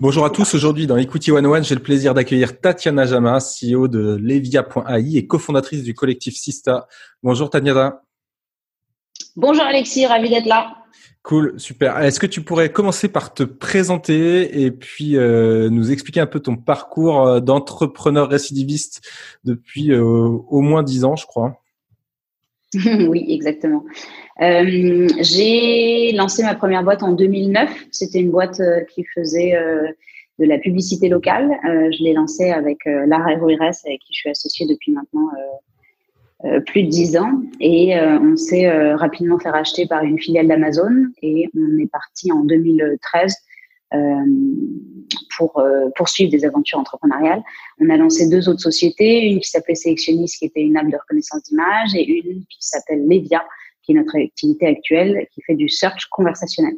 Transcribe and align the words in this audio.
Bonjour 0.00 0.24
à 0.24 0.30
tous. 0.30 0.54
Aujourd'hui, 0.54 0.88
dans 0.88 0.96
Equity 0.96 1.30
101, 1.30 1.62
j'ai 1.62 1.76
le 1.76 1.82
plaisir 1.82 2.14
d'accueillir 2.14 2.60
Tatiana 2.60 3.06
Jama, 3.06 3.38
CEO 3.38 3.86
de 3.86 4.16
Levia.ai 4.20 5.16
et 5.16 5.26
cofondatrice 5.26 5.84
du 5.84 5.94
collectif 5.94 6.34
Sista. 6.34 6.88
Bonjour 7.22 7.48
Tatiana. 7.48 8.02
Bonjour 9.36 9.62
Alexis, 9.64 10.06
ravi 10.06 10.30
d'être 10.30 10.46
là. 10.46 10.74
Cool, 11.22 11.58
super. 11.58 11.98
Est-ce 12.00 12.18
que 12.18 12.26
tu 12.26 12.42
pourrais 12.42 12.72
commencer 12.72 13.08
par 13.08 13.34
te 13.34 13.44
présenter 13.44 14.62
et 14.62 14.72
puis 14.72 15.16
euh, 15.16 15.70
nous 15.70 15.92
expliquer 15.92 16.20
un 16.20 16.26
peu 16.26 16.40
ton 16.40 16.56
parcours 16.56 17.26
euh, 17.26 17.40
d'entrepreneur 17.40 18.28
récidiviste 18.28 19.00
depuis 19.44 19.92
euh, 19.92 20.02
au 20.02 20.60
moins 20.60 20.82
dix 20.82 21.04
ans, 21.04 21.16
je 21.16 21.26
crois? 21.26 21.62
Oui, 23.08 23.24
exactement. 23.28 23.84
Euh, 24.40 25.08
j'ai 25.20 26.12
lancé 26.12 26.42
ma 26.42 26.54
première 26.54 26.82
boîte 26.82 27.02
en 27.02 27.12
2009. 27.12 27.70
C'était 27.92 28.20
une 28.20 28.30
boîte 28.30 28.60
euh, 28.60 28.80
qui 28.92 29.04
faisait 29.14 29.54
euh, 29.54 29.86
de 30.38 30.44
la 30.44 30.58
publicité 30.58 31.08
locale. 31.08 31.48
je 31.64 32.02
l'ai 32.02 32.12
lancée 32.12 32.50
avec 32.50 32.78
Lara 32.86 33.36
Ruires, 33.40 33.62
avec 33.62 34.00
qui 34.00 34.12
je 34.12 34.18
suis 34.18 34.30
associée 34.30 34.66
depuis 34.66 34.90
maintenant 34.90 35.28
plus 36.66 36.82
de 36.82 36.88
dix 36.88 37.16
ans. 37.16 37.40
Et 37.60 37.94
on 37.96 38.34
s'est 38.34 38.68
rapidement 38.94 39.38
fait 39.38 39.50
racheter 39.50 39.86
par 39.86 40.02
une 40.02 40.18
filiale 40.18 40.48
d'Amazon. 40.48 41.06
Et 41.22 41.48
on 41.56 41.78
est 41.78 41.88
parti 41.88 42.32
en 42.32 42.42
2013 42.42 43.32
pour 45.36 45.62
poursuivre 45.96 46.30
des 46.30 46.44
aventures 46.44 46.78
entrepreneuriales. 46.78 47.42
On 47.80 47.90
a 47.90 47.96
lancé 47.96 48.28
deux 48.28 48.48
autres 48.48 48.60
sociétés, 48.60 49.26
une 49.26 49.40
qui 49.40 49.48
s'appelait 49.48 49.74
Sélectionniste, 49.74 50.38
qui 50.38 50.46
était 50.46 50.62
une 50.62 50.76
app 50.76 50.88
de 50.88 50.96
reconnaissance 50.96 51.42
d'image, 51.44 51.94
et 51.94 52.04
une 52.04 52.44
qui 52.46 52.58
s'appelle 52.60 53.06
Levia, 53.06 53.44
qui 53.82 53.92
est 53.92 53.94
notre 53.94 54.16
activité 54.16 54.66
actuelle, 54.66 55.26
qui 55.32 55.42
fait 55.42 55.54
du 55.54 55.68
search 55.68 56.06
conversationnel. 56.10 56.74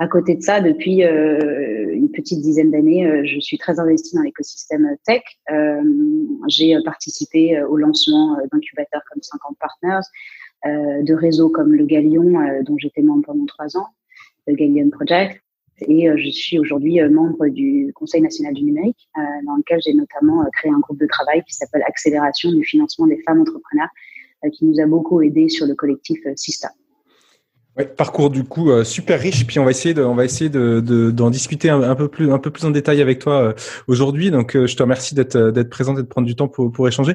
À 0.00 0.06
côté 0.06 0.36
de 0.36 0.42
ça, 0.42 0.60
depuis 0.60 1.02
euh, 1.02 1.92
une 1.92 2.08
petite 2.12 2.40
dizaine 2.40 2.70
d'années, 2.70 3.04
euh, 3.04 3.22
je 3.24 3.40
suis 3.40 3.58
très 3.58 3.80
investie 3.80 4.14
dans 4.14 4.22
l'écosystème 4.22 4.96
tech. 5.04 5.22
Euh, 5.50 5.82
j'ai 6.46 6.76
participé 6.84 7.60
au 7.62 7.76
lancement 7.76 8.36
d'incubateurs 8.52 9.02
comme 9.10 9.20
50 9.20 9.56
Partners, 9.58 10.06
de 10.64 11.14
réseaux 11.14 11.50
comme 11.50 11.72
le 11.74 11.84
Galion, 11.84 12.32
dont 12.64 12.76
j'étais 12.78 13.02
membre 13.02 13.26
pendant 13.26 13.46
trois 13.46 13.76
ans, 13.76 13.86
le 14.46 14.54
Galion 14.54 14.90
Project. 14.90 15.40
Et 15.82 16.08
je 16.16 16.30
suis 16.30 16.58
aujourd'hui 16.58 17.00
membre 17.08 17.46
du 17.48 17.92
Conseil 17.94 18.20
national 18.20 18.52
du 18.54 18.64
numérique, 18.64 19.08
dans 19.46 19.56
lequel 19.56 19.80
j'ai 19.84 19.94
notamment 19.94 20.44
créé 20.52 20.72
un 20.72 20.80
groupe 20.80 20.98
de 20.98 21.06
travail 21.06 21.42
qui 21.44 21.54
s'appelle 21.54 21.82
Accélération 21.86 22.50
du 22.52 22.64
financement 22.64 23.06
des 23.06 23.22
femmes 23.22 23.40
entrepreneurs 23.40 23.88
euh, 24.44 24.50
qui 24.50 24.64
nous 24.66 24.80
a 24.80 24.86
beaucoup 24.86 25.20
aidé 25.20 25.48
sur 25.48 25.66
le 25.66 25.74
collectif 25.74 26.20
euh, 26.26 26.32
Parcours 27.84 28.30
du 28.30 28.42
coup 28.42 28.72
euh, 28.72 28.82
super 28.82 29.20
riche. 29.20 29.46
Puis 29.46 29.60
on 29.60 29.64
va 29.64 29.70
essayer 29.70 29.94
de, 29.94 30.02
on 30.02 30.16
va 30.16 30.24
essayer 30.24 30.50
de, 30.50 30.80
d'en 31.10 31.30
discuter 31.30 31.70
un, 31.70 31.94
peu 31.94 32.08
plus, 32.08 32.32
un 32.32 32.38
peu 32.38 32.50
plus 32.50 32.64
en 32.64 32.70
détail 32.70 33.00
avec 33.00 33.20
toi 33.20 33.34
euh, 33.34 33.52
aujourd'hui. 33.86 34.32
Donc 34.32 34.56
euh, 34.56 34.66
je 34.66 34.76
te 34.76 34.82
remercie 34.82 35.14
d'être, 35.14 35.50
d'être 35.50 35.70
présent 35.70 35.96
et 35.96 36.02
de 36.02 36.08
prendre 36.08 36.26
du 36.26 36.34
temps 36.34 36.48
pour, 36.48 36.72
pour 36.72 36.88
échanger. 36.88 37.14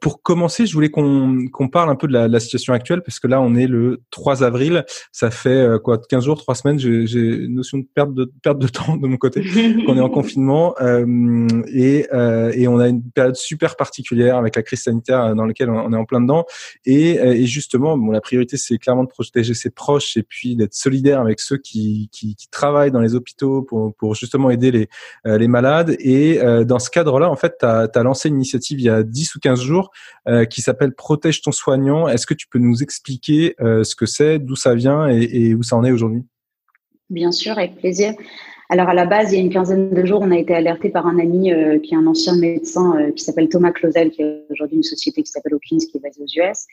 pour 0.00 0.22
commencer, 0.22 0.66
je 0.66 0.74
voulais 0.74 0.90
qu'on, 0.90 1.46
qu'on 1.52 1.68
parle 1.68 1.90
un 1.90 1.96
peu 1.96 2.06
de 2.06 2.12
la, 2.12 2.28
la, 2.28 2.40
situation 2.40 2.72
actuelle 2.72 3.02
parce 3.02 3.18
que 3.18 3.26
là 3.26 3.40
on 3.40 3.54
est 3.56 3.66
le 3.66 4.00
3 4.10 4.44
avril. 4.44 4.84
Ça 5.12 5.30
fait 5.30 5.66
quoi 5.82 5.98
15 5.98 6.24
jours, 6.24 6.38
3 6.38 6.54
semaines? 6.54 6.78
J'ai, 6.78 7.06
j'ai 7.06 7.20
une 7.20 7.56
notion 7.56 7.78
de 7.78 7.86
perte 7.92 8.14
de 8.14 8.30
perte 8.42 8.58
de 8.58 8.68
temps 8.68 8.96
de 8.96 9.06
mon 9.06 9.16
côté. 9.16 9.42
qu'on 9.86 9.96
est 9.96 10.00
en 10.00 10.08
confinement 10.08 10.74
et, 11.72 12.06
et 12.54 12.68
on 12.68 12.78
a 12.78 12.88
une 12.88 13.02
période 13.02 13.36
super 13.36 13.76
particulière 13.76 14.36
avec 14.36 14.54
la 14.54 14.62
crise 14.62 14.82
sanitaire 14.82 15.34
dans 15.34 15.46
laquelle 15.46 15.70
on 15.70 15.92
est 15.92 15.96
en 15.96 16.04
plein 16.04 16.20
dedans. 16.20 16.46
Et, 16.86 17.16
et 17.16 17.46
justement, 17.46 17.98
bon, 17.98 18.12
la 18.12 18.20
priorité 18.20 18.56
c'est 18.56 18.78
clairement 18.78 19.04
de 19.04 19.08
protéger 19.08 19.54
ses 19.54 19.70
et 20.16 20.22
puis 20.22 20.56
d'être 20.56 20.74
solidaire 20.74 21.20
avec 21.20 21.40
ceux 21.40 21.56
qui, 21.56 22.10
travaillent 22.50 22.90
dans 22.90 23.00
les 23.00 23.14
hôpitaux 23.14 23.62
pour, 23.62 24.14
justement 24.14 24.50
aider 24.50 24.70
les, 24.70 24.88
euh, 25.26 25.48
malades. 25.48 25.96
Et 25.98 26.40
euh, 26.40 26.64
dans 26.64 26.78
ce 26.78 26.90
cadre-là, 26.90 27.30
en 27.30 27.36
fait, 27.36 27.56
tu 27.60 27.66
as, 27.66 28.02
lancé 28.02 28.28
une 28.28 28.36
initiative 28.36 28.80
il 28.80 28.84
y 28.84 28.88
a 28.88 29.02
10 29.02 29.34
ou 29.34 29.40
15 29.40 29.60
jours 29.60 29.90
euh, 30.28 30.44
qui 30.44 30.62
s'appelle 30.62 30.94
Protège 30.94 31.42
ton 31.42 31.52
soignant. 31.52 32.08
Est-ce 32.08 32.26
que 32.26 32.34
tu 32.34 32.46
peux 32.48 32.58
nous 32.58 32.82
expliquer 32.82 33.54
ce 33.60 33.94
que 33.94 34.06
c'est, 34.06 34.38
d'où 34.38 34.56
ça 34.56 34.74
vient 34.74 35.08
et, 35.08 35.54
où 35.54 35.62
ça 35.62 35.76
en 35.76 35.84
est 35.84 35.92
aujourd'hui? 35.92 36.22
Bien 37.08 37.32
sûr, 37.32 37.58
avec 37.58 37.76
plaisir. 37.76 38.14
Alors 38.68 38.88
à 38.88 38.94
la 38.94 39.04
base, 39.04 39.32
il 39.32 39.36
y 39.36 39.38
a 39.38 39.42
une 39.42 39.52
quinzaine 39.52 39.90
de 39.92 40.04
jours, 40.04 40.20
on 40.22 40.30
a 40.30 40.38
été 40.38 40.54
alerté 40.54 40.90
par 40.90 41.06
un 41.06 41.18
ami 41.18 41.52
qui 41.82 41.94
est 41.94 41.96
un 41.96 42.06
ancien 42.06 42.36
médecin 42.36 43.10
qui 43.16 43.24
s'appelle 43.24 43.48
Thomas 43.48 43.72
Clausel, 43.72 44.10
qui 44.10 44.22
est 44.22 44.44
aujourd'hui 44.50 44.76
une 44.76 44.84
société 44.84 45.22
qui 45.22 45.30
s'appelle 45.30 45.54
Hawkins, 45.54 45.78
qui 45.78 45.96
est 45.96 46.00
basée 46.00 46.22
aux 46.22 46.50
US. 46.50 46.66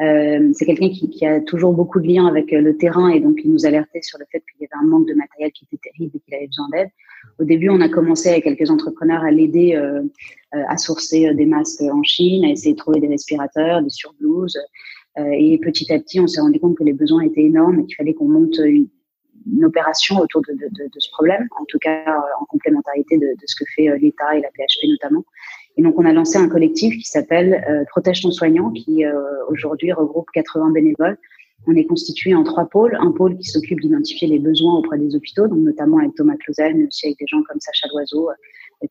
Euh, 0.00 0.50
c'est 0.54 0.66
quelqu'un 0.66 0.90
qui, 0.90 1.24
a 1.24 1.40
toujours 1.40 1.72
beaucoup 1.72 2.00
de 2.00 2.08
liens 2.08 2.26
avec 2.26 2.52
euh, 2.52 2.60
le 2.60 2.76
terrain 2.76 3.08
et 3.10 3.20
donc 3.20 3.38
il 3.44 3.52
nous 3.52 3.64
alertait 3.64 4.02
sur 4.02 4.18
le 4.18 4.24
fait 4.30 4.40
qu'il 4.40 4.62
y 4.62 4.64
avait 4.64 4.84
un 4.84 4.88
manque 4.88 5.06
de 5.06 5.14
matériel 5.14 5.52
qui 5.52 5.66
était 5.66 5.88
terrible 5.90 6.16
et 6.16 6.20
qu'il 6.20 6.34
avait 6.34 6.46
besoin 6.46 6.68
d'aide. 6.72 6.88
Au 7.38 7.44
début, 7.44 7.70
on 7.70 7.80
a 7.80 7.88
commencé 7.88 8.28
avec 8.28 8.44
quelques 8.44 8.70
entrepreneurs 8.70 9.22
à 9.22 9.30
l'aider 9.30 9.74
à 10.52 10.76
sourcer 10.76 11.32
des 11.34 11.46
masques 11.46 11.80
en 11.80 12.02
Chine, 12.02 12.44
à 12.44 12.50
essayer 12.50 12.72
de 12.72 12.78
trouver 12.78 13.00
des 13.00 13.08
respirateurs, 13.08 13.82
des 13.82 13.90
surblouses. 13.90 14.58
et 15.16 15.58
petit 15.62 15.90
à 15.90 15.98
petit, 15.98 16.20
on 16.20 16.26
s'est 16.26 16.42
rendu 16.42 16.60
compte 16.60 16.76
que 16.76 16.84
les 16.84 16.92
besoins 16.92 17.22
étaient 17.22 17.44
énormes 17.44 17.80
et 17.80 17.86
qu'il 17.86 17.96
fallait 17.96 18.12
qu'on 18.12 18.28
monte 18.28 18.58
une, 18.58 18.88
opération 19.64 20.18
autour 20.18 20.42
de, 20.42 20.54
ce 20.98 21.10
problème, 21.10 21.46
en 21.60 21.64
tout 21.66 21.78
cas 21.78 22.02
euh, 22.08 22.40
en 22.40 22.44
complémentarité 22.46 23.18
de, 23.18 23.34
ce 23.44 23.56
que 23.56 23.64
fait 23.74 23.88
euh, 23.88 23.98
l'État 23.98 24.36
et 24.36 24.40
la 24.40 24.48
PHP 24.48 24.88
notamment. 24.88 25.24
Et 25.76 25.82
donc 25.82 25.98
on 25.98 26.04
a 26.04 26.12
lancé 26.12 26.38
un 26.38 26.48
collectif 26.48 26.96
qui 26.96 27.04
s'appelle 27.04 27.64
euh, 27.68 27.84
Protège 27.90 28.22
ton 28.22 28.30
soignant, 28.30 28.70
qui 28.70 29.04
aujourd'hui 29.48 29.92
regroupe 29.92 30.30
80 30.32 30.70
bénévoles. 30.70 31.18
On 31.66 31.74
est 31.74 31.86
constitué 31.86 32.34
en 32.34 32.44
trois 32.44 32.66
pôles. 32.66 32.96
Un 33.00 33.10
pôle 33.10 33.38
qui 33.38 33.48
s'occupe 33.48 33.80
d'identifier 33.80 34.28
les 34.28 34.38
besoins 34.38 34.78
auprès 34.78 34.98
des 34.98 35.16
hôpitaux, 35.16 35.48
donc 35.48 35.60
notamment 35.60 35.98
avec 35.98 36.14
Thomas 36.14 36.36
Clausel, 36.36 36.76
mais 36.76 36.86
aussi 36.86 37.06
avec 37.06 37.18
des 37.18 37.26
gens 37.26 37.42
comme 37.48 37.58
Sacha 37.58 37.88
Loiseau, 37.92 38.28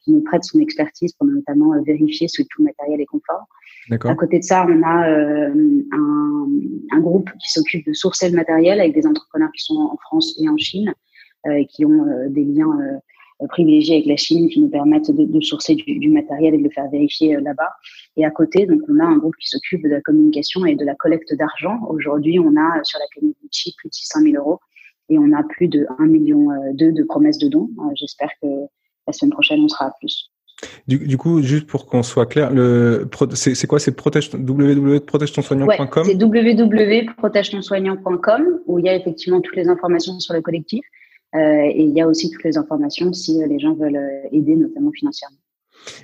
qui 0.01 0.11
nous 0.11 0.21
prête 0.21 0.43
son 0.43 0.59
expertise 0.59 1.13
pour 1.13 1.27
notamment 1.27 1.79
vérifier 1.83 2.27
ce 2.27 2.41
que 2.41 2.47
tout 2.49 2.63
le 2.63 2.65
matériel 2.65 2.99
est 2.99 3.05
conforme. 3.05 3.45
À 3.91 4.15
côté 4.15 4.39
de 4.39 4.43
ça, 4.43 4.65
on 4.67 4.81
a 4.81 5.09
euh, 5.09 5.53
un, 5.91 6.47
un, 6.91 6.99
groupe 7.01 7.29
qui 7.31 7.51
s'occupe 7.51 7.85
de 7.85 7.93
sourcer 7.93 8.29
le 8.29 8.35
matériel 8.35 8.79
avec 8.79 8.93
des 8.93 9.05
entrepreneurs 9.05 9.51
qui 9.51 9.63
sont 9.63 9.75
en 9.75 9.97
France 9.97 10.35
et 10.39 10.47
en 10.47 10.55
Chine, 10.57 10.93
euh, 11.47 11.63
qui 11.69 11.85
ont 11.85 12.07
euh, 12.07 12.29
des 12.29 12.45
liens 12.45 12.79
euh, 12.79 12.97
privilégiés 13.49 13.95
avec 13.95 14.07
la 14.07 14.15
Chine, 14.15 14.49
qui 14.49 14.59
nous 14.59 14.69
permettent 14.69 15.11
de, 15.11 15.25
de 15.25 15.41
sourcer 15.41 15.75
du, 15.75 15.99
du, 15.99 16.09
matériel 16.09 16.55
et 16.55 16.57
de 16.57 16.63
le 16.63 16.69
faire 16.69 16.89
vérifier 16.89 17.37
là-bas. 17.39 17.71
Et 18.17 18.25
à 18.25 18.31
côté, 18.31 18.65
donc, 18.65 18.81
on 18.89 18.99
a 18.99 19.05
un 19.05 19.17
groupe 19.17 19.35
qui 19.39 19.49
s'occupe 19.49 19.83
de 19.83 19.89
la 19.89 20.01
communication 20.01 20.65
et 20.65 20.75
de 20.75 20.85
la 20.85 20.95
collecte 20.95 21.33
d'argent. 21.35 21.79
Aujourd'hui, 21.89 22.39
on 22.39 22.55
a 22.55 22.83
sur 22.83 22.99
la 22.99 23.05
community 23.15 23.75
plus 23.77 23.89
de 23.89 23.93
600 23.93 24.21
000 24.21 24.35
euros 24.37 24.59
et 25.09 25.19
on 25.19 25.33
a 25.33 25.43
plus 25.43 25.67
de 25.67 25.85
1 25.99 26.05
million 26.05 26.47
de 26.73 27.03
promesses 27.03 27.37
de 27.37 27.49
dons. 27.49 27.69
J'espère 27.95 28.29
que 28.41 28.47
la 29.07 29.13
semaine 29.13 29.31
prochaine, 29.31 29.61
on 29.61 29.67
sera 29.67 29.87
à 29.87 29.91
plus. 29.99 30.29
Du, 30.87 30.99
du, 30.99 31.17
coup, 31.17 31.41
juste 31.41 31.67
pour 31.67 31.85
qu'on 31.85 32.03
soit 32.03 32.25
clair, 32.25 32.49
c'est, 33.33 33.67
quoi? 33.67 33.79
C'est 33.79 33.99
www.protegetonsoignant.com 33.99 36.05
C'est 36.05 36.21
www.protegetonsoignant.com 36.21 38.61
où 38.65 38.79
il 38.79 38.85
y 38.85 38.89
a 38.89 38.95
effectivement 38.95 39.41
toutes 39.41 39.57
les 39.57 39.67
informations 39.67 40.17
sur 40.19 40.33
le 40.33 40.41
collectif 40.41 40.85
euh, 40.85 41.02
et 41.35 41.83
il 41.83 41.91
y 41.91 42.01
a 42.01 42.07
aussi 42.07 42.29
toutes 42.29 42.43
les 42.43 42.57
informations 42.57 43.11
si 43.13 43.41
euh, 43.41 43.47
les 43.47 43.59
gens 43.59 43.73
veulent 43.73 43.95
euh, 43.95 44.27
aider, 44.31 44.55
notamment 44.55 44.91
financièrement. 44.91 45.37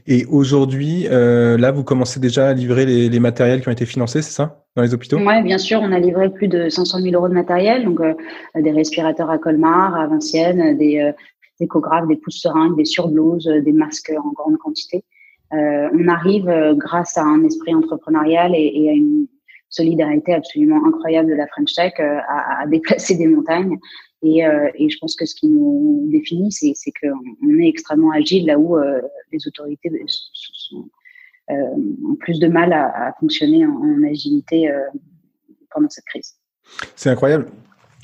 Et 0.08 0.26
aujourd'hui, 0.26 1.08
euh, 1.08 1.58
là, 1.58 1.72
vous 1.72 1.84
commencez 1.84 2.20
déjà 2.20 2.50
à 2.50 2.54
livrer 2.54 2.86
les, 2.86 3.08
les, 3.08 3.20
matériels 3.20 3.62
qui 3.62 3.70
ont 3.70 3.72
été 3.72 3.86
financés, 3.86 4.22
c'est 4.22 4.34
ça, 4.34 4.66
dans 4.76 4.82
les 4.82 4.94
hôpitaux? 4.94 5.18
Oui, 5.18 5.44
bien 5.44 5.58
sûr. 5.58 5.80
On 5.82 5.92
a 5.92 6.00
livré 6.00 6.30
plus 6.30 6.48
de 6.48 6.68
500 6.68 7.00
000 7.00 7.16
euros 7.16 7.30
de 7.30 7.34
matériel, 7.34 7.86
donc 7.86 8.02
euh, 8.02 8.14
des 8.56 8.72
respirateurs 8.72 9.30
à 9.30 9.38
Colmar, 9.38 9.96
à 9.96 10.08
Vincennes, 10.08 10.78
des, 10.78 11.14
des 11.60 11.66
échographes, 11.66 12.08
des 12.08 12.16
pousses 12.16 12.42
seringues, 12.42 12.76
des 12.76 12.86
surblouses, 12.86 13.48
euh, 13.48 13.62
des 13.62 13.74
masques 13.74 14.12
en 14.18 14.32
grande 14.32 14.58
quantité. 14.58 15.04
Euh, 15.54 15.90
on 15.94 16.08
arrive 16.08 16.48
euh, 16.48 16.74
grâce 16.76 17.18
à 17.18 17.24
un 17.24 17.44
esprit 17.44 17.74
entrepreneurial 17.74 18.54
et, 18.56 18.72
et 18.76 18.90
à 18.90 18.94
une, 18.94 19.28
solidarité 19.72 20.34
absolument 20.34 20.84
incroyable 20.84 21.30
de 21.30 21.36
la 21.36 21.46
French 21.46 21.76
Tech 21.76 21.94
à, 22.00 22.62
à, 22.62 22.66
déplacer 22.66 23.16
des 23.16 23.28
montagnes. 23.28 23.78
Et, 24.22 24.40
et, 24.76 24.90
je 24.90 24.98
pense 25.00 25.16
que 25.16 25.26
ce 25.26 25.34
qui 25.34 25.48
nous 25.48 26.08
définit, 26.12 26.52
c'est 26.52 26.74
qu'on 27.02 27.60
est 27.60 27.70
extrêmement 27.70 28.12
agile 28.12 28.48
là 28.48 28.60
où 28.60 28.78
les 29.32 29.48
autorités 29.48 29.90
sont, 30.08 30.90
ont 31.50 32.16
plus 32.20 32.40
de 32.40 32.48
mal 32.48 32.74
à, 32.74 33.16
fonctionner 33.20 33.66
en, 33.66 34.04
agilité 34.04 34.70
pendant 35.72 35.90
cette 35.90 36.06
crise. 36.06 36.36
C'est 36.96 37.10
incroyable 37.10 37.48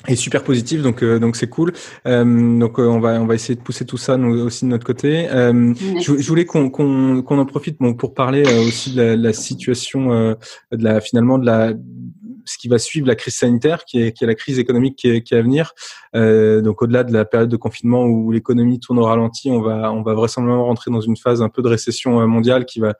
et 0.07 0.15
super 0.15 0.43
positif 0.43 0.81
donc 0.81 1.03
euh, 1.03 1.19
donc 1.19 1.35
c'est 1.35 1.49
cool 1.49 1.73
euh, 2.05 2.59
donc 2.59 2.79
euh, 2.79 2.83
on 2.83 2.99
va 2.99 3.21
on 3.21 3.25
va 3.25 3.35
essayer 3.35 3.55
de 3.55 3.61
pousser 3.61 3.85
tout 3.85 3.97
ça 3.97 4.17
aussi 4.17 4.65
de 4.65 4.69
notre 4.69 4.85
côté 4.85 5.27
euh, 5.29 5.73
je, 5.99 6.27
voulais 6.27 6.45
qu'on 6.45 6.69
qu'on 6.69 7.39
en 7.39 7.45
profite 7.45 7.77
pour 7.97 8.13
parler 8.13 8.43
aussi 8.67 8.93
de 8.93 9.01
la, 9.01 9.15
la 9.15 9.33
situation 9.33 10.09
de 10.09 10.83
la 10.83 11.01
finalement 11.01 11.37
de 11.37 11.45
la 11.45 11.73
ce 12.45 12.57
qui 12.57 12.67
va 12.67 12.77
suivre 12.77 13.07
la 13.07 13.15
crise 13.15 13.35
sanitaire, 13.35 13.85
qui 13.85 13.99
est, 13.99 14.21
la 14.21 14.35
crise 14.35 14.59
économique 14.59 14.95
qui 14.95 15.07
est, 15.07 15.33
à 15.33 15.41
venir. 15.41 15.73
Euh, 16.15 16.61
donc 16.61 16.81
au-delà 16.81 17.03
de 17.03 17.11
la 17.11 17.25
période 17.25 17.49
de 17.49 17.57
confinement 17.57 18.05
où 18.05 18.31
l'économie 18.31 18.79
tourne 18.79 18.99
au 18.99 19.03
ralenti, 19.03 19.49
on 19.49 19.61
va, 19.61 19.91
vraisemblablement 20.13 20.65
rentrer 20.65 20.91
dans 20.91 21.01
une 21.01 21.17
phase 21.17 21.41
un 21.41 21.49
peu 21.49 21.61
de 21.61 21.67
récession 21.67 22.25
mondiale 22.27 22.65
qui 22.65 22.79
va, 22.79 22.93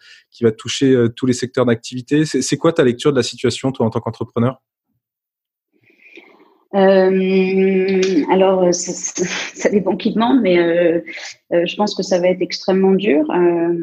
toucher 0.57 1.07
tous 1.15 1.25
les 1.25 1.33
secteurs 1.33 1.65
d'activité. 1.65 2.25
C'est 2.25 2.57
quoi 2.57 2.73
ta 2.73 2.83
lecture 2.83 3.11
de 3.11 3.17
la 3.17 3.23
situation, 3.23 3.71
toi, 3.71 3.85
en 3.85 3.89
tant 3.89 3.99
qu'entrepreneur? 3.99 4.61
Euh, 6.75 8.23
alors, 8.29 8.63
euh, 8.63 8.71
ça, 8.73 9.69
dépend 9.69 9.95
qui 9.95 10.13
demande, 10.13 10.41
mais 10.41 10.59
euh, 10.59 10.99
euh, 11.53 11.65
je 11.65 11.75
pense 11.77 11.95
que 11.95 12.03
ça 12.03 12.19
va 12.19 12.27
être 12.27 12.41
extrêmement 12.41 12.91
dur. 12.91 13.23
Euh, 13.31 13.73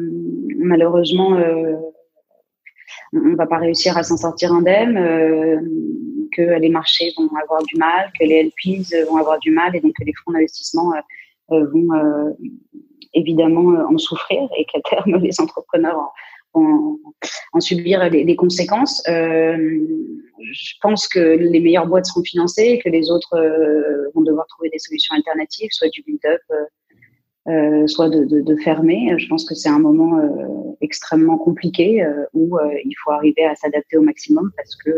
malheureusement, 0.59 1.39
on 3.13 3.29
ne 3.29 3.35
va 3.35 3.45
pas 3.45 3.57
réussir 3.57 3.97
à 3.97 4.03
s'en 4.03 4.17
sortir 4.17 4.51
indemne, 4.51 4.95
que 6.35 6.41
les 6.41 6.69
marchés 6.69 7.13
vont 7.17 7.29
avoir 7.41 7.63
du 7.63 7.75
mal, 7.77 8.11
que 8.19 8.25
les 8.25 8.43
LPs 8.43 8.93
vont 9.07 9.17
avoir 9.17 9.39
du 9.39 9.51
mal, 9.51 9.75
et 9.75 9.81
donc 9.81 9.93
que 9.93 10.03
les 10.03 10.13
fonds 10.23 10.31
d'investissement 10.31 10.93
vont 11.49 12.35
évidemment 13.13 13.85
en 13.87 13.97
souffrir, 13.97 14.49
et 14.57 14.65
qu'à 14.65 14.79
terme, 14.81 15.17
les 15.21 15.39
entrepreneurs 15.39 16.11
en, 16.53 16.97
en 17.53 17.59
subir 17.59 18.09
les, 18.09 18.23
les 18.23 18.35
conséquences. 18.35 19.03
Euh, 19.07 19.57
je 20.39 20.73
pense 20.81 21.07
que 21.07 21.19
les 21.19 21.59
meilleures 21.59 21.87
boîtes 21.87 22.05
seront 22.05 22.23
financées, 22.23 22.79
que 22.83 22.89
les 22.89 23.09
autres 23.09 23.35
euh, 23.35 24.09
vont 24.13 24.21
devoir 24.21 24.45
trouver 24.47 24.69
des 24.69 24.79
solutions 24.79 25.15
alternatives, 25.15 25.69
soit 25.71 25.89
du 25.89 26.03
build-up, 26.03 26.41
euh, 26.51 26.55
euh 26.55 26.65
soit 27.87 28.09
de, 28.09 28.23
de, 28.25 28.41
de, 28.41 28.55
fermer. 28.57 29.13
Je 29.17 29.27
pense 29.27 29.45
que 29.45 29.53
c'est 29.55 29.69
un 29.69 29.79
moment 29.79 30.17
euh, 30.17 30.75
extrêmement 30.81 31.37
compliqué 31.37 32.05
où 32.33 32.57
il 32.85 32.93
faut 33.03 33.11
arriver 33.11 33.45
à 33.45 33.55
s'adapter 33.55 33.97
au 33.97 34.01
maximum 34.01 34.51
parce 34.55 34.75
que 34.75 34.91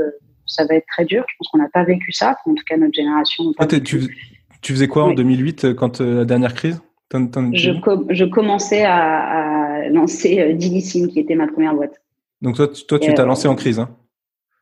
ça 0.45 0.65
va 0.65 0.75
être 0.75 0.86
très 0.92 1.06
dur. 1.06 1.24
Je 1.27 1.33
pense 1.39 1.47
qu'on 1.50 1.57
n'a 1.57 1.69
pas 1.69 1.83
vécu 1.83 2.12
ça, 2.12 2.38
en 2.45 2.53
tout 2.53 2.63
cas 2.69 2.77
notre 2.77 2.94
génération. 2.94 3.51
tu, 3.83 4.09
tu, 4.62 4.74
faisais 4.74 4.88
quoi 4.88 5.06
en 5.06 5.13
2008 5.13 5.74
quand 5.74 6.00
la 6.00 6.25
dernière 6.25 6.53
crise? 6.53 6.80
Je, 7.53 7.71
je, 8.09 8.25
commençais 8.25 8.83
à, 8.83 9.88
lancé 9.89 10.39
euh, 10.39 10.53
Dilissim, 10.53 11.07
qui 11.07 11.19
était 11.19 11.36
ma 11.36 11.48
première 11.48 11.75
boîte. 11.75 12.01
Donc 12.41 12.56
toi, 12.56 12.68
toi 12.68 13.00
tu 13.00 13.13
t'as 13.13 13.24
euh, 13.24 13.25
lancé 13.25 13.48
en 13.48 13.56
crise 13.56 13.80
hein? 13.80 13.89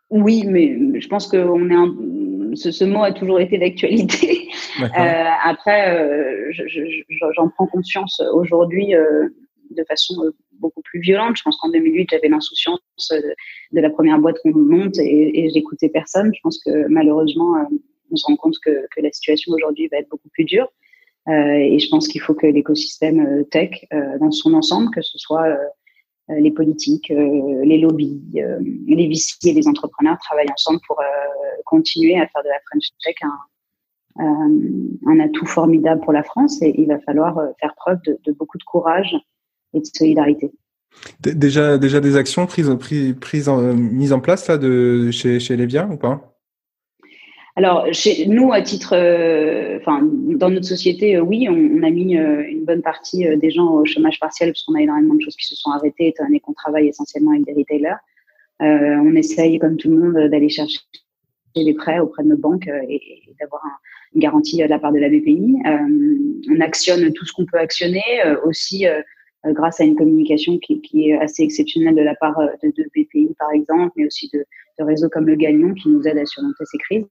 Oui, 0.10 0.44
mais 0.46 1.00
je 1.00 1.08
pense 1.08 1.28
que 1.28 1.38
on 1.38 1.70
est 1.70 1.74
un... 1.74 2.56
ce, 2.56 2.72
ce, 2.72 2.84
mot 2.84 3.02
a 3.04 3.12
toujours 3.14 3.40
été 3.40 3.58
d'actualité. 3.58 4.43
Euh, 4.82 5.24
après, 5.44 6.52
j'en 7.36 7.50
prends 7.50 7.68
conscience 7.68 8.22
aujourd'hui 8.34 8.94
de 9.72 9.84
façon 9.88 10.16
beaucoup 10.54 10.82
plus 10.82 11.00
violente. 11.00 11.38
Je 11.38 11.44
pense 11.44 11.58
qu'en 11.58 11.70
2008, 11.70 12.10
j'avais 12.12 12.30
l'insouciance 12.30 12.80
de 13.12 13.82
la 13.82 13.90
première 13.90 14.20
boîte 14.20 14.38
qu'on 14.44 14.52
monte 14.52 14.98
et, 15.00 15.46
et 15.46 15.50
j'écoutais 15.50 15.90
personne. 15.90 16.32
Je 16.34 16.40
pense 16.42 16.62
que 16.64 16.88
malheureusement, 16.88 17.68
on 18.12 18.16
se 18.16 18.26
rend 18.26 18.36
compte 18.36 18.58
que, 18.64 18.88
que 18.96 19.02
la 19.02 19.12
situation 19.12 19.54
aujourd'hui 19.54 19.88
va 19.88 19.98
être 19.98 20.10
beaucoup 20.10 20.30
plus 20.30 20.46
dure. 20.46 20.68
Euh, 21.30 21.56
et 21.56 21.80
je 21.80 21.90
pense 21.90 22.08
qu'il 22.08 22.22
faut 22.22 22.34
que 22.34 22.48
l'écosystème 22.48 23.26
euh, 23.26 23.44
tech, 23.44 23.86
euh, 23.94 24.18
dans 24.20 24.32
son 24.32 24.54
ensemble, 24.54 24.92
que 24.92 25.02
ce 25.02 25.18
soit 25.18 25.58
les 26.30 26.52
politiques, 26.52 27.10
les 27.10 27.80
lobbies, 27.80 28.22
les 28.34 29.08
VC 29.10 29.50
et 29.50 29.54
les 29.54 29.68
entrepreneurs 29.68 30.18
travaillent 30.20 30.52
ensemble 30.54 30.80
pour 30.88 30.98
continuer 31.66 32.16
à 32.16 32.26
faire 32.28 32.42
de 32.44 32.48
la 32.48 32.60
French 32.66 32.88
Tech 33.04 33.16
un, 33.24 33.38
un, 34.18 35.20
atout 35.20 35.46
formidable 35.46 36.02
pour 36.02 36.14
la 36.14 36.24
France 36.24 36.62
et 36.62 36.74
il 36.80 36.88
va 36.88 37.00
falloir 37.00 37.40
faire 37.60 37.74
preuve 37.76 38.00
de, 38.06 38.18
de 38.26 38.32
beaucoup 38.32 38.58
de 38.58 38.64
courage 38.64 39.16
et 39.74 39.80
de 39.80 39.86
solidarité. 39.86 40.52
Déjà, 41.20 41.78
déjà 41.78 42.00
des 42.00 42.16
actions 42.16 42.46
prises, 42.46 42.76
prises, 42.80 43.16
prises 43.20 43.50
en, 43.50 43.62
mises 43.74 44.14
en 44.14 44.20
place 44.20 44.48
là 44.48 44.58
de 44.58 45.10
chez, 45.12 45.40
chez 45.40 45.56
Levia 45.56 45.88
ou 45.88 45.98
pas? 45.98 46.30
Alors, 47.56 47.86
chez 47.94 48.26
nous, 48.26 48.52
à 48.52 48.64
titre, 48.64 48.96
euh, 48.96 49.78
enfin, 49.80 50.02
dans 50.02 50.50
notre 50.50 50.66
société, 50.66 51.16
euh, 51.16 51.22
oui, 51.22 51.48
on, 51.50 51.54
on, 51.54 51.84
a 51.84 51.92
mis 51.92 52.18
euh, 52.18 52.44
une 52.50 52.66
bonne 52.66 52.82
partie 52.82 53.26
des 53.38 53.52
gens 53.52 53.72
au 53.74 53.86
chômage 53.86 54.20
partiel 54.20 54.50
parce 54.50 54.64
qu'on 54.64 54.74
a 54.74 54.82
énormément 54.82 55.14
de 55.14 55.22
choses 55.22 55.36
qui 55.36 55.46
se 55.46 55.56
sont 55.56 55.70
arrêtées 55.70 56.08
étant 56.08 56.26
donné 56.26 56.40
qu'on 56.40 56.54
travaille 56.54 56.88
essentiellement 56.88 57.32
avec 57.32 57.46
des 57.46 57.54
retailers. 57.54 57.98
on 58.60 59.16
essaye, 59.16 59.60
comme 59.60 59.78
tout 59.78 59.90
le 59.90 59.98
monde, 59.98 60.30
d'aller 60.32 60.50
chercher 60.50 60.80
des 61.56 61.74
prêts 61.76 62.00
auprès 62.00 62.24
de 62.24 62.30
nos 62.30 62.38
banques 62.38 62.68
et, 62.68 62.96
et 62.96 63.36
d'avoir 63.40 63.64
un, 63.64 63.78
une 64.14 64.22
garantie 64.22 64.58
de 64.58 64.66
la 64.66 64.80
part 64.80 64.92
de 64.92 65.00
la 65.00 65.10
BPI. 65.10 65.56
on 66.50 66.60
actionne 66.62 67.12
tout 67.14 67.26
ce 67.26 67.34
qu'on 67.34 67.46
peut 67.46 67.58
actionner, 67.58 68.04
aussi 68.46 68.86
grâce 69.46 69.82
à 69.82 69.84
une 69.84 69.96
communication 69.96 70.58
qui, 70.60 70.82
qui, 70.82 71.10
est 71.10 71.18
assez 71.18 71.44
exceptionnelle 71.44 71.96
de 71.96 72.02
la 72.02 72.16
part 72.16 72.38
de, 72.62 72.70
de 72.70 72.84
BPI, 72.96 73.36
par 73.38 73.52
exemple, 73.52 73.92
mais 73.98 74.06
aussi 74.06 74.30
de, 74.34 74.46
de 74.80 74.84
réseaux 74.84 75.10
comme 75.10 75.28
le 75.28 75.36
Gagnon 75.36 75.74
qui 75.74 75.90
nous 75.90 76.08
aident 76.08 76.20
à 76.20 76.26
surmonter 76.26 76.64
ces 76.66 76.78
crises. 76.78 77.06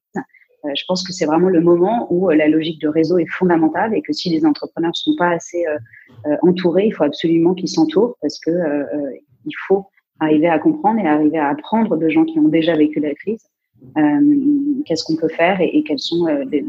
Euh, 0.64 0.70
je 0.76 0.84
pense 0.86 1.02
que 1.06 1.12
c'est 1.12 1.26
vraiment 1.26 1.48
le 1.48 1.60
moment 1.60 2.06
où 2.10 2.30
euh, 2.30 2.34
la 2.34 2.48
logique 2.48 2.80
de 2.80 2.88
réseau 2.88 3.18
est 3.18 3.30
fondamentale 3.30 3.94
et 3.94 4.02
que 4.02 4.12
si 4.12 4.30
les 4.30 4.46
entrepreneurs 4.46 4.90
ne 4.90 5.12
sont 5.12 5.16
pas 5.16 5.30
assez 5.30 5.64
euh, 5.66 6.36
entourés, 6.42 6.86
il 6.86 6.92
faut 6.92 7.04
absolument 7.04 7.54
qu'ils 7.54 7.68
s'entourent 7.68 8.16
parce 8.20 8.38
que 8.38 8.50
il 9.44 9.54
faut 9.66 9.86
arriver 10.20 10.46
à 10.46 10.60
comprendre 10.60 11.00
et 11.00 11.06
arriver 11.06 11.38
à 11.38 11.48
apprendre 11.48 11.96
de 11.96 12.08
gens 12.08 12.24
qui 12.24 12.38
ont 12.38 12.48
déjà 12.48 12.76
vécu 12.76 13.00
la 13.00 13.12
crise 13.14 13.42
qu'est-ce 14.86 15.04
qu'on 15.04 15.16
peut 15.16 15.28
faire 15.28 15.60
et, 15.60 15.68
et 15.76 15.82
quelles 15.82 15.98
sont 15.98 16.26
les, 16.50 16.64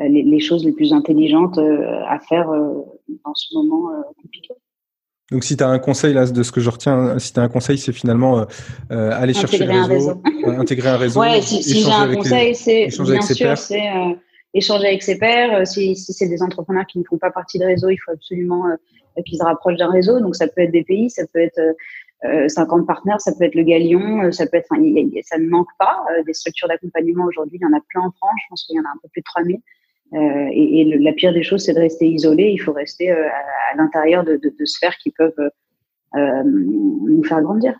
les, 0.00 0.40
choses 0.40 0.64
les 0.64 0.72
plus 0.72 0.92
intelligentes 0.92 1.58
à 1.58 2.18
faire 2.20 2.48
dans 2.48 3.34
ce 3.34 3.54
moment 3.54 3.90
compliqué. 4.22 4.54
Donc, 5.32 5.42
si 5.42 5.56
tu 5.56 5.64
as 5.64 5.68
un 5.68 5.80
conseil 5.80 6.14
là 6.14 6.26
de 6.26 6.42
ce 6.42 6.52
que 6.52 6.60
je 6.60 6.70
retiens, 6.70 7.18
si 7.18 7.32
tu 7.32 7.40
as 7.40 7.42
un 7.42 7.48
conseil, 7.48 7.78
c'est 7.78 7.92
finalement 7.92 8.40
euh, 8.40 8.44
euh 8.92 9.10
aller 9.12 9.34
chercher 9.34 9.64
le 9.64 9.82
réseau, 9.82 10.22
euh, 10.46 10.58
intégrer 10.58 10.88
un 10.88 10.96
réseau. 10.96 11.20
Ouais, 11.20 11.40
si, 11.40 11.64
si 11.64 11.82
j'ai 11.82 11.90
un 11.90 12.14
conseil, 12.14 12.54
c'est 12.54 12.88
bien 13.02 13.20
sûr, 13.20 13.58
c'est 13.58 13.88
euh, 13.88 14.14
échanger 14.54 14.86
avec 14.86 15.02
ses 15.02 15.18
pairs. 15.18 15.66
Si, 15.66 15.96
si 15.96 16.12
c'est 16.12 16.28
des 16.28 16.42
entrepreneurs 16.42 16.86
qui 16.86 17.00
ne 17.00 17.04
font 17.04 17.18
pas 17.18 17.32
partie 17.32 17.58
de 17.58 17.64
réseau, 17.64 17.90
il 17.90 17.96
faut 17.96 18.12
absolument 18.12 18.66
qu'ils 19.26 19.38
se 19.38 19.42
rapprochent 19.42 19.78
d'un 19.78 19.90
réseau. 19.90 20.20
Donc, 20.20 20.36
ça 20.36 20.46
peut 20.46 20.60
être 20.60 20.70
des 20.70 20.84
pays, 20.84 21.10
ça 21.10 21.24
peut 21.32 21.40
être 21.40 21.60
50 22.22 22.86
partenaires, 22.86 23.20
ça 23.20 23.32
peut 23.38 23.44
être 23.44 23.54
le 23.54 23.62
Galion, 23.62 24.32
ça 24.32 24.46
peut 24.46 24.56
être, 24.56 24.66
enfin, 24.70 24.82
ça 25.22 25.38
ne 25.38 25.48
manque 25.48 25.68
pas 25.78 26.04
des 26.24 26.32
structures 26.32 26.66
d'accompagnement 26.66 27.24
aujourd'hui. 27.26 27.58
Il 27.60 27.62
y 27.62 27.66
en 27.66 27.76
a 27.76 27.80
plein 27.88 28.02
en 28.02 28.10
France. 28.10 28.32
Je 28.42 28.48
pense 28.48 28.64
qu'il 28.64 28.76
y 28.76 28.80
en 28.80 28.84
a 28.84 28.88
un 28.88 28.98
peu 29.02 29.08
plus 29.08 29.20
de 29.20 29.24
3000. 29.24 29.60
Euh, 30.14 30.48
et, 30.52 30.84
la 30.98 31.12
pire 31.12 31.32
des 31.32 31.42
choses, 31.42 31.64
c'est 31.64 31.74
de 31.74 31.80
rester 31.80 32.06
isolé. 32.06 32.50
Il 32.50 32.58
faut 32.58 32.72
rester 32.72 33.10
euh, 33.10 33.28
à, 33.72 33.76
l'intérieur 33.76 34.24
de, 34.24 34.38
sphères 34.64 34.96
qui 34.98 35.10
peuvent 35.10 35.32
euh, 36.14 36.42
nous 36.44 37.22
faire 37.24 37.42
grandir. 37.42 37.74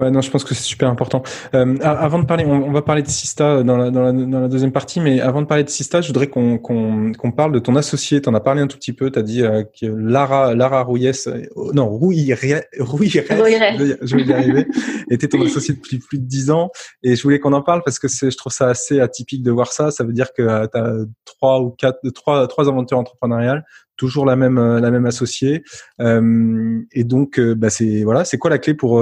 Ouais, 0.00 0.10
non, 0.10 0.20
je 0.20 0.28
pense 0.28 0.42
que 0.42 0.56
c'est 0.56 0.64
super 0.64 0.88
important. 0.88 1.22
Euh, 1.54 1.76
avant 1.80 2.18
de 2.18 2.26
parler, 2.26 2.44
on, 2.44 2.64
on, 2.64 2.72
va 2.72 2.82
parler 2.82 3.02
de 3.02 3.08
Sista 3.08 3.62
dans 3.62 3.76
la, 3.76 3.92
dans 3.92 4.02
la, 4.02 4.12
dans 4.12 4.40
la 4.40 4.48
deuxième 4.48 4.72
partie, 4.72 4.98
mais 4.98 5.20
avant 5.20 5.40
de 5.40 5.46
parler 5.46 5.62
de 5.62 5.68
Sista, 5.68 6.00
je 6.00 6.08
voudrais 6.08 6.26
qu'on 6.26 6.58
qu'on 6.58 7.12
qu'on 7.12 7.30
parle 7.30 7.52
de 7.52 7.60
ton 7.60 7.76
associé. 7.76 8.20
Tu 8.20 8.28
en 8.28 8.34
as 8.34 8.40
parlé 8.40 8.60
un 8.60 8.66
tout 8.66 8.76
petit 8.76 8.92
peu. 8.92 9.12
Tu 9.12 9.20
as 9.20 9.22
dit 9.22 9.42
euh, 9.42 9.62
que 9.62 9.86
Lara, 9.86 10.52
Lara 10.56 10.82
Rouillès, 10.82 11.28
euh, 11.28 11.44
non, 11.74 11.88
Rouilleret, 11.88 12.68
je 12.76 14.16
vais 14.16 14.24
y 14.24 14.32
arriver, 14.32 14.66
était 15.10 15.28
ton 15.28 15.40
associé 15.46 15.74
depuis 15.74 16.00
plus 16.00 16.18
de 16.18 16.26
dix 16.26 16.50
ans. 16.50 16.70
Et 17.04 17.14
je 17.14 17.22
voulais 17.22 17.38
qu'on 17.38 17.52
en 17.52 17.62
parle 17.62 17.82
parce 17.84 18.00
que 18.00 18.08
je 18.08 18.36
trouve 18.36 18.52
ça 18.52 18.66
assez 18.66 18.98
atypique 18.98 19.44
de 19.44 19.52
voir 19.52 19.70
ça. 19.70 19.92
Ça 19.92 20.02
veut 20.02 20.12
dire 20.12 20.32
que 20.32 20.42
euh, 20.42 20.66
tu 20.72 20.76
as 20.76 20.92
trois 21.24 21.60
ou 21.60 21.70
quatre, 21.70 22.00
trois, 22.10 22.48
trois 22.48 22.68
aventures 22.68 22.98
entrepreneuriales 22.98 23.64
toujours 23.96 24.26
la 24.26 24.36
même 24.36 24.58
la 24.58 24.90
même 24.90 25.06
associée 25.06 25.62
euh, 26.00 26.80
et 26.92 27.04
donc 27.04 27.40
bah 27.40 27.70
c'est 27.70 28.02
voilà 28.02 28.24
c'est 28.24 28.38
quoi 28.38 28.50
la 28.50 28.58
clé 28.58 28.74
pour 28.74 29.00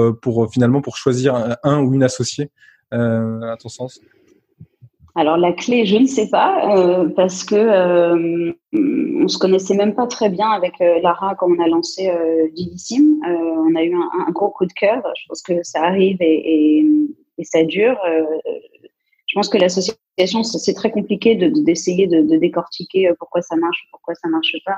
finalement 0.51 0.81
pour 0.81 0.97
choisir 0.97 1.57
un, 1.63 1.81
ou 1.81 1.93
une 1.93 2.03
associée 2.03 2.51
euh, 2.93 3.41
à 3.41 3.57
ton 3.57 3.69
sens? 3.69 3.99
Alors 5.15 5.37
la 5.37 5.53
clé, 5.53 5.85
je 5.85 5.97
ne 5.97 6.07
sais 6.07 6.29
pas, 6.29 6.75
euh, 6.75 7.07
parce 7.15 7.43
que 7.43 7.55
euh, 7.55 8.51
on 8.73 9.27
se 9.27 9.37
connaissait 9.37 9.75
même 9.75 9.93
pas 9.93 10.07
très 10.07 10.29
bien 10.29 10.49
avec 10.49 10.81
euh, 10.81 10.99
Lara 11.01 11.35
quand 11.35 11.47
on 11.51 11.61
a 11.61 11.67
lancé 11.67 12.09
euh, 12.09 12.47
Divissim. 12.55 13.19
Euh, 13.27 13.31
on 13.31 13.75
a 13.75 13.83
eu 13.83 13.93
un, 13.93 14.31
gros 14.31 14.49
coup 14.49 14.65
de 14.65 14.73
cœur. 14.73 15.03
Je 15.15 15.27
pense 15.27 15.43
que 15.43 15.61
ça 15.61 15.83
arrive 15.83 16.17
et 16.19 16.83
ça 17.43 17.63
dure. 17.63 17.97
Je 19.33 19.39
pense 19.39 19.49
que 19.49 19.57
l'association, 19.57 20.43
c'est 20.43 20.75
très 20.75 20.91
compliqué 20.91 21.33
d'essayer 21.33 22.05
de, 22.05 22.37
décortiquer 22.37 23.11
pourquoi 23.17 23.41
ça 23.41 23.55
marche, 23.55 23.87
pourquoi 23.89 24.13
ça 24.13 24.27
marche 24.27 24.55
pas. 24.63 24.77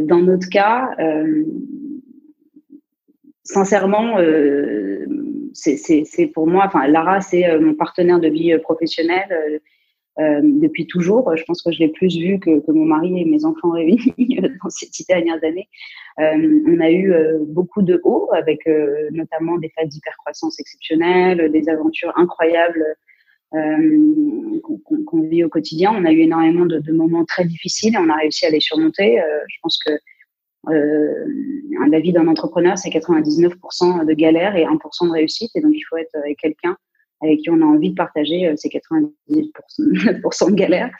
dans 0.00 0.18
notre 0.18 0.48
cas, 0.50 0.90
sincèrement, 3.44 4.16
c'est 5.52 6.26
pour 6.34 6.48
moi, 6.48 6.64
enfin, 6.66 6.88
Lara, 6.88 7.20
c'est 7.20 7.60
mon 7.60 7.74
partenaire 7.74 8.18
de 8.18 8.26
vie 8.26 8.58
professionnelle 8.58 9.60
depuis 10.18 10.88
toujours. 10.88 11.36
Je 11.36 11.44
pense 11.44 11.62
que 11.62 11.70
je 11.70 11.78
l'ai 11.78 11.90
plus 11.90 12.18
vu 12.18 12.40
que, 12.40 12.58
que, 12.58 12.72
mon 12.72 12.86
mari 12.86 13.20
et 13.20 13.24
mes 13.24 13.44
enfants 13.44 13.70
réunis 13.70 14.00
dans 14.18 14.70
ces 14.70 14.86
dix 14.86 15.06
dernières 15.06 15.44
années. 15.44 15.68
on 16.18 16.80
a 16.80 16.90
eu 16.90 17.14
beaucoup 17.46 17.82
de 17.82 18.00
hauts, 18.02 18.30
avec 18.32 18.68
notamment 19.12 19.58
des 19.58 19.68
phases 19.76 19.90
d'hypercroissance 19.90 20.58
exceptionnelles, 20.58 21.52
des 21.52 21.68
aventures 21.68 22.12
incroyables 22.16 22.84
euh, 23.54 24.60
qu'on 25.06 25.22
vit 25.22 25.44
au 25.44 25.48
quotidien. 25.48 25.92
On 25.94 26.04
a 26.04 26.12
eu 26.12 26.20
énormément 26.20 26.66
de, 26.66 26.92
moments 26.92 27.24
très 27.24 27.44
difficiles 27.44 27.94
et 27.94 27.98
on 27.98 28.08
a 28.08 28.16
réussi 28.16 28.46
à 28.46 28.50
les 28.50 28.60
surmonter. 28.60 29.20
Euh, 29.20 29.24
je 29.48 29.56
pense 29.62 29.78
que 29.84 29.92
euh, 30.68 31.26
la 31.90 32.00
vie 32.00 32.12
d'un 32.12 32.28
entrepreneur, 32.28 32.78
c'est 32.78 32.88
99% 32.90 34.06
de 34.06 34.12
galères 34.14 34.56
et 34.56 34.64
1% 34.64 35.06
de 35.06 35.12
réussite. 35.12 35.50
Et 35.54 35.60
donc, 35.60 35.72
il 35.74 35.82
faut 35.82 35.96
être 35.96 36.14
avec 36.14 36.38
quelqu'un 36.38 36.76
avec 37.20 37.38
qui 37.38 37.50
on 37.50 37.60
a 37.60 37.64
envie 37.64 37.90
de 37.90 37.94
partager 37.94 38.52
ces 38.56 38.68
99% 38.68 39.12
de 39.28 40.54
galères, 40.54 40.90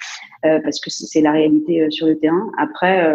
euh, 0.45 0.61
parce 0.61 0.79
que 0.79 0.89
c'est 0.89 1.21
la 1.21 1.33
réalité 1.33 1.91
sur 1.91 2.07
le 2.07 2.17
terrain. 2.17 2.49
Après, 2.59 3.13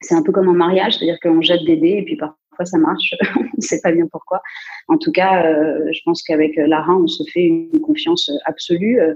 c'est 0.00 0.14
un 0.14 0.22
peu 0.22 0.32
comme 0.32 0.48
un 0.48 0.54
mariage, 0.54 0.96
c'est-à-dire 0.96 1.18
qu'on 1.20 1.42
jette 1.42 1.64
des 1.64 1.76
dés 1.76 1.98
et 1.98 2.02
puis 2.02 2.16
par, 2.16 2.38
Parfois, 2.56 2.66
ça 2.66 2.78
marche. 2.78 3.14
on 3.36 3.42
ne 3.42 3.62
sait 3.62 3.80
pas 3.82 3.92
bien 3.92 4.06
pourquoi. 4.10 4.40
En 4.88 4.98
tout 4.98 5.12
cas, 5.12 5.44
euh, 5.46 5.90
je 5.92 6.00
pense 6.04 6.22
qu'avec 6.22 6.56
Lara, 6.56 6.96
on 6.96 7.06
se 7.06 7.24
fait 7.32 7.44
une 7.44 7.80
confiance 7.80 8.30
absolue 8.44 9.00
euh, 9.00 9.14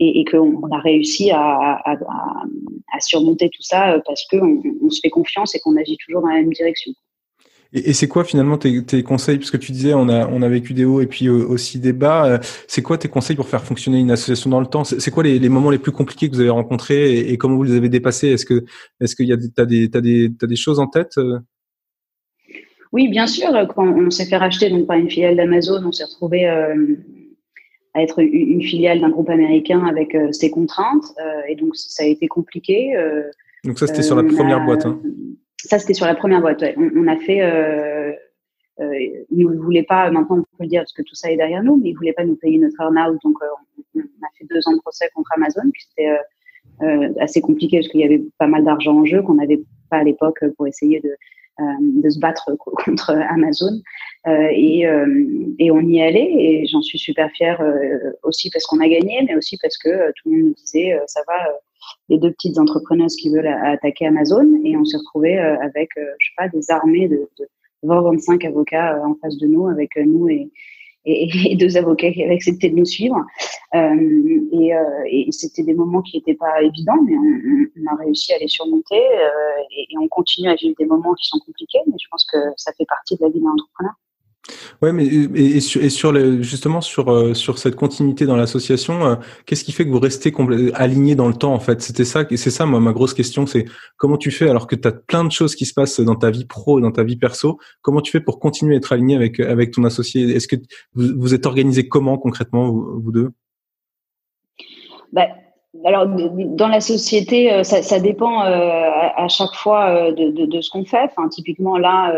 et, 0.00 0.20
et 0.20 0.24
qu'on 0.24 0.62
a 0.70 0.78
réussi 0.80 1.30
à, 1.32 1.82
surmonter 3.00 3.50
tout 3.50 3.62
ça 3.62 4.00
parce 4.06 4.24
qu'on 4.30 4.62
on 4.82 4.88
se 4.90 5.00
fait 5.00 5.10
confiance 5.10 5.54
et 5.54 5.60
qu'on 5.60 5.76
agit 5.76 5.96
toujours 6.04 6.22
dans 6.22 6.28
la 6.28 6.36
même 6.36 6.52
direction. 6.52 6.92
Et, 7.74 7.92
c'est 7.92 8.06
quoi 8.06 8.22
finalement 8.22 8.56
tes, 8.56 8.84
tes, 8.84 9.02
conseils? 9.02 9.38
Parce 9.38 9.50
que 9.50 9.56
tu 9.56 9.72
disais, 9.72 9.94
on 9.94 10.08
a, 10.08 10.28
on 10.28 10.42
a 10.42 10.48
vécu 10.48 10.74
des 10.74 10.84
hauts 10.84 11.00
et 11.00 11.06
puis 11.06 11.26
euh, 11.26 11.44
aussi 11.44 11.80
des 11.80 11.92
bas. 11.92 12.40
C'est 12.68 12.82
quoi 12.82 12.98
tes 12.98 13.08
conseils 13.08 13.34
pour 13.34 13.48
faire 13.48 13.64
fonctionner 13.64 13.98
une 13.98 14.12
association 14.12 14.48
dans 14.48 14.60
le 14.60 14.66
temps? 14.66 14.84
C'est 14.84 15.10
quoi 15.10 15.24
les, 15.24 15.40
les, 15.40 15.48
moments 15.48 15.70
les 15.70 15.78
plus 15.78 15.90
compliqués 15.90 16.30
que 16.30 16.34
vous 16.34 16.40
avez 16.40 16.50
rencontrés 16.50 17.18
et, 17.18 17.36
comment 17.36 17.56
vous 17.56 17.64
les 17.64 17.74
avez 17.74 17.88
dépassés? 17.88 18.28
Est-ce 18.28 18.46
que, 18.46 18.64
est-ce 19.00 19.16
qu'il 19.16 19.26
y 19.26 19.32
a 19.32 19.36
des, 19.36 19.50
t'as 19.50 19.64
des, 19.64 19.90
t'as 19.90 20.00
des, 20.00 20.30
t'as 20.38 20.46
des 20.46 20.56
choses 20.56 20.78
en 20.78 20.86
tête 20.86 21.18
euh? 21.18 21.40
Oui, 22.92 23.08
bien 23.08 23.26
sûr. 23.26 23.48
Quand 23.74 23.88
on 23.88 24.08
s'est 24.08 24.26
fait 24.26 24.36
racheter 24.36 24.70
donc 24.70 24.86
par 24.86 24.96
une 24.96 25.10
filiale 25.10 25.34
d'Amazon, 25.34 25.82
on 25.84 25.90
s'est 25.90 26.04
retrouvé 26.04 26.48
euh, 26.48 26.94
à 27.92 28.02
être 28.02 28.20
une 28.20 28.62
filiale 28.62 29.00
d'un 29.00 29.10
groupe 29.10 29.30
américain 29.30 29.84
avec 29.84 30.16
ses 30.30 30.48
contraintes, 30.50 31.04
et 31.48 31.56
donc 31.56 31.74
ça 31.74 32.04
a 32.04 32.06
été 32.06 32.28
compliqué. 32.28 32.92
donc 33.64 33.78
ça, 33.80 33.88
c'était 33.88 34.02
sur 34.02 34.14
la 34.14 34.22
première 34.22 34.64
boîte. 34.64 34.86
Hein. 34.86 35.00
Ça, 35.64 35.78
c'était 35.78 35.94
sur 35.94 36.06
la 36.06 36.14
première 36.14 36.40
boîte. 36.40 36.62
On, 36.76 37.06
a 37.06 37.16
fait. 37.16 37.40
Euh, 37.42 38.12
euh, 38.80 38.98
ils 39.30 39.46
ne 39.46 39.56
voulaient 39.56 39.84
pas, 39.84 40.10
maintenant 40.10 40.38
on 40.38 40.42
peut 40.42 40.64
le 40.64 40.66
dire 40.66 40.80
parce 40.80 40.92
que 40.92 41.02
tout 41.02 41.14
ça 41.14 41.30
est 41.30 41.36
derrière 41.36 41.62
nous, 41.62 41.76
mais 41.76 41.90
ils 41.90 41.92
ne 41.92 41.98
voulaient 41.98 42.12
pas 42.12 42.24
nous 42.24 42.36
payer 42.36 42.58
notre 42.58 42.80
earn-out. 42.80 43.18
Donc 43.22 43.36
euh, 43.42 43.46
on, 43.94 44.00
a 44.00 44.28
fait 44.36 44.46
deux 44.50 44.60
ans 44.66 44.72
de 44.72 44.80
procès 44.80 45.08
contre 45.14 45.30
Amazon, 45.36 45.70
qui 45.70 45.86
c'était 45.88 46.16
euh, 46.82 47.12
assez 47.20 47.40
compliqué 47.40 47.78
parce 47.78 47.88
qu'il 47.88 48.00
y 48.00 48.04
avait 48.04 48.22
pas 48.38 48.48
mal 48.48 48.64
d'argent 48.64 48.98
en 48.98 49.04
jeu 49.04 49.22
qu'on 49.22 49.34
n'avait 49.34 49.62
pas 49.90 49.98
à 49.98 50.04
l'époque 50.04 50.44
pour 50.56 50.66
essayer 50.66 51.00
de, 51.00 51.14
de 51.80 52.10
se 52.10 52.18
battre 52.18 52.50
contre 52.84 53.10
Amazon. 53.30 53.80
Et, 54.26 54.86
et, 55.58 55.70
on 55.70 55.80
y 55.80 56.02
allait 56.02 56.32
et 56.32 56.66
j'en 56.66 56.80
suis 56.80 56.98
super 56.98 57.30
fière 57.30 57.62
aussi 58.22 58.50
parce 58.50 58.64
qu'on 58.64 58.80
a 58.80 58.88
gagné, 58.88 59.22
mais 59.28 59.36
aussi 59.36 59.56
parce 59.62 59.78
que 59.78 60.08
tout 60.12 60.30
le 60.30 60.32
monde 60.32 60.46
nous 60.46 60.54
disait 60.54 60.98
ça 61.06 61.20
va 61.28 61.34
les 62.08 62.18
deux 62.18 62.32
petites 62.32 62.58
entrepreneuses 62.58 63.16
qui 63.16 63.30
veulent 63.30 63.46
attaquer 63.46 64.06
Amazon 64.06 64.46
et 64.64 64.76
on 64.76 64.84
s'est 64.84 64.98
retrouvé 64.98 65.38
euh, 65.38 65.56
avec, 65.60 65.90
euh, 65.96 66.04
je 66.18 66.26
sais 66.28 66.34
pas, 66.36 66.48
des 66.48 66.70
armées 66.70 67.08
de, 67.08 67.28
20-25 67.84 68.46
avocats 68.46 68.96
euh, 68.96 69.04
en 69.04 69.14
face 69.16 69.36
de 69.36 69.46
nous, 69.46 69.66
avec 69.68 69.96
nous 69.96 70.28
et, 71.06 71.56
deux 71.56 71.76
avocats 71.76 72.10
qui 72.12 72.22
avaient 72.22 72.34
accepté 72.34 72.70
de 72.70 72.76
nous 72.76 72.86
suivre. 72.86 73.20
et, 73.74 74.70
et 75.10 75.32
c'était 75.32 75.62
des 75.62 75.74
moments 75.74 76.00
qui 76.00 76.16
n'étaient 76.16 76.32
pas 76.34 76.62
évidents, 76.62 77.02
mais 77.06 77.14
on, 77.14 77.92
a 77.92 77.96
réussi 77.96 78.32
à 78.32 78.38
les 78.38 78.48
surmonter 78.48 79.02
et, 79.70 79.82
et, 79.90 79.98
on 80.00 80.08
continue 80.08 80.48
à 80.48 80.54
vivre 80.54 80.74
des 80.78 80.86
moments 80.86 81.12
qui 81.12 81.28
sont 81.28 81.38
compliqués, 81.44 81.80
mais 81.86 81.96
je 82.02 82.08
pense 82.10 82.24
que 82.24 82.38
ça 82.56 82.72
fait 82.72 82.86
partie 82.88 83.16
de 83.16 83.22
la 83.22 83.28
vie 83.28 83.38
d'un 83.38 83.50
entrepreneur. 83.50 83.92
Ouais, 84.82 84.92
mais 84.92 85.06
et, 85.06 85.60
sur, 85.60 85.82
et 85.82 85.88
sur 85.88 86.14
justement 86.42 86.82
sur 86.82 87.10
euh, 87.10 87.32
sur 87.32 87.58
cette 87.58 87.76
continuité 87.76 88.26
dans 88.26 88.36
l'association, 88.36 89.06
euh, 89.06 89.14
qu'est-ce 89.46 89.64
qui 89.64 89.72
fait 89.72 89.86
que 89.86 89.90
vous 89.90 90.00
restez 90.00 90.34
aligné 90.74 91.14
dans 91.14 91.28
le 91.28 91.34
temps 91.34 91.54
en 91.54 91.60
fait? 91.60 91.80
C'était 91.80 92.04
ça, 92.04 92.24
c'est 92.28 92.50
ça 92.50 92.66
moi 92.66 92.78
ma 92.78 92.92
grosse 92.92 93.14
question, 93.14 93.46
c'est 93.46 93.64
comment 93.96 94.18
tu 94.18 94.30
fais 94.30 94.50
alors 94.50 94.66
que 94.66 94.76
tu 94.76 94.86
as 94.86 94.92
plein 94.92 95.24
de 95.24 95.32
choses 95.32 95.54
qui 95.54 95.64
se 95.64 95.72
passent 95.72 96.00
dans 96.00 96.16
ta 96.16 96.30
vie 96.30 96.44
pro 96.44 96.80
dans 96.80 96.90
ta 96.90 97.04
vie 97.04 97.16
perso, 97.16 97.58
comment 97.80 98.02
tu 98.02 98.12
fais 98.12 98.20
pour 98.20 98.38
continuer 98.38 98.74
à 98.74 98.78
être 98.78 98.92
aligné 98.92 99.16
avec 99.16 99.40
avec 99.40 99.70
ton 99.70 99.84
associé? 99.84 100.36
Est-ce 100.36 100.48
que 100.48 100.56
vous, 100.92 101.08
vous 101.16 101.32
êtes 101.32 101.46
organisé 101.46 101.88
comment 101.88 102.18
concrètement 102.18 102.70
vous, 102.70 103.12
deux? 103.12 103.30
Bah, 105.12 105.28
alors, 105.86 106.06
dans 106.06 106.68
la 106.68 106.80
société, 106.80 107.50
euh, 107.50 107.62
ça, 107.62 107.82
ça 107.82 107.98
dépend 107.98 108.40
à, 108.40 109.28
chaque 109.28 109.54
fois 109.54 110.12
de, 110.12 110.30
de, 110.30 110.44
de 110.44 110.60
ce 110.60 110.68
qu'on 110.68 110.84
fait. 110.84 111.04
Enfin, 111.04 111.28
typiquement, 111.28 111.78
là, 111.78 112.12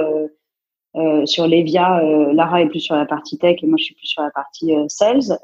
euh, 0.97 1.27
sur 1.27 1.47
Levia, 1.47 2.01
euh, 2.01 2.33
Lara 2.33 2.63
est 2.63 2.69
plus 2.69 2.81
sur 2.81 2.97
la 2.97 3.05
partie 3.05 3.37
tech 3.37 3.63
et 3.63 3.67
moi 3.67 3.77
je 3.79 3.85
suis 3.85 3.95
plus 3.95 4.07
sur 4.07 4.23
la 4.23 4.31
partie 4.31 4.75
euh, 4.75 4.87
sales. 4.89 5.39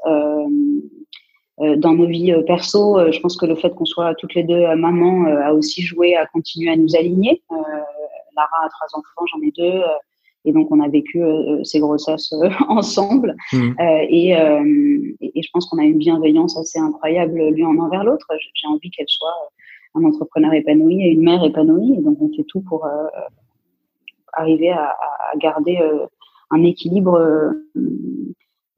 dans 1.77 1.93
nos 1.93 2.07
vies 2.07 2.33
perso, 2.47 3.11
je 3.11 3.19
pense 3.19 3.37
que 3.37 3.45
le 3.45 3.55
fait 3.55 3.69
qu'on 3.75 3.85
soit 3.85 4.15
toutes 4.15 4.33
les 4.33 4.43
deux 4.43 4.75
maman 4.75 5.25
a 5.25 5.53
aussi 5.53 5.81
joué 5.83 6.15
à 6.15 6.25
continuer 6.25 6.71
à 6.71 6.75
nous 6.75 6.95
aligner. 6.95 7.43
Lara 8.35 8.59
a 8.65 8.69
trois 8.69 8.87
enfants, 8.99 9.25
j'en 9.31 9.41
ai 9.47 9.51
deux 9.51 9.81
et 10.45 10.51
donc 10.51 10.71
on 10.71 10.79
a 10.81 10.89
vécu 10.89 11.21
ces 11.63 11.79
grossesses 11.79 12.33
ensemble 12.67 13.35
mmh. 13.53 13.73
et, 14.09 14.31
et, 14.31 15.41
je 15.41 15.49
pense 15.53 15.67
qu'on 15.67 15.77
a 15.77 15.83
une 15.83 15.99
bienveillance 15.99 16.57
assez 16.57 16.79
incroyable 16.79 17.39
l'un 17.55 17.77
envers 17.77 18.03
l'autre. 18.03 18.27
J'ai 18.55 18.67
envie 18.67 18.89
qu'elle 18.89 19.07
soit 19.07 19.37
un 19.93 20.03
entrepreneur 20.03 20.51
épanoui 20.53 21.05
et 21.05 21.11
une 21.11 21.21
mère 21.21 21.43
épanouie 21.43 21.93
et 21.97 22.01
donc 22.01 22.17
on 22.19 22.29
fait 22.35 22.45
tout 22.45 22.61
pour 22.61 22.87
arriver 24.35 24.71
à, 24.71 24.95
garder 25.37 25.77
euh, 25.81 26.05
un 26.51 26.63
équilibre 26.63 27.15
euh, 27.15 27.51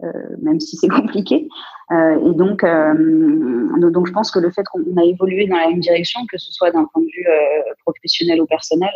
euh, 0.03 0.11
même 0.41 0.59
si 0.59 0.77
c'est 0.77 0.87
compliqué. 1.01 1.47
et 1.91 2.33
donc, 2.33 2.65
donc, 3.91 4.07
je 4.07 4.11
pense 4.11 4.31
que 4.31 4.39
le 4.39 4.51
fait 4.51 4.63
qu'on 4.63 4.97
a 4.97 5.05
évolué 5.05 5.47
dans 5.47 5.57
la 5.57 5.69
même 5.69 5.79
direction, 5.79 6.21
que 6.31 6.37
ce 6.37 6.51
soit 6.51 6.71
d'un 6.71 6.85
point 6.85 7.01
de 7.01 7.07
vue 7.07 7.27
professionnel 7.85 8.41
ou 8.41 8.45
personnel, 8.45 8.89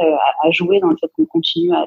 a, 0.43 0.51
joué 0.51 0.79
dans 0.79 0.89
le 0.89 0.97
fait 0.99 1.07
qu'on 1.15 1.25
continue 1.25 1.71
à, 1.73 1.85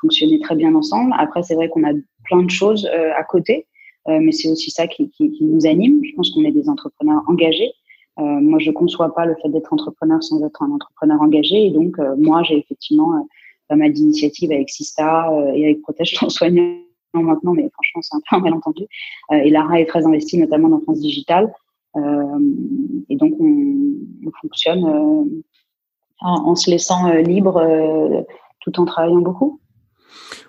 fonctionner 0.00 0.40
très 0.40 0.56
bien 0.56 0.74
ensemble. 0.74 1.14
Après, 1.18 1.42
c'est 1.42 1.54
vrai 1.54 1.68
qu'on 1.68 1.84
a 1.84 1.92
plein 2.24 2.42
de 2.42 2.50
choses 2.50 2.86
à 3.16 3.22
côté, 3.24 3.66
mais 4.06 4.32
c'est 4.32 4.48
aussi 4.48 4.70
ça 4.70 4.86
qui, 4.86 5.10
nous 5.40 5.66
anime. 5.66 6.00
Je 6.04 6.14
pense 6.16 6.30
qu'on 6.30 6.44
est 6.44 6.52
des 6.52 6.68
entrepreneurs 6.68 7.22
engagés. 7.28 7.72
Euh, 8.18 8.22
moi, 8.22 8.58
je 8.58 8.70
ne 8.70 8.74
conçois 8.74 9.14
pas 9.14 9.24
le 9.24 9.34
fait 9.40 9.48
d'être 9.48 9.72
entrepreneur 9.72 10.22
sans 10.22 10.44
être 10.44 10.62
un 10.62 10.70
entrepreneur 10.70 11.20
engagé. 11.20 11.66
Et 11.66 11.70
donc, 11.70 11.98
euh, 11.98 12.14
moi, 12.18 12.42
j'ai 12.42 12.58
effectivement 12.58 13.14
euh, 13.14 13.20
pas 13.68 13.76
mal 13.76 13.92
d'initiatives 13.92 14.52
avec 14.52 14.68
Sista 14.68 15.30
et 15.54 15.64
avec 15.64 15.82
Protège 15.82 16.18
ton 16.18 16.28
soignant 16.28 16.76
maintenant, 17.14 17.54
mais 17.54 17.68
franchement, 17.70 18.02
c'est 18.02 18.16
un 18.16 18.20
peu 18.28 18.36
un 18.36 18.40
malentendu. 18.40 18.84
et 19.32 19.50
Lara 19.50 19.80
est 19.80 19.86
très 19.86 20.04
investie, 20.04 20.38
notamment 20.38 20.68
dans 20.68 20.80
France 20.80 21.00
Digital. 21.00 21.52
et 21.96 23.16
donc, 23.16 23.34
on, 23.40 23.94
on 24.26 24.30
fonctionne 24.40 25.32
en, 26.20 26.54
se 26.54 26.70
laissant 26.70 27.12
libre 27.14 28.24
tout 28.60 28.80
en 28.80 28.84
travaillant 28.84 29.20
beaucoup. 29.20 29.60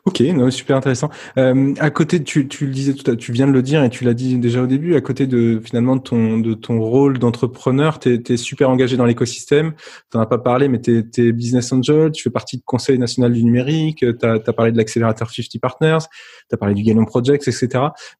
Ok, 0.05 0.19
non, 0.19 0.51
super 0.51 0.75
intéressant. 0.75 1.10
Euh, 1.38 1.74
à 1.79 1.89
côté, 1.89 2.22
tu, 2.22 2.50
tu 2.50 2.65
le 2.65 2.74
disais 2.74 2.93
tout 2.93 3.10
à 3.10 3.15
tu 3.15 3.31
viens 3.31 3.48
de 3.48 3.53
le 3.53 3.62
dire 3.62 3.81
et 3.86 3.89
tu 3.89 4.03
l'as 4.03 4.13
dit 4.13 4.38
déjà 4.38 4.62
au 4.62 4.67
début, 4.67 4.95
à 4.95 5.01
côté 5.01 5.27
de 5.27 5.62
finalement 5.63 5.95
de 5.95 6.01
ton, 6.01 6.39
de 6.39 6.53
ton 6.55 6.81
rôle 6.81 7.19
d'entrepreneur, 7.19 8.00
tu 8.00 8.22
es, 8.27 8.38
super 8.38 8.69
engagé 8.69 8.98
dans 8.98 9.05
l'écosystème. 9.05 9.72
Tu 10.12 10.17
as 10.17 10.25
pas 10.25 10.39
parlé, 10.39 10.67
mais 10.67 10.81
tu 10.81 11.10
es, 11.17 11.31
business 11.31 11.72
angel, 11.72 12.12
tu 12.12 12.24
fais 12.24 12.29
partie 12.29 12.57
du 12.57 12.63
Conseil 12.63 13.00
national 13.00 13.31
du 13.31 13.45
numérique, 13.45 14.00
tu 14.00 14.25
as, 14.25 14.39
parlé 14.39 14.74
de 14.74 14.77
l'accélérateur 14.77 15.29
50 15.31 15.62
Partners, 15.62 16.05
tu 16.50 16.53
as 16.53 16.57
parlé 16.57 16.75
du 16.75 16.83
Galion 16.83 17.05
Projects, 17.05 17.48
etc. 17.48 17.69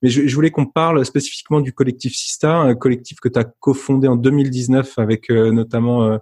Mais 0.02 0.08
je, 0.08 0.26
je 0.26 0.36
voulais 0.36 0.52
qu'on 0.52 0.66
parle 0.66 1.04
spécifiquement 1.04 1.60
du 1.60 1.74
collectif 1.74 2.16
Sista, 2.16 2.56
un 2.60 2.76
collectif 2.76 3.20
que 3.20 3.28
tu 3.28 3.40
as 3.40 3.44
cofondé 3.44 4.08
en 4.08 4.16
2019 4.16 5.00
avec 5.00 5.30
euh, 5.30 5.52
notamment 5.52 6.06
euh, 6.06 6.18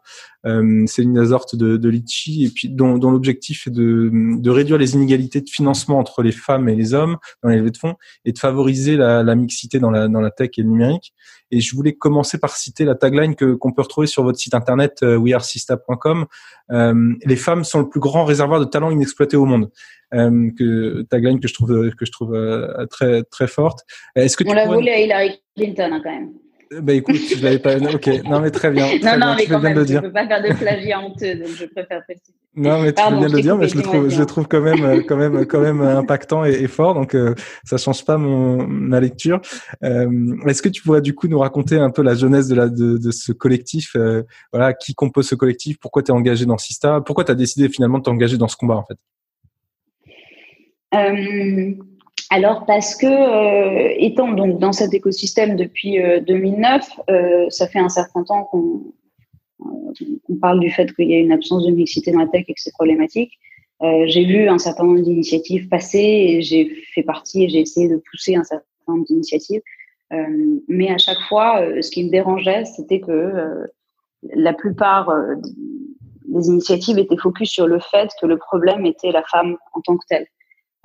euh, 0.46 0.86
Céline 0.88 1.20
Azort 1.20 1.46
de, 1.54 1.78
de 1.78 1.90
Litchi, 1.90 2.46
et 2.46 2.50
puis 2.50 2.70
dont, 2.70 2.98
dont 2.98 3.12
l'objectif 3.12 3.68
est 3.68 3.72
de, 3.72 4.10
de, 4.12 4.50
réduire 4.50 4.80
les 4.80 4.96
inégalités 4.96 5.42
financement 5.52 6.00
entre 6.00 6.24
les 6.24 6.32
femmes 6.32 6.70
et 6.70 6.76
les 6.76 6.94
hommes 6.94 7.18
dans 7.44 7.50
les 7.50 7.58
levées 7.58 7.72
de 7.72 7.78
fonds 7.78 7.96
et 8.26 8.32
de 8.32 8.40
favoriser 8.40 8.98
la, 8.98 9.24
la 9.24 9.36
mixité 9.36 9.80
dans 9.80 9.92
la, 9.92 10.08
dans 10.08 10.22
la 10.22 10.32
tech 10.32 10.52
et 10.58 10.62
le 10.62 10.70
numérique. 10.70 11.14
Et 11.52 11.60
je 11.60 11.76
voulais 11.76 11.94
commencer 11.94 12.38
par 12.38 12.56
citer 12.56 12.86
la 12.86 12.96
tagline 12.96 13.36
que 13.36 13.54
qu'on 13.56 13.74
peut 13.74 13.82
retrouver 13.82 14.08
sur 14.08 14.24
votre 14.24 14.40
site 14.40 14.54
internet 14.54 15.04
euh, 15.04 15.18
wearsista.com. 15.18 16.26
Euh, 16.72 17.14
les 17.26 17.36
femmes 17.36 17.64
sont 17.64 17.80
le 17.80 17.90
plus 17.90 18.00
grand 18.00 18.24
réservoir 18.24 18.60
de 18.60 18.66
talents 18.66 18.92
inexploités 18.92 19.38
au 19.38 19.46
monde. 19.46 19.70
Euh, 20.14 20.50
que 20.58 21.04
tagline 21.04 21.40
que 21.40 21.48
je 21.48 21.54
trouve 21.54 21.92
que 21.92 22.06
je 22.06 22.12
trouve 22.12 22.34
euh, 22.34 22.86
très 22.88 23.24
très 23.24 23.48
forte. 23.48 23.80
Est-ce 24.16 24.36
que 24.36 24.44
on 24.46 24.54
l'a 24.54 24.66
volé 24.66 24.92
à 24.92 25.00
Hillary 25.00 25.40
Clinton 25.56 25.90
hein, 25.94 26.02
quand 26.04 26.12
même. 26.12 26.34
Bah 26.80 26.94
écoute, 26.94 27.18
je 27.18 27.44
l'avais 27.44 27.60
pas. 27.60 27.76
Ok, 27.76 28.08
non 28.24 28.40
mais 28.40 28.50
très 28.50 28.72
bien. 28.72 28.86
non, 29.04 29.18
non, 29.18 29.36
mais 29.38 29.46
quand 29.46 29.60
même, 29.60 29.86
je 29.86 29.94
ne 29.96 30.00
peux 30.00 30.12
pas 30.12 30.26
faire 30.26 30.42
de 30.42 30.54
plagiat 30.58 31.02
honteux, 31.02 31.36
donc 31.36 31.50
je 31.50 31.66
préfère 31.66 32.02
préciser. 32.06 32.34
Non, 32.56 32.82
mais 32.82 32.94
tu 32.94 33.02
viens 33.02 33.28
de 33.28 33.36
le 33.36 33.42
dire, 33.42 33.58
mais 33.58 33.68
je 33.68 33.76
le 33.76 33.82
trouve, 33.82 34.10
je 34.10 34.18
le 34.18 34.26
trouve 34.26 34.48
quand 34.48 34.62
même, 34.62 34.84
euh, 34.84 35.02
quand 35.06 35.18
même, 35.18 35.46
quand 35.46 35.60
même 35.60 35.82
impactant 35.82 36.46
et, 36.46 36.68
fort, 36.68 36.94
donc 36.94 37.14
euh, 37.14 37.36
ça 37.66 37.76
change 37.76 38.06
pas 38.06 38.18
mon 38.18 38.66
ma 38.66 39.02
lecture. 39.02 39.42
Euh, 39.84 40.38
Est-ce 40.48 40.62
que 40.62 40.70
tu 40.70 40.82
pourrais 40.82 41.02
du 41.02 41.14
coup 41.14 41.28
nous 41.28 41.40
raconter 41.40 41.78
un 41.78 41.90
peu 41.90 42.04
la 42.04 42.16
jeunesse 42.16 42.48
de 42.48 42.56
la 42.56 42.70
de, 42.70 42.98
de 42.98 43.12
ce 43.12 43.34
collectif 43.34 43.96
euh, 43.98 44.24
Voilà, 44.54 44.74
qui 44.74 44.94
compose 44.94 45.28
ce 45.28 45.36
collectif 45.36 45.78
Pourquoi 45.78 46.04
tu 46.04 46.12
es 46.12 46.14
engagé 46.14 46.46
dans 46.46 46.58
Sista 46.58 47.02
Pourquoi 47.02 47.26
tu 47.26 47.32
as 47.32 47.36
décidé 47.36 47.68
finalement 47.68 47.98
de 47.98 48.04
t'engager 48.04 48.38
dans 48.38 48.48
ce 48.48 48.56
combat 48.56 48.76
en 48.76 48.86
fait? 48.86 48.98
Euh, 50.94 51.74
alors 52.32 52.66
parce 52.66 52.96
que 52.96 53.06
euh, 53.08 53.94
étant 53.98 54.32
donc 54.32 54.58
dans 54.58 54.72
cet 54.72 54.94
écosystème 54.94 55.58
depuis 55.58 56.00
2009, 56.26 56.90
euh, 57.10 57.14
euh, 57.14 57.50
ça 57.50 57.68
fait 57.68 57.80
un 57.80 57.90
certain 57.90 58.24
temps 58.24 58.46
qu'on 58.46 58.94
parle 60.40 60.62
du 60.62 60.72
fait 60.72 60.96
qu'il 60.96 61.12
y 61.12 61.16
a 61.16 61.20
une 61.20 61.34
absence 61.34 61.66
de 61.66 61.72
mixité 61.72 62.14
dans 62.14 62.20
la 62.20 62.28
tech 62.28 62.46
et 62.48 62.54
que 62.54 62.62
c'est 62.62 62.72
problématique. 62.72 63.38
j'ai 63.82 64.24
vu 64.24 64.48
un 64.48 64.60
certain 64.60 64.86
nombre 64.86 65.02
d'initiatives 65.02 65.68
passer 65.68 66.00
et 66.00 66.42
j'ai 66.42 66.70
fait 66.94 67.04
partie 67.04 67.44
et 67.44 67.50
j'ai 67.50 67.60
essayé 67.60 67.90
de 67.90 68.02
pousser 68.10 68.36
un 68.36 68.46
certain 68.46 68.66
nombre 68.88 69.06
d'initiatives. 69.06 69.62
mais 70.70 70.90
à 70.90 70.98
chaque 70.98 71.22
fois, 71.28 71.62
ce 71.82 71.92
qui 71.92 72.06
me 72.06 72.10
dérangeait, 72.10 72.64
c'était 72.64 73.02
que 73.02 73.68
la 74.34 74.54
plupart 74.54 75.14
des 76.30 76.48
initiatives 76.48 76.98
étaient 76.98 77.18
focus 77.18 77.50
sur 77.50 77.68
le 77.68 77.80
fait 77.92 78.10
que 78.22 78.26
le 78.26 78.38
problème 78.38 78.86
était 78.86 79.12
la 79.12 79.24
femme 79.24 79.58
en 79.74 79.82
tant 79.82 79.98
que 79.98 80.06
telle. 80.08 80.28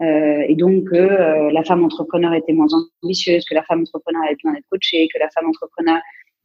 Euh, 0.02 0.44
et 0.46 0.54
donc 0.56 0.90
que 0.90 0.96
euh, 0.96 1.50
la 1.52 1.64
femme 1.64 1.82
entrepreneur 1.82 2.34
était 2.34 2.52
moins 2.52 2.68
ambitieuse, 3.02 3.44
que 3.46 3.54
la 3.54 3.62
femme 3.62 3.80
entrepreneur 3.80 4.22
avait 4.24 4.34
besoin 4.34 4.52
d'être 4.52 4.68
coachée, 4.70 5.08
que 5.12 5.18
la 5.18 5.30
femme 5.30 5.48
entrepreneur 5.48 5.98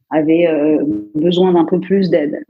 avait 0.09 0.47
euh, 0.47 0.83
besoin 1.15 1.53
d'un 1.53 1.65
peu 1.65 1.79
plus 1.79 2.09
d'aide. 2.09 2.43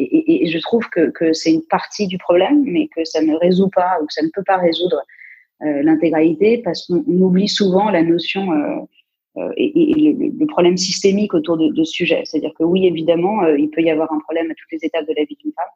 Et, 0.00 0.44
et, 0.44 0.48
je 0.48 0.58
trouve 0.60 0.88
que, 0.90 1.10
que 1.10 1.32
c'est 1.32 1.52
une 1.52 1.66
partie 1.68 2.06
du 2.06 2.18
problème, 2.18 2.62
mais 2.64 2.88
que 2.94 3.04
ça 3.04 3.20
ne 3.20 3.34
résout 3.34 3.68
pas 3.68 3.98
ou 4.00 4.06
que 4.06 4.12
ça 4.12 4.22
ne 4.22 4.28
peut 4.32 4.44
pas 4.46 4.56
résoudre 4.56 5.02
l'intégralité 5.60 6.58
parce 6.58 6.86
qu'on 6.86 7.02
oublie 7.08 7.48
souvent 7.48 7.90
la 7.90 8.04
notion 8.04 8.46
et, 9.56 9.80
et 9.80 10.12
le, 10.12 10.46
problème 10.46 10.76
systémique 10.76 11.34
autour 11.34 11.56
de, 11.56 11.70
de 11.70 11.82
ce 11.82 11.90
sujet. 11.90 12.22
C'est-à-dire 12.24 12.52
que 12.56 12.62
oui, 12.62 12.86
évidemment, 12.86 13.44
il 13.48 13.70
peut 13.70 13.80
y 13.80 13.90
avoir 13.90 14.12
un 14.12 14.20
problème 14.20 14.48
à 14.52 14.54
toutes 14.54 14.70
les 14.70 14.86
étapes 14.86 15.08
de 15.08 15.14
la 15.16 15.24
vie 15.24 15.36
d'une 15.42 15.52
femme, 15.52 15.66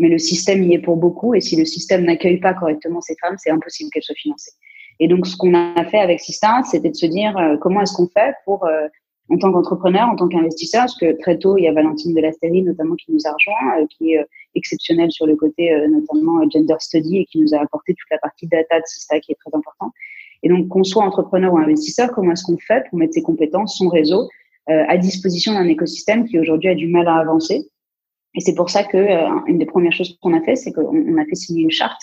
mais 0.00 0.08
le 0.08 0.18
système 0.18 0.64
y 0.64 0.74
est 0.74 0.78
pour 0.78 0.96
beaucoup. 0.96 1.34
Et 1.34 1.40
si 1.40 1.56
le 1.56 1.66
système 1.66 2.04
n'accueille 2.04 2.40
pas 2.40 2.54
correctement 2.54 3.00
ces 3.02 3.14
femmes, 3.20 3.36
c'est 3.38 3.50
impossible 3.50 3.90
qu'elles 3.90 4.02
soient 4.02 4.16
financées. 4.16 4.52
Et 4.98 5.08
donc, 5.08 5.26
ce 5.26 5.36
qu'on 5.36 5.54
a 5.54 5.84
fait 5.84 5.98
avec 5.98 6.20
Sista, 6.20 6.62
c'était 6.64 6.88
de 6.88 6.96
se 6.96 7.06
dire 7.06 7.36
euh, 7.36 7.56
comment 7.58 7.82
est-ce 7.82 7.94
qu'on 7.94 8.08
fait 8.08 8.34
pour, 8.46 8.64
euh, 8.64 8.88
en 9.28 9.36
tant 9.36 9.52
qu'entrepreneur, 9.52 10.08
en 10.08 10.16
tant 10.16 10.28
qu'investisseur, 10.28 10.82
parce 10.82 10.98
que 10.98 11.18
très 11.20 11.38
tôt, 11.38 11.56
il 11.58 11.64
y 11.64 11.68
a 11.68 11.72
Valentine 11.72 12.14
de 12.14 12.20
la 12.20 12.32
Stérie, 12.32 12.62
notamment, 12.62 12.96
qui 12.96 13.12
nous 13.12 13.20
a 13.26 13.32
rejoint, 13.32 13.82
euh, 13.82 13.86
qui 13.90 14.14
est 14.14 14.24
exceptionnelle 14.54 15.12
sur 15.12 15.26
le 15.26 15.36
côté, 15.36 15.70
notamment, 15.88 16.48
gender 16.50 16.74
study, 16.80 17.18
et 17.18 17.24
qui 17.26 17.38
nous 17.38 17.54
a 17.54 17.58
apporté 17.60 17.94
toute 17.94 18.10
la 18.10 18.18
partie 18.18 18.46
data 18.46 18.78
de 18.78 18.86
Sista 18.86 19.20
qui 19.20 19.32
est 19.32 19.36
très 19.36 19.56
importante. 19.56 19.92
Et 20.42 20.48
donc, 20.48 20.68
qu'on 20.68 20.82
soit 20.82 21.04
entrepreneur 21.04 21.52
ou 21.52 21.58
investisseur, 21.58 22.10
comment 22.12 22.32
est-ce 22.32 22.44
qu'on 22.44 22.58
fait 22.58 22.84
pour 22.88 22.98
mettre 22.98 23.14
ses 23.14 23.22
compétences, 23.22 23.76
son 23.76 23.88
réseau, 23.88 24.28
à 24.66 24.96
disposition 24.96 25.52
d'un 25.52 25.66
écosystème 25.66 26.26
qui 26.26 26.38
aujourd'hui 26.38 26.70
a 26.70 26.74
du 26.74 26.88
mal 26.88 27.06
à 27.06 27.16
avancer? 27.16 27.68
Et 28.34 28.40
c'est 28.40 28.54
pour 28.54 28.70
ça 28.70 28.84
que 28.84 28.96
euh, 28.96 29.28
une 29.46 29.58
des 29.58 29.66
premières 29.66 29.92
choses 29.92 30.16
qu'on 30.22 30.34
a 30.34 30.40
fait, 30.42 30.56
c'est 30.56 30.72
qu'on 30.72 31.18
a 31.18 31.24
fait 31.24 31.34
signer 31.34 31.64
une 31.64 31.70
charte 31.70 32.00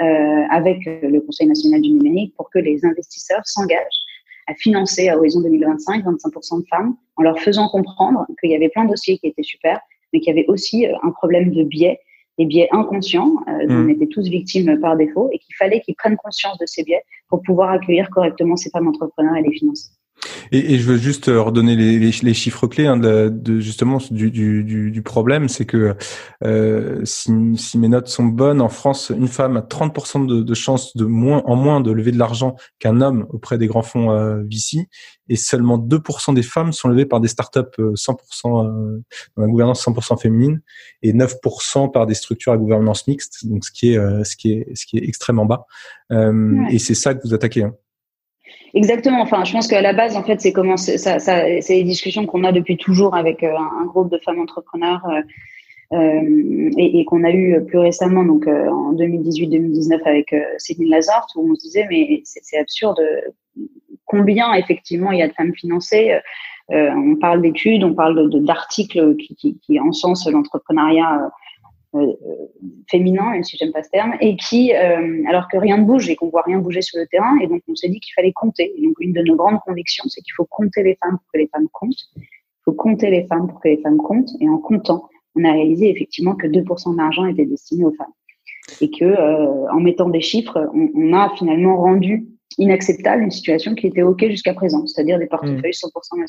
euh, 0.00 0.04
avec 0.50 0.86
euh, 0.86 1.00
le 1.02 1.20
Conseil 1.20 1.46
national 1.46 1.80
du 1.82 1.90
numérique 1.90 2.34
pour 2.36 2.50
que 2.50 2.58
les 2.58 2.84
investisseurs 2.84 3.42
s'engagent 3.44 4.00
à 4.46 4.54
financer 4.54 5.08
à 5.08 5.18
horizon 5.18 5.40
2025 5.40 6.04
25% 6.04 6.60
de 6.60 6.66
femmes 6.68 6.96
en 7.16 7.22
leur 7.22 7.38
faisant 7.40 7.68
comprendre 7.68 8.26
qu'il 8.40 8.50
y 8.50 8.54
avait 8.54 8.68
plein 8.68 8.84
de 8.84 8.90
dossiers 8.90 9.18
qui 9.18 9.26
étaient 9.26 9.42
super, 9.42 9.80
mais 10.12 10.20
qu'il 10.20 10.34
y 10.34 10.38
avait 10.38 10.48
aussi 10.48 10.86
un 10.86 11.10
problème 11.10 11.50
de 11.50 11.64
biais, 11.64 11.98
des 12.38 12.44
biais 12.44 12.68
inconscients 12.70 13.34
dont 13.66 13.74
mmh. 13.74 13.86
on 13.86 13.88
était 13.88 14.06
tous 14.06 14.28
victimes 14.28 14.78
par 14.80 14.96
défaut 14.96 15.28
et 15.32 15.38
qu'il 15.38 15.54
fallait 15.56 15.80
qu'ils 15.80 15.96
prennent 15.96 16.16
conscience 16.16 16.56
de 16.58 16.66
ces 16.66 16.84
biais 16.84 17.02
pour 17.28 17.42
pouvoir 17.42 17.70
accueillir 17.70 18.08
correctement 18.10 18.54
ces 18.54 18.70
femmes 18.70 18.86
entrepreneurs 18.86 19.36
et 19.36 19.42
les 19.42 19.52
financer. 19.52 19.88
Et, 20.52 20.74
et, 20.74 20.78
je 20.78 20.84
veux 20.84 20.96
juste 20.96 21.28
euh, 21.28 21.40
redonner 21.40 21.76
les, 21.76 21.98
les, 21.98 22.10
les 22.22 22.34
chiffres 22.34 22.66
clés 22.66 22.86
hein, 22.86 22.96
de, 22.96 23.28
de, 23.28 23.60
justement 23.60 23.98
du, 24.10 24.30
du, 24.30 24.90
du 24.90 25.02
problème, 25.02 25.48
c'est 25.48 25.66
que 25.66 25.96
euh, 26.44 27.04
si, 27.04 27.32
si, 27.56 27.78
mes 27.78 27.88
notes 27.88 28.08
sont 28.08 28.24
bonnes, 28.24 28.60
en 28.60 28.68
France, 28.68 29.12
une 29.14 29.28
femme 29.28 29.56
a 29.56 29.60
30% 29.60 30.26
de, 30.26 30.42
de 30.42 30.54
chances 30.54 30.96
de 30.96 31.04
moins, 31.04 31.42
en 31.46 31.56
moins 31.56 31.80
de 31.80 31.90
lever 31.90 32.12
de 32.12 32.18
l'argent 32.18 32.56
qu'un 32.78 33.00
homme 33.00 33.26
auprès 33.30 33.58
des 33.58 33.66
grands 33.66 33.82
fonds 33.82 34.10
euh, 34.10 34.42
VC, 34.42 34.88
et 35.28 35.36
seulement 35.36 35.78
2% 35.78 36.34
des 36.34 36.42
femmes 36.42 36.72
sont 36.72 36.88
levées 36.88 37.06
par 37.06 37.20
des 37.20 37.28
startups 37.28 37.60
100% 37.78 38.14
euh, 38.46 38.48
euh, 38.48 39.02
dans 39.36 39.42
la 39.42 39.48
gouvernance 39.48 39.86
100% 39.86 40.20
féminine, 40.20 40.60
et 41.02 41.12
9% 41.12 41.90
par 41.92 42.06
des 42.06 42.14
structures 42.14 42.52
à 42.52 42.56
gouvernance 42.56 43.06
mixte, 43.06 43.46
donc 43.46 43.64
ce 43.64 43.70
qui 43.70 43.94
est 43.94 44.24
ce 44.24 44.36
qui 44.36 44.52
est 44.52 44.74
ce 44.74 44.86
qui 44.86 44.98
est 44.98 45.04
extrêmement 45.04 45.46
bas. 45.46 45.66
Et 46.70 46.78
c'est 46.78 46.94
ça 46.94 47.14
que 47.14 47.20
vous 47.26 47.34
attaquez. 47.34 47.64
Hein. 47.64 47.74
Exactement. 48.74 49.20
Enfin, 49.22 49.44
je 49.44 49.52
pense 49.52 49.68
qu'à 49.68 49.80
la 49.80 49.92
base, 49.92 50.16
en 50.16 50.22
fait, 50.22 50.40
c'est 50.40 50.52
comment 50.52 50.76
ça, 50.76 51.18
ça 51.18 51.44
c'est 51.60 51.76
des 51.76 51.84
discussions 51.84 52.26
qu'on 52.26 52.44
a 52.44 52.52
depuis 52.52 52.76
toujours 52.76 53.14
avec 53.14 53.42
euh, 53.42 53.54
un, 53.56 53.86
groupe 53.86 54.10
de 54.10 54.18
femmes 54.18 54.40
entrepreneurs 54.40 55.02
euh, 55.08 55.20
euh, 55.92 56.70
et, 56.76 56.98
et 56.98 57.04
qu'on 57.04 57.22
a 57.22 57.30
eu 57.30 57.64
plus 57.64 57.78
récemment, 57.78 58.24
donc 58.24 58.48
euh, 58.48 58.68
en 58.68 58.92
2018-2019 58.94 60.02
avec 60.04 60.32
euh, 60.32 60.42
Céline 60.58 60.90
Lazare, 60.90 61.26
où 61.36 61.52
on 61.52 61.54
se 61.54 61.60
disait 61.60 61.86
mais 61.88 62.22
c'est 62.24 62.58
absurde. 62.58 63.00
Combien 64.04 64.52
effectivement 64.54 65.12
il 65.12 65.18
y 65.18 65.22
a 65.22 65.28
de 65.28 65.32
femmes 65.32 65.54
financées 65.54 66.18
On 66.70 67.16
parle 67.20 67.40
d'études, 67.40 67.84
on 67.84 67.94
parle 67.94 68.30
d'articles 68.44 69.16
qui, 69.16 69.34
qui, 69.36 69.58
qui 69.60 69.80
encensent 69.80 70.28
l'entrepreneuriat 70.28 71.22
euh, 71.22 71.28
féminin, 72.90 73.30
même 73.30 73.44
si 73.44 73.56
j'aime 73.56 73.72
pas 73.72 73.82
ce 73.82 73.90
terme, 73.90 74.14
et 74.20 74.36
qui, 74.36 74.72
euh, 74.74 75.22
alors 75.28 75.48
que 75.48 75.56
rien 75.56 75.78
ne 75.78 75.84
bouge 75.84 76.08
et 76.08 76.16
qu'on 76.16 76.28
voit 76.28 76.42
rien 76.42 76.58
bouger 76.58 76.82
sur 76.82 76.98
le 76.98 77.06
terrain, 77.06 77.38
et 77.40 77.46
donc 77.46 77.62
on 77.68 77.74
s'est 77.74 77.88
dit 77.88 78.00
qu'il 78.00 78.12
fallait 78.14 78.32
compter. 78.32 78.72
Et 78.76 78.82
donc 78.82 78.94
une 79.00 79.12
de 79.12 79.22
nos 79.22 79.36
grandes 79.36 79.60
convictions, 79.60 80.04
c'est 80.08 80.20
qu'il 80.20 80.34
faut 80.34 80.46
compter 80.48 80.82
les 80.82 80.96
femmes 81.02 81.18
pour 81.18 81.26
que 81.32 81.38
les 81.38 81.48
femmes 81.48 81.68
comptent. 81.72 82.04
Il 82.16 82.22
faut 82.64 82.72
compter 82.72 83.10
les 83.10 83.26
femmes 83.26 83.48
pour 83.48 83.60
que 83.60 83.68
les 83.68 83.78
femmes 83.78 83.98
comptent, 83.98 84.30
et 84.40 84.48
en 84.48 84.58
comptant, 84.58 85.08
on 85.34 85.44
a 85.44 85.52
réalisé 85.52 85.90
effectivement 85.90 86.34
que 86.34 86.46
2% 86.46 86.92
de 86.92 86.96
l'argent 86.98 87.26
était 87.26 87.46
destiné 87.46 87.84
aux 87.84 87.94
femmes, 87.94 88.12
et 88.80 88.90
que 88.90 89.04
euh, 89.04 89.70
en 89.70 89.80
mettant 89.80 90.08
des 90.08 90.20
chiffres, 90.20 90.70
on, 90.74 90.90
on, 90.94 91.12
a 91.12 91.34
finalement 91.36 91.76
rendu 91.76 92.26
inacceptable 92.58 93.22
une 93.22 93.30
situation 93.30 93.74
qui 93.74 93.86
était 93.86 94.02
ok 94.02 94.28
jusqu'à 94.28 94.54
présent, 94.54 94.86
c'est-à-dire 94.86 95.18
des 95.18 95.26
portefeuilles 95.26 95.72
100% 95.72 96.18
mmh. 96.18 96.24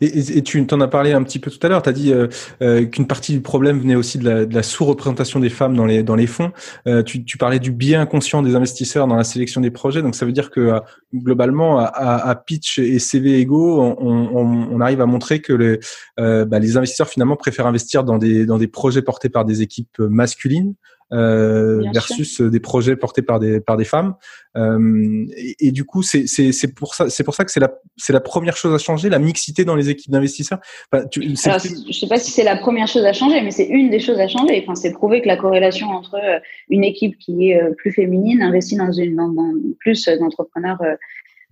Et, 0.00 0.42
tu 0.42 0.64
t'en 0.66 0.80
as 0.80 0.88
parlé 0.88 1.12
un 1.12 1.22
petit 1.22 1.38
peu 1.38 1.50
tout 1.50 1.64
à 1.64 1.68
l'heure. 1.68 1.82
Tu 1.82 1.92
dit 1.92 2.12
euh, 2.12 2.28
euh, 2.62 2.84
qu'une 2.86 3.06
partie 3.06 3.32
du 3.32 3.40
problème 3.40 3.78
venait 3.80 3.94
aussi 3.94 4.18
de 4.18 4.48
la, 4.50 4.62
sous-représentation 4.62 5.40
des 5.40 5.50
femmes 5.50 5.76
dans 5.76 5.86
les 5.86 6.02
dans 6.02 6.16
les 6.16 6.26
fonds. 6.26 6.52
Euh, 6.86 7.02
tu, 7.02 7.24
parlais 7.38 7.58
du 7.58 7.72
bien 7.72 8.00
inconscient 8.00 8.42
des 8.42 8.54
investisseurs 8.54 9.06
dans 9.06 9.16
la 9.16 9.24
sélection 9.24 9.60
des 9.60 9.70
projets. 9.70 10.02
Donc 10.02 10.14
ça 10.14 10.26
veut 10.26 10.32
dire 10.32 10.50
que 10.50 10.80
globalement, 11.14 11.78
à, 11.78 12.34
pitch 12.34 12.78
et 12.78 12.98
CV 12.98 13.38
égaux, 13.38 13.80
on, 13.80 14.80
arrive 14.80 15.00
à 15.00 15.06
montrer 15.06 15.40
que 15.40 15.52
les, 15.52 15.78
bah, 16.16 16.58
les 16.58 16.76
investisseurs 16.76 17.08
finalement 17.08 17.36
préfèrent 17.36 17.66
investir 17.66 18.04
dans 18.04 18.18
des 18.18 18.46
dans 18.46 18.58
des 18.58 18.68
projets 18.68 19.02
portés 19.02 19.28
par 19.28 19.44
des 19.44 19.62
équipes 19.62 19.98
masculines 19.98 20.74
euh, 21.12 21.82
versus 21.92 22.40
des 22.40 22.58
projets 22.60 22.96
portés 22.96 23.22
par 23.22 23.38
des 23.38 23.60
par 23.60 23.76
des 23.76 23.84
femmes. 23.84 24.14
Euh, 24.56 25.24
et, 25.36 25.68
et, 25.68 25.70
du 25.70 25.84
coup, 25.84 26.02
c'est 26.02 26.26
c'est 26.26 26.50
c'est 26.50 26.74
pour 26.74 26.94
ça 26.94 27.08
c'est 27.10 27.22
pour 27.22 27.34
ça 27.34 27.44
que 27.44 27.52
c'est 27.52 27.60
la 27.60 27.72
c'est 27.96 28.12
la 28.12 28.20
première 28.20 28.56
chose 28.56 28.74
à 28.74 28.78
changer, 28.78 29.08
la 29.08 29.18
mixité 29.18 29.64
dans 29.64 29.76
les 29.76 29.88
équipes 29.88 30.10
d'investisseurs. 30.10 30.58
Enfin, 30.92 31.06
Alors, 31.44 31.60
je 31.60 31.92
sais 31.92 32.08
pas 32.08 32.18
si 32.18 32.30
c'est 32.30 32.44
la 32.44 32.56
première 32.56 32.88
chose 32.88 33.04
à 33.04 33.12
changer, 33.12 33.40
mais 33.42 33.50
c'est 33.52 33.66
une 33.66 33.90
des 33.90 34.00
choses 34.00 34.18
à 34.18 34.26
changer. 34.26 34.60
Enfin, 34.62 34.74
c'est 34.74 34.92
prouver 34.92 35.22
que 35.22 35.28
la 35.28 35.36
corrélation 35.36 35.88
entre 35.88 36.16
euh, 36.16 36.40
une 36.68 36.84
équipe 36.84 37.16
qui 37.18 37.50
est 37.50 37.62
euh, 37.62 37.72
plus 37.72 37.92
féminine 37.92 38.42
investit 38.42 38.76
dans 38.76 38.90
une 38.90 39.14
dans, 39.14 39.28
dans 39.28 39.52
plus 39.78 40.08
d'entrepreneurs. 40.08 40.78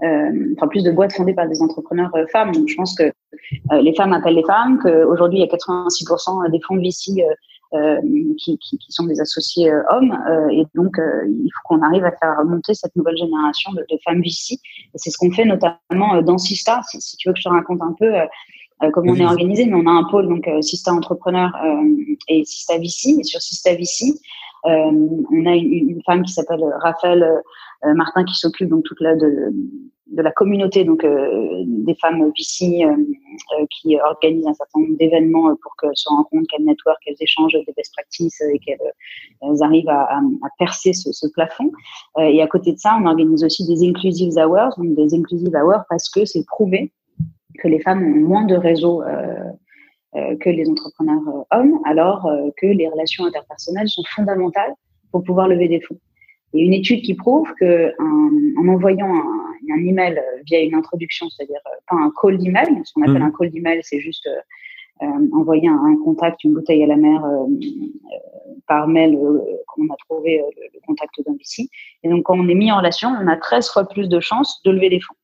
Euh, 0.03 0.55
enfin 0.57 0.67
plus 0.67 0.83
de 0.83 0.91
boîtes 0.91 1.13
fondées 1.13 1.35
par 1.35 1.49
des 1.49 1.63
entrepreneurs 1.63 2.11
femmes. 2.33 2.51
Donc, 2.51 2.69
je 2.69 2.75
pense 2.75 2.97
que 2.97 3.13
les 3.81 3.95
femmes 3.95 4.13
appellent 4.13 4.35
les 4.35 4.45
femmes, 4.45 4.79
qu'aujourd'hui 4.83 5.39
il 5.39 5.43
y 5.43 5.45
a 5.45 5.57
86% 5.57 6.51
des 6.51 6.61
fonds 6.61 6.77
de 6.77 6.81
VC 6.81 7.23
euh, 7.23 7.33
qui, 8.39 8.59
qui, 8.59 8.79
qui, 8.79 8.93
sont 8.93 9.05
des 9.05 9.21
associés 9.21 9.71
euh, 9.71 9.83
hommes. 9.91 10.13
Euh, 10.29 10.49
et 10.51 10.65
donc, 10.75 10.97
il 11.27 11.51
faut 11.55 11.61
qu'on 11.65 11.83
arrive 11.83 12.05
à 12.05 12.13
faire 12.13 12.45
monter 12.45 12.75
cette 12.75 12.95
nouvelle 12.97 13.17
génération 13.17 13.73
de, 13.73 13.85
de 13.91 13.99
femmes 14.05 14.21
VC. 14.21 14.55
Et 14.55 14.59
c'est 14.97 15.11
ce 15.11 15.19
qu'on 15.19 15.31
fait 15.31 15.45
notamment 15.45 16.23
dans 16.23 16.39
Sista. 16.39 16.81
Si, 16.91 17.01
si, 17.01 17.17
tu 17.17 17.29
veux 17.29 17.35
que 17.35 17.41
je 17.41 17.45
te 17.45 17.49
raconte 17.49 17.83
un 17.83 17.95
peu 17.99 18.13
comment 18.93 19.13
on 19.13 19.17
est 19.17 19.25
organisé, 19.25 19.67
mais 19.67 19.75
on 19.75 19.87
a 19.87 19.93
un 19.93 20.05
pôle, 20.05 20.29
donc 20.29 20.49
Sista 20.61 20.93
Entrepreneur 20.93 21.51
et 22.29 22.45
Sista 22.45 22.79
VC. 22.79 23.17
Et 23.19 23.25
sur 23.25 23.41
Sista 23.41 23.75
VC, 23.75 24.15
on 24.65 25.47
a 25.47 25.55
une, 25.55 25.91
une 25.91 26.03
femme 26.05 26.23
qui 26.23 26.33
s'appelle 26.33 26.65
Raphaël 26.81 27.27
Martin 27.95 28.25
qui 28.25 28.35
s'occupe 28.35 28.69
donc 28.69 28.85
toute 28.85 29.01
la 29.01 29.15
de 29.15 29.53
de 30.07 30.23
la 30.23 30.33
communauté, 30.33 30.85
donc 30.85 31.03
euh, 31.03 31.63
des 31.67 31.95
femmes 31.95 32.31
VC 32.37 32.85
euh, 32.85 32.91
euh, 32.91 33.67
qui 33.71 33.99
organisent 33.99 34.47
un 34.47 34.55
certain 34.55 34.81
nombre 34.81 34.97
d'événements 34.99 35.55
pour 35.63 35.75
qu'elles 35.77 35.91
se 35.95 36.09
rencontrent, 36.09 36.47
qu'elles 36.51 36.65
network, 36.65 36.99
qu'elles 37.05 37.17
échangent 37.21 37.53
des 37.53 37.73
best 37.75 37.93
practices 37.95 38.41
et 38.43 38.59
qu'elles 38.59 39.63
arrivent 39.63 39.89
à, 39.89 40.19
à, 40.19 40.49
percer 40.59 40.93
ce, 40.93 41.11
ce 41.13 41.27
plafond. 41.29 41.71
et 42.21 42.43
à 42.43 42.47
côté 42.47 42.73
de 42.73 42.79
ça, 42.79 42.99
on 43.01 43.07
organise 43.07 43.45
aussi 43.45 43.67
des 43.67 43.89
inclusive 43.89 44.33
hours, 44.37 44.75
donc 44.77 44.95
des 44.95 45.15
inclusive 45.15 45.55
hours 45.55 45.83
parce 45.89 46.11
que 46.11 46.25
c'est 46.25 46.45
prouvé 46.47 46.93
que 47.61 47.69
les 47.69 47.81
femmes 47.81 48.03
ont 48.03 48.29
moins 48.29 48.45
de 48.45 48.57
réseaux 48.57 49.03
que 50.13 50.49
les 50.49 50.69
entrepreneurs 50.69 51.47
hommes, 51.51 51.81
alors 51.85 52.29
que 52.57 52.67
les 52.67 52.89
relations 52.89 53.25
interpersonnelles 53.25 53.89
sont 53.89 54.03
fondamentales 54.15 54.75
pour 55.11 55.23
pouvoir 55.25 55.49
lever 55.49 55.69
des 55.69 55.81
fonds. 55.81 55.99
A 56.55 56.59
une 56.59 56.73
étude 56.73 57.03
qui 57.03 57.15
prouve 57.15 57.49
que 57.59 57.93
en 57.99 58.69
envoyant 58.69 59.13
un, 59.13 59.44
un, 59.71 59.85
email 59.85 60.21
via 60.47 60.61
une 60.61 60.75
introduction, 60.75 61.29
c'est-à-dire 61.29 61.61
pas 61.89 61.97
un 61.97 62.13
call 62.21 62.39
d'email, 62.39 62.83
ce 62.85 62.93
qu'on 62.93 63.03
appelle 63.03 63.19
mmh. 63.19 63.23
un 63.23 63.33
call 63.33 63.51
d'email, 63.51 63.81
c'est 63.83 64.01
juste 64.01 64.29
euh, 65.03 65.07
envoyer 65.33 65.69
un, 65.69 65.97
contact, 66.05 66.45
une 66.45 66.55
bouteille 66.55 66.85
à 66.85 66.87
la 66.87 66.97
mer 66.97 67.25
euh, 67.25 67.47
euh, 67.47 68.55
par 68.69 68.87
mail, 68.87 69.19
comme 69.67 69.89
on 69.91 69.93
a 69.93 69.97
trouvé 70.09 70.43
le, 70.57 70.81
contact 70.87 71.15
d'un 71.27 71.33
VC. 71.33 71.69
Et 72.03 72.09
donc, 72.09 72.25
quand 72.25 72.39
on 72.39 72.49
est 72.49 72.55
mis 72.55 72.71
en 72.71 72.79
relation, 72.79 73.09
on 73.09 73.27
a 73.27 73.37
13 73.37 73.71
fois 73.71 73.89
plus 73.89 74.09
de 74.09 74.21
chances 74.21 74.61
de 74.65 74.71
lever 74.71 74.91
des 74.91 75.01
fonds. 75.01 75.15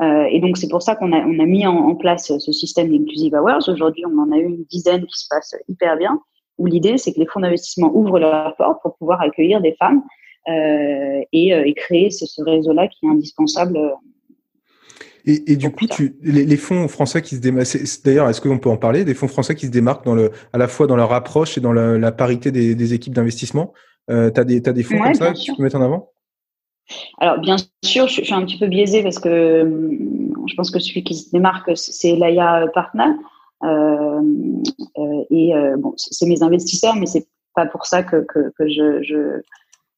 Euh, 0.00 0.28
et 0.30 0.40
donc, 0.40 0.56
c'est 0.56 0.68
pour 0.68 0.82
ça 0.82 0.94
qu'on 0.94 1.12
a, 1.12 1.18
on 1.18 1.38
a 1.38 1.46
mis 1.46 1.66
en, 1.66 1.94
place 1.96 2.36
ce 2.38 2.52
système 2.52 2.88
d'Inclusive 2.90 3.34
Hours. 3.34 3.68
Aujourd'hui, 3.68 4.04
on 4.06 4.18
en 4.18 4.30
a 4.30 4.36
eu 4.36 4.44
une 4.44 4.64
dizaine 4.64 5.04
qui 5.06 5.18
se 5.18 5.26
passe 5.28 5.56
hyper 5.68 5.96
bien, 5.96 6.20
où 6.58 6.66
l'idée, 6.66 6.98
c'est 6.98 7.12
que 7.12 7.20
les 7.20 7.26
fonds 7.26 7.40
d'investissement 7.40 7.90
ouvrent 7.94 8.18
leurs 8.18 8.54
portes 8.56 8.80
pour 8.82 8.96
pouvoir 8.96 9.20
accueillir 9.20 9.60
des 9.60 9.74
femmes 9.74 10.02
euh, 10.02 10.17
et, 10.48 11.48
et, 11.50 11.74
créer 11.74 12.10
ce, 12.10 12.26
ce 12.26 12.42
réseau-là 12.42 12.88
qui 12.88 13.06
est 13.06 13.08
indispensable 13.08 13.78
et, 15.28 15.52
et 15.52 15.56
du 15.56 15.70
coup, 15.70 15.86
tu, 15.86 16.16
les, 16.22 16.44
les, 16.46 16.56
fonds 16.56 16.88
français 16.88 17.20
qui 17.20 17.36
se 17.36 17.40
démarquent, 17.40 17.76
d'ailleurs, 18.02 18.30
est-ce 18.30 18.40
qu'on 18.40 18.58
peut 18.58 18.70
en 18.70 18.78
parler 18.78 19.04
des 19.04 19.12
fonds 19.12 19.28
français 19.28 19.54
qui 19.54 19.66
se 19.66 19.70
démarquent 19.70 20.06
dans 20.06 20.14
le, 20.14 20.30
à 20.54 20.58
la 20.58 20.68
fois 20.68 20.86
dans 20.86 20.96
leur 20.96 21.12
approche 21.12 21.58
et 21.58 21.60
dans 21.60 21.72
la, 21.72 21.98
la 21.98 22.12
parité 22.12 22.50
des, 22.50 22.74
des 22.74 22.94
équipes 22.94 23.12
d'investissement? 23.12 23.74
Euh, 24.10 24.30
Tu 24.30 24.40
as, 24.40 24.44
des 24.44 24.82
fonds 24.82 24.98
comme 24.98 25.14
ça 25.14 25.32
que 25.32 25.38
tu 25.38 25.54
peux 25.54 25.62
mettre 25.62 25.76
en 25.76 25.82
avant? 25.82 26.12
Alors, 27.18 27.38
bien 27.40 27.56
sûr, 27.84 28.08
je, 28.08 28.22
suis 28.22 28.32
un 28.32 28.44
petit 28.46 28.58
peu 28.58 28.68
biaisée 28.68 29.02
parce 29.02 29.18
que 29.18 29.62
hum, 29.62 30.32
je 30.48 30.54
pense 30.54 30.70
que 30.70 30.78
celui 30.78 31.04
qui 31.04 31.14
se 31.14 31.30
démarque, 31.30 31.70
c'est 31.74 32.16
l'AIA 32.16 32.66
Partner. 32.72 33.10
Euh, 33.64 34.22
euh, 34.98 35.24
et 35.30 35.54
euh, 35.54 35.76
bon, 35.76 35.92
c'est 35.96 36.26
mes 36.26 36.42
investisseurs, 36.42 36.96
mais 36.96 37.06
c'est 37.06 37.26
pas 37.54 37.66
pour 37.66 37.84
ça 37.84 38.02
que, 38.02 38.24
que, 38.24 38.50
que 38.56 38.68
je, 38.68 39.02
je, 39.02 39.42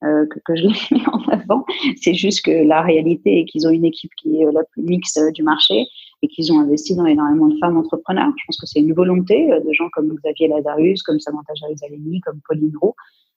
euh, 0.02 0.24
que, 0.26 0.56
je 0.56 0.62
les 0.62 0.68
mets 0.98 1.06
en 1.12 1.22
avant. 1.28 1.64
C'est 2.00 2.14
juste 2.14 2.44
que 2.44 2.50
la 2.50 2.80
réalité 2.80 3.40
est 3.40 3.44
qu'ils 3.44 3.66
ont 3.66 3.70
une 3.70 3.84
équipe 3.84 4.10
qui 4.16 4.40
est 4.40 4.50
la 4.50 4.64
plus 4.72 4.82
mixte 4.82 5.18
euh, 5.18 5.30
du 5.30 5.42
marché 5.42 5.86
et 6.22 6.28
qu'ils 6.28 6.52
ont 6.52 6.60
investi 6.60 6.94
dans 6.94 7.04
énormément 7.04 7.48
de 7.48 7.58
femmes 7.58 7.76
entrepreneurs. 7.76 8.32
Je 8.38 8.44
pense 8.46 8.58
que 8.58 8.66
c'est 8.66 8.80
une 8.80 8.94
volonté 8.94 9.52
euh, 9.52 9.60
de 9.60 9.72
gens 9.72 9.88
comme 9.92 10.14
Xavier 10.14 10.48
Lazarus, 10.48 11.02
comme 11.02 11.20
Samantha 11.20 11.52
Jarizaleni, 11.54 12.20
comme 12.20 12.40
Pauline 12.48 12.72
Roux. 12.80 12.94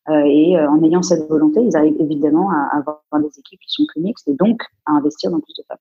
Et 0.10 0.58
en 0.60 0.84
ayant 0.84 1.02
cette 1.02 1.30
volonté, 1.30 1.62
ils 1.62 1.78
arrivent 1.78 1.96
évidemment 1.98 2.52
à 2.52 2.78
avoir 2.78 3.00
des 3.22 3.40
équipes 3.40 3.62
qui 3.62 3.70
sont 3.70 3.86
plus 3.88 4.02
mixtes 4.02 4.28
et 4.28 4.34
donc 4.34 4.62
à 4.86 4.92
investir 4.92 5.32
dans 5.32 5.40
plus 5.40 5.54
de 5.58 5.64
femmes. 5.66 5.78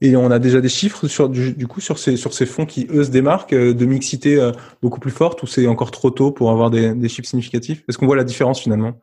Et 0.00 0.16
on 0.16 0.32
a 0.32 0.40
déjà 0.40 0.60
des 0.60 0.68
chiffres 0.68 1.06
sur 1.06 1.28
du, 1.28 1.68
coup 1.68 1.80
sur 1.80 1.96
ces 1.96 2.16
sur 2.16 2.34
ces 2.34 2.44
fonds 2.44 2.66
qui 2.66 2.88
eux 2.90 3.04
se 3.04 3.12
démarquent 3.12 3.54
de 3.54 3.86
mixité 3.86 4.50
beaucoup 4.82 4.98
plus 4.98 5.12
forte 5.12 5.44
ou 5.44 5.46
c'est 5.46 5.68
encore 5.68 5.92
trop 5.92 6.10
tôt 6.10 6.32
pour 6.32 6.50
avoir 6.50 6.70
des 6.70 7.08
chiffres 7.08 7.28
significatifs? 7.28 7.84
Est-ce 7.88 7.98
qu'on 7.98 8.06
voit 8.06 8.16
la 8.16 8.24
différence 8.24 8.58
finalement? 8.58 8.94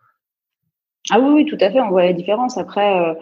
Ah 1.12 1.20
oui, 1.20 1.30
oui, 1.34 1.46
tout 1.46 1.58
à 1.62 1.72
fait, 1.72 1.80
on 1.80 1.90
voit 1.90 2.06
la 2.06 2.14
différence. 2.14 2.58
Après, 2.58 3.00
euh, 3.00 3.14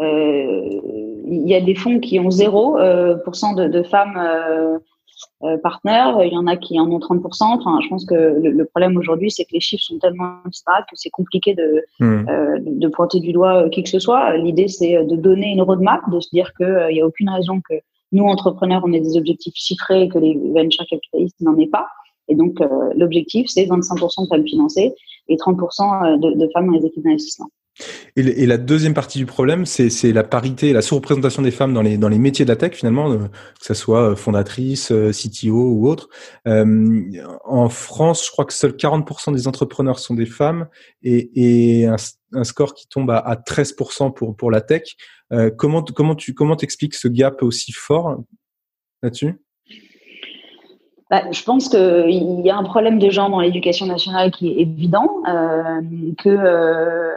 euh, 0.00 0.80
il 1.26 1.48
y 1.48 1.54
a 1.54 1.60
des 1.60 1.74
fonds 1.74 2.00
qui 2.00 2.18
ont 2.18 2.28
0% 2.28 2.78
euh, 2.78 3.16
de, 3.54 3.68
de, 3.68 3.82
femmes 3.82 4.80
partenaires, 5.62 6.22
il 6.22 6.32
y 6.32 6.36
en 6.36 6.46
a 6.46 6.56
qui 6.56 6.78
en 6.80 6.90
ont 6.90 6.98
30%. 6.98 7.42
Enfin, 7.42 7.78
je 7.82 7.88
pense 7.88 8.04
que 8.06 8.14
le, 8.14 8.64
problème 8.64 8.96
aujourd'hui, 8.96 9.30
c'est 9.30 9.44
que 9.44 9.52
les 9.52 9.60
chiffres 9.60 9.84
sont 9.84 9.98
tellement 9.98 10.38
disparates 10.46 10.84
que 10.90 10.96
c'est 10.96 11.10
compliqué 11.10 11.54
de, 11.54 11.84
hmm. 12.00 12.24
de, 12.78 12.88
pointer 12.88 13.20
du 13.20 13.32
doigt 13.32 13.68
qui 13.68 13.82
que 13.82 13.88
ce 13.90 13.98
soit. 13.98 14.36
L'idée, 14.36 14.68
c'est 14.68 15.04
de 15.04 15.16
donner 15.16 15.52
une 15.52 15.62
roadmap, 15.62 16.00
de 16.10 16.20
se 16.20 16.30
dire 16.32 16.52
qu'il 16.54 16.88
n'y 16.92 17.00
a 17.00 17.06
aucune 17.06 17.28
raison 17.28 17.60
que 17.68 17.74
nous, 18.12 18.24
entrepreneurs, 18.24 18.82
on 18.86 18.92
ait 18.92 19.00
des 19.00 19.16
objectifs 19.16 19.54
chiffrés 19.56 20.04
et 20.04 20.08
que 20.08 20.18
les 20.18 20.38
venture 20.54 20.86
capitalistes 20.88 21.40
n'en 21.40 21.58
aient 21.58 21.66
pas. 21.66 21.88
Et 22.28 22.34
donc, 22.34 22.58
l'objectif, 22.96 23.46
c'est 23.48 23.66
25% 23.66 24.24
de 24.24 24.28
femmes 24.28 24.46
financées 24.46 24.94
et 25.28 25.36
30% 25.36 26.14
euh, 26.14 26.16
de, 26.18 26.48
femmes 26.52 26.66
dans 26.66 26.78
les 26.78 26.86
équipes 26.86 27.04
d'investissement. 27.04 27.50
Et, 28.14 28.46
la 28.46 28.56
deuxième 28.56 28.94
partie 28.94 29.18
du 29.18 29.26
problème, 29.26 29.66
c'est 29.66 30.12
la 30.12 30.22
parité, 30.22 30.72
la 30.72 30.80
sous-représentation 30.80 31.42
des 31.42 31.50
femmes 31.50 31.74
dans 31.74 31.82
les, 31.82 31.98
dans 31.98 32.08
les 32.08 32.20
métiers 32.20 32.44
de 32.44 32.50
la 32.50 32.54
tech, 32.54 32.74
finalement, 32.74 33.10
euh, 33.10 33.18
que 33.18 33.66
ce 33.66 33.74
soit 33.74 34.10
euh, 34.10 34.14
fondatrice, 34.14 34.92
CTO 34.92 35.72
ou 35.72 35.88
autre. 35.88 36.08
En 36.46 37.68
France, 37.68 38.26
je 38.26 38.30
crois 38.30 38.44
que 38.44 38.52
seuls 38.52 38.76
40% 38.76 39.34
des 39.34 39.48
entrepreneurs 39.48 39.98
sont 39.98 40.14
des 40.14 40.26
femmes 40.26 40.68
et, 41.02 41.86
un, 41.86 42.44
score 42.44 42.74
qui 42.74 42.86
tombe 42.88 43.10
à, 43.10 43.18
à 43.18 43.34
13% 43.34 44.14
pour, 44.14 44.36
pour 44.36 44.50
la 44.50 44.60
tech. 44.60 44.94
Comment, 45.56 45.82
comment 45.82 46.14
tu 46.14 46.32
comment 46.32 46.56
expliques 46.56 46.94
ce 46.94 47.08
gap 47.08 47.42
aussi 47.42 47.72
fort 47.72 48.22
là-dessus? 49.02 49.34
Bah, 51.14 51.22
je 51.30 51.44
pense 51.44 51.68
qu'il 51.68 52.40
y 52.44 52.50
a 52.50 52.56
un 52.56 52.64
problème 52.64 52.98
de 52.98 53.08
genre 53.08 53.30
dans 53.30 53.38
l'éducation 53.38 53.86
nationale 53.86 54.32
qui 54.32 54.48
est 54.48 54.62
évident, 54.62 55.22
euh, 55.28 55.80
que 56.18 56.28
euh, 56.28 57.14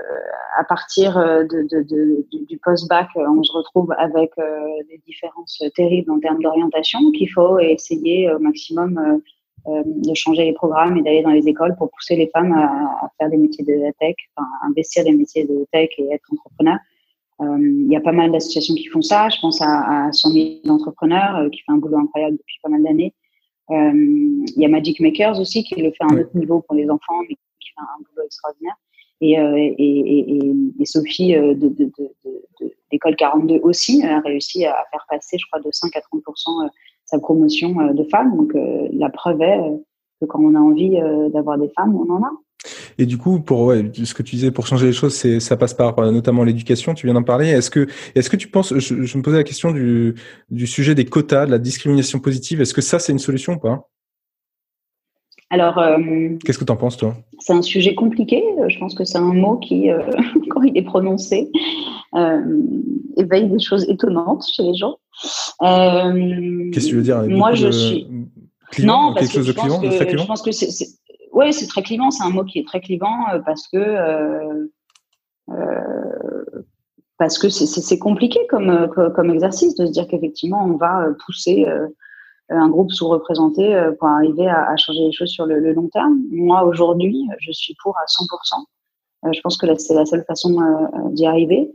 à 0.55 0.63
partir 0.63 1.17
de, 1.17 2.23
du 2.45 2.57
post-bac, 2.59 3.07
on 3.15 3.41
se 3.41 3.51
retrouve 3.51 3.91
avec 3.97 4.29
euh, 4.37 4.43
des 4.87 5.01
différences 5.07 5.63
terribles 5.75 6.11
en 6.11 6.19
termes 6.19 6.43
d'orientation, 6.43 7.11
qu'il 7.11 7.31
faut 7.31 7.57
essayer 7.57 8.31
au 8.31 8.37
maximum 8.37 9.19
euh, 9.67 9.81
de 9.83 10.13
changer 10.13 10.45
les 10.45 10.53
programmes 10.53 10.97
et 10.97 11.01
d'aller 11.01 11.23
dans 11.23 11.31
les 11.31 11.47
écoles 11.47 11.75
pour 11.75 11.89
pousser 11.89 12.15
les 12.15 12.27
femmes 12.27 12.53
à, 12.53 13.09
faire 13.17 13.31
des 13.31 13.37
métiers 13.37 13.65
de 13.65 13.81
la 13.81 13.93
tech, 13.93 14.13
enfin, 14.35 14.47
investir 14.69 15.05
des 15.05 15.13
métiers 15.13 15.45
de 15.45 15.65
tech 15.71 15.89
et 15.97 16.13
être 16.13 16.25
entrepreneur. 16.31 16.77
Euh, 17.41 17.57
il 17.59 17.91
y 17.91 17.95
a 17.95 18.01
pas 18.01 18.11
mal 18.11 18.31
d'associations 18.31 18.75
qui 18.75 18.85
font 18.85 19.01
ça. 19.01 19.27
Je 19.29 19.41
pense 19.41 19.59
à, 19.59 20.05
à 20.05 20.11
100 20.11 20.29
000 20.29 20.49
entrepreneurs 20.69 21.49
qui 21.51 21.61
fait 21.61 21.71
un 21.71 21.77
boulot 21.77 21.97
incroyable 21.97 22.37
depuis 22.37 22.59
pas 22.61 22.69
mal 22.69 22.83
d'années. 22.83 23.15
Euh, 23.71 23.91
il 23.93 24.61
y 24.61 24.65
a 24.65 24.69
Magic 24.69 24.99
Makers 24.99 25.39
aussi 25.39 25.63
qui 25.63 25.75
le 25.81 25.91
fait 25.91 26.03
à 26.03 26.13
un 26.13 26.19
autre 26.19 26.35
niveau 26.35 26.61
pour 26.61 26.75
les 26.75 26.89
enfants, 26.89 27.21
mais 27.21 27.35
qui 27.59 27.69
fait 27.69 27.81
un 27.81 28.03
boulot 28.03 28.25
extraordinaire. 28.25 28.75
Et, 29.19 29.39
euh, 29.39 29.57
et, 29.57 29.75
et, 29.79 30.53
et, 30.79 30.85
Sophie 30.85 31.35
euh, 31.35 31.55
de, 31.55 31.69
de, 31.69 31.85
de, 31.85 32.11
de, 32.61 32.73
d'école 32.91 33.15
42 33.15 33.59
aussi 33.63 34.05
a 34.05 34.19
réussi 34.19 34.63
à 34.65 34.75
faire 34.91 35.05
passer, 35.09 35.37
je 35.39 35.45
crois, 35.47 35.59
de 35.59 35.69
5 35.71 35.95
à 35.95 36.01
30 36.01 36.21
sa 37.05 37.19
promotion 37.19 37.93
de 37.93 38.03
femmes. 38.03 38.35
Donc 38.37 38.53
la 38.53 39.09
preuve 39.09 39.41
est 39.41 39.59
que 40.19 40.25
quand 40.25 40.39
on 40.43 40.55
a 40.55 40.59
envie 40.59 40.99
d'avoir 41.31 41.57
des 41.57 41.69
femmes, 41.69 41.95
on 41.95 42.09
en 42.11 42.21
a. 42.21 42.31
Et 42.97 43.05
du 43.05 43.17
coup, 43.17 43.39
pour 43.39 43.61
ouais, 43.61 43.91
ce 43.93 44.13
que 44.13 44.23
tu 44.23 44.35
disais, 44.35 44.51
pour 44.51 44.67
changer 44.67 44.87
les 44.87 44.93
choses, 44.93 45.13
c'est 45.13 45.39
ça 45.39 45.55
passe 45.57 45.73
par 45.73 45.97
euh, 45.99 46.11
notamment 46.11 46.43
l'éducation. 46.43 46.93
Tu 46.93 47.05
viens 47.07 47.13
d'en 47.13 47.23
parler. 47.23 47.47
Est-ce 47.47 47.69
que 47.69 47.87
est-ce 48.15 48.29
que 48.29 48.37
tu 48.37 48.47
penses 48.47 48.73
je, 48.75 49.03
je, 49.03 49.17
me 49.17 49.23
posais 49.23 49.37
la 49.37 49.43
question 49.43 49.71
du 49.71 50.15
du 50.49 50.67
sujet 50.67 50.95
des 50.95 51.05
quotas, 51.05 51.45
de 51.45 51.51
la 51.51 51.59
discrimination 51.59 52.19
positive. 52.19 52.61
Est-ce 52.61 52.73
que 52.73 52.81
ça 52.81 52.99
c'est 52.99 53.11
une 53.11 53.19
solution 53.19 53.53
ou 53.53 53.59
pas? 53.59 53.87
Alors, 55.49 55.77
euh, 55.77 55.97
qu'est-ce 56.43 56.57
que 56.57 56.65
tu 56.65 56.71
en 56.71 56.75
penses, 56.75 56.97
toi? 56.97 57.15
C'est 57.39 57.53
un 57.53 57.61
sujet 57.61 57.95
compliqué. 57.95 58.43
Je 58.67 58.77
pense 58.79 58.95
que 58.95 59.05
c'est 59.05 59.17
un 59.17 59.33
mot 59.33 59.57
qui, 59.57 59.89
euh, 59.89 60.01
quand 60.49 60.61
il 60.63 60.77
est 60.77 60.83
prononcé, 60.83 61.49
euh, 62.15 62.41
éveille 63.15 63.47
des 63.47 63.59
choses 63.59 63.89
étonnantes 63.89 64.45
chez 64.53 64.63
les 64.63 64.75
gens. 64.75 64.97
Qu'est-ce 65.61 66.85
que 66.85 66.89
tu 66.89 66.95
veux 66.95 67.01
dire 67.01 67.23
Moi, 67.29 67.53
je 67.53 67.71
suis. 67.71 68.07
non, 68.83 69.13
parce 69.13 69.31
que, 69.31 69.41
je, 69.41 69.51
pense 69.53 69.79
que 69.79 70.17
je 70.17 70.25
pense 70.25 70.41
que 70.41 70.51
c'est 70.51 70.87
oui, 71.37 71.53
c'est 71.53 71.67
très 71.67 71.83
clivant. 71.83 72.09
C'est 72.09 72.23
un 72.23 72.31
mot 72.31 72.43
qui 72.43 72.57
est 72.57 72.67
très 72.67 72.81
clivant 72.81 73.29
euh, 73.31 73.39
parce 73.45 73.67
que 73.67 73.77
euh, 73.77 74.67
euh, 75.51 76.63
parce 77.19 77.37
que 77.37 77.47
c'est 77.49 77.99
compliqué 77.99 78.39
comme, 78.47 78.89
comme 79.15 79.31
exercice 79.31 79.75
de 79.75 79.87
se 79.87 79.91
dire 79.91 80.07
qu'effectivement 80.07 80.63
on 80.63 80.77
va 80.77 81.07
pousser 81.25 81.65
un 82.49 82.69
groupe 82.69 82.91
sous-représenté 82.91 83.89
pour 83.97 84.07
arriver 84.07 84.47
à, 84.47 84.77
changer 84.77 84.99
les 84.99 85.11
choses 85.11 85.31
sur 85.31 85.47
le, 85.47 85.73
long 85.73 85.87
terme. 85.87 86.19
Moi 86.29 86.63
aujourd'hui, 86.63 87.27
je 87.39 87.51
suis 87.53 87.75
pour 87.81 87.97
à 87.97 88.05
100%. 88.05 89.33
je 89.33 89.41
pense 89.41 89.57
que 89.57 89.73
c'est 89.79 89.95
la 89.95 90.05
seule 90.05 90.25
façon 90.27 90.61
d'y 91.09 91.25
arriver. 91.25 91.71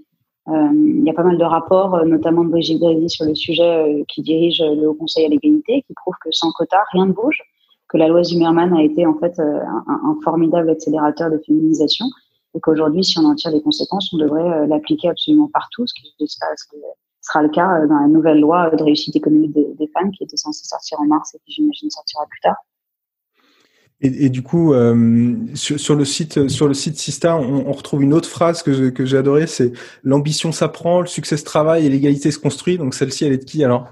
Il 0.46 1.03
y 1.05 1.11
a 1.11 1.14
pas 1.14 1.25
mal 1.25 1.38
de 1.38 1.44
rapports, 1.44 2.07
notamment 2.07 2.44
de 2.44 2.51
Brigitte 2.51 2.79
Grézy 2.79 3.11
sur 3.11 3.25
le 3.25 3.35
sujet 3.35 4.05
qui 4.07 4.22
dirige 4.22 4.61
le 4.61 4.90
Haut 4.90 4.94
Conseil 4.94 5.27
à 5.27 5.29
l'égalité, 5.29 5.83
qui 5.88 5.94
prouvent 5.94 6.14
que 6.25 6.31
sans 6.31 6.53
quota, 6.53 6.85
rien 6.92 7.07
ne 7.07 7.12
bouge 7.12 7.42
que 7.92 7.98
la 7.98 8.09
loi 8.09 8.24
Zimmerman 8.24 8.72
a 8.72 8.83
été 8.83 9.07
en 9.07 9.18
fait 9.18 9.38
euh, 9.38 9.61
un, 9.87 10.16
formidable 10.24 10.70
accélérateur 10.70 11.31
de 11.31 11.38
féminisation 11.46 12.07
et 12.55 12.61
qu'aujourd'hui, 12.61 13.05
si 13.05 13.18
on 13.18 13.24
en 13.24 13.35
tire 13.35 13.50
les 13.50 13.62
conséquences, 13.62 14.12
on 14.14 14.18
devrait 14.18 14.50
euh, 14.50 14.66
l'appliquer 14.66 15.11
absolument 15.11 15.50
partout, 15.52 15.87
ce 15.87 15.94
qui 15.94 16.26
sera 17.20 17.42
le 17.42 17.48
cas 17.50 17.83
euh, 17.83 17.87
dans 17.87 17.98
la 18.00 18.09
nouvelle 18.09 18.40
loi 18.40 18.70
de 18.70 18.83
réussite 18.83 19.14
économique 19.14 19.52
des, 19.52 19.90
femmes 19.94 20.11
qui 20.11 20.24
était 20.24 20.38
censée 20.38 20.64
sortir 20.64 21.00
en 21.00 21.05
mars 21.05 21.35
et 21.35 21.38
qui 21.44 21.52
j'imagine 21.52 21.90
sortira 21.90 22.24
plus 22.28 22.40
tard. 22.40 22.57
Et, 24.05 24.31
du 24.31 24.42
coup, 24.42 24.74
sur, 25.55 25.94
le 25.94 26.05
site, 26.05 26.48
sur 26.48 26.66
le 26.66 26.74
site 26.74 26.96
Sista, 26.96 27.37
on, 27.37 27.70
retrouve 27.70 28.02
une 28.02 28.14
autre 28.14 28.28
phrase 28.28 28.64
que, 28.64 28.88
que 28.88 29.05
j'ai 29.05 29.16
adorée, 29.16 29.46
c'est 29.46 29.70
l'ambition 30.02 30.50
s'apprend, 30.50 31.02
le 31.02 31.07
succès 31.07 31.37
se 31.37 31.44
travaille 31.44 31.87
et 31.87 31.88
l'égalité 31.88 32.33
se 32.33 32.40
construit. 32.40 32.78
Donc 32.78 32.94
celle-ci, 32.94 33.24
elle 33.24 33.33
est 33.33 33.38
de 33.38 33.44
qui 33.44 33.62
alors? 33.62 33.87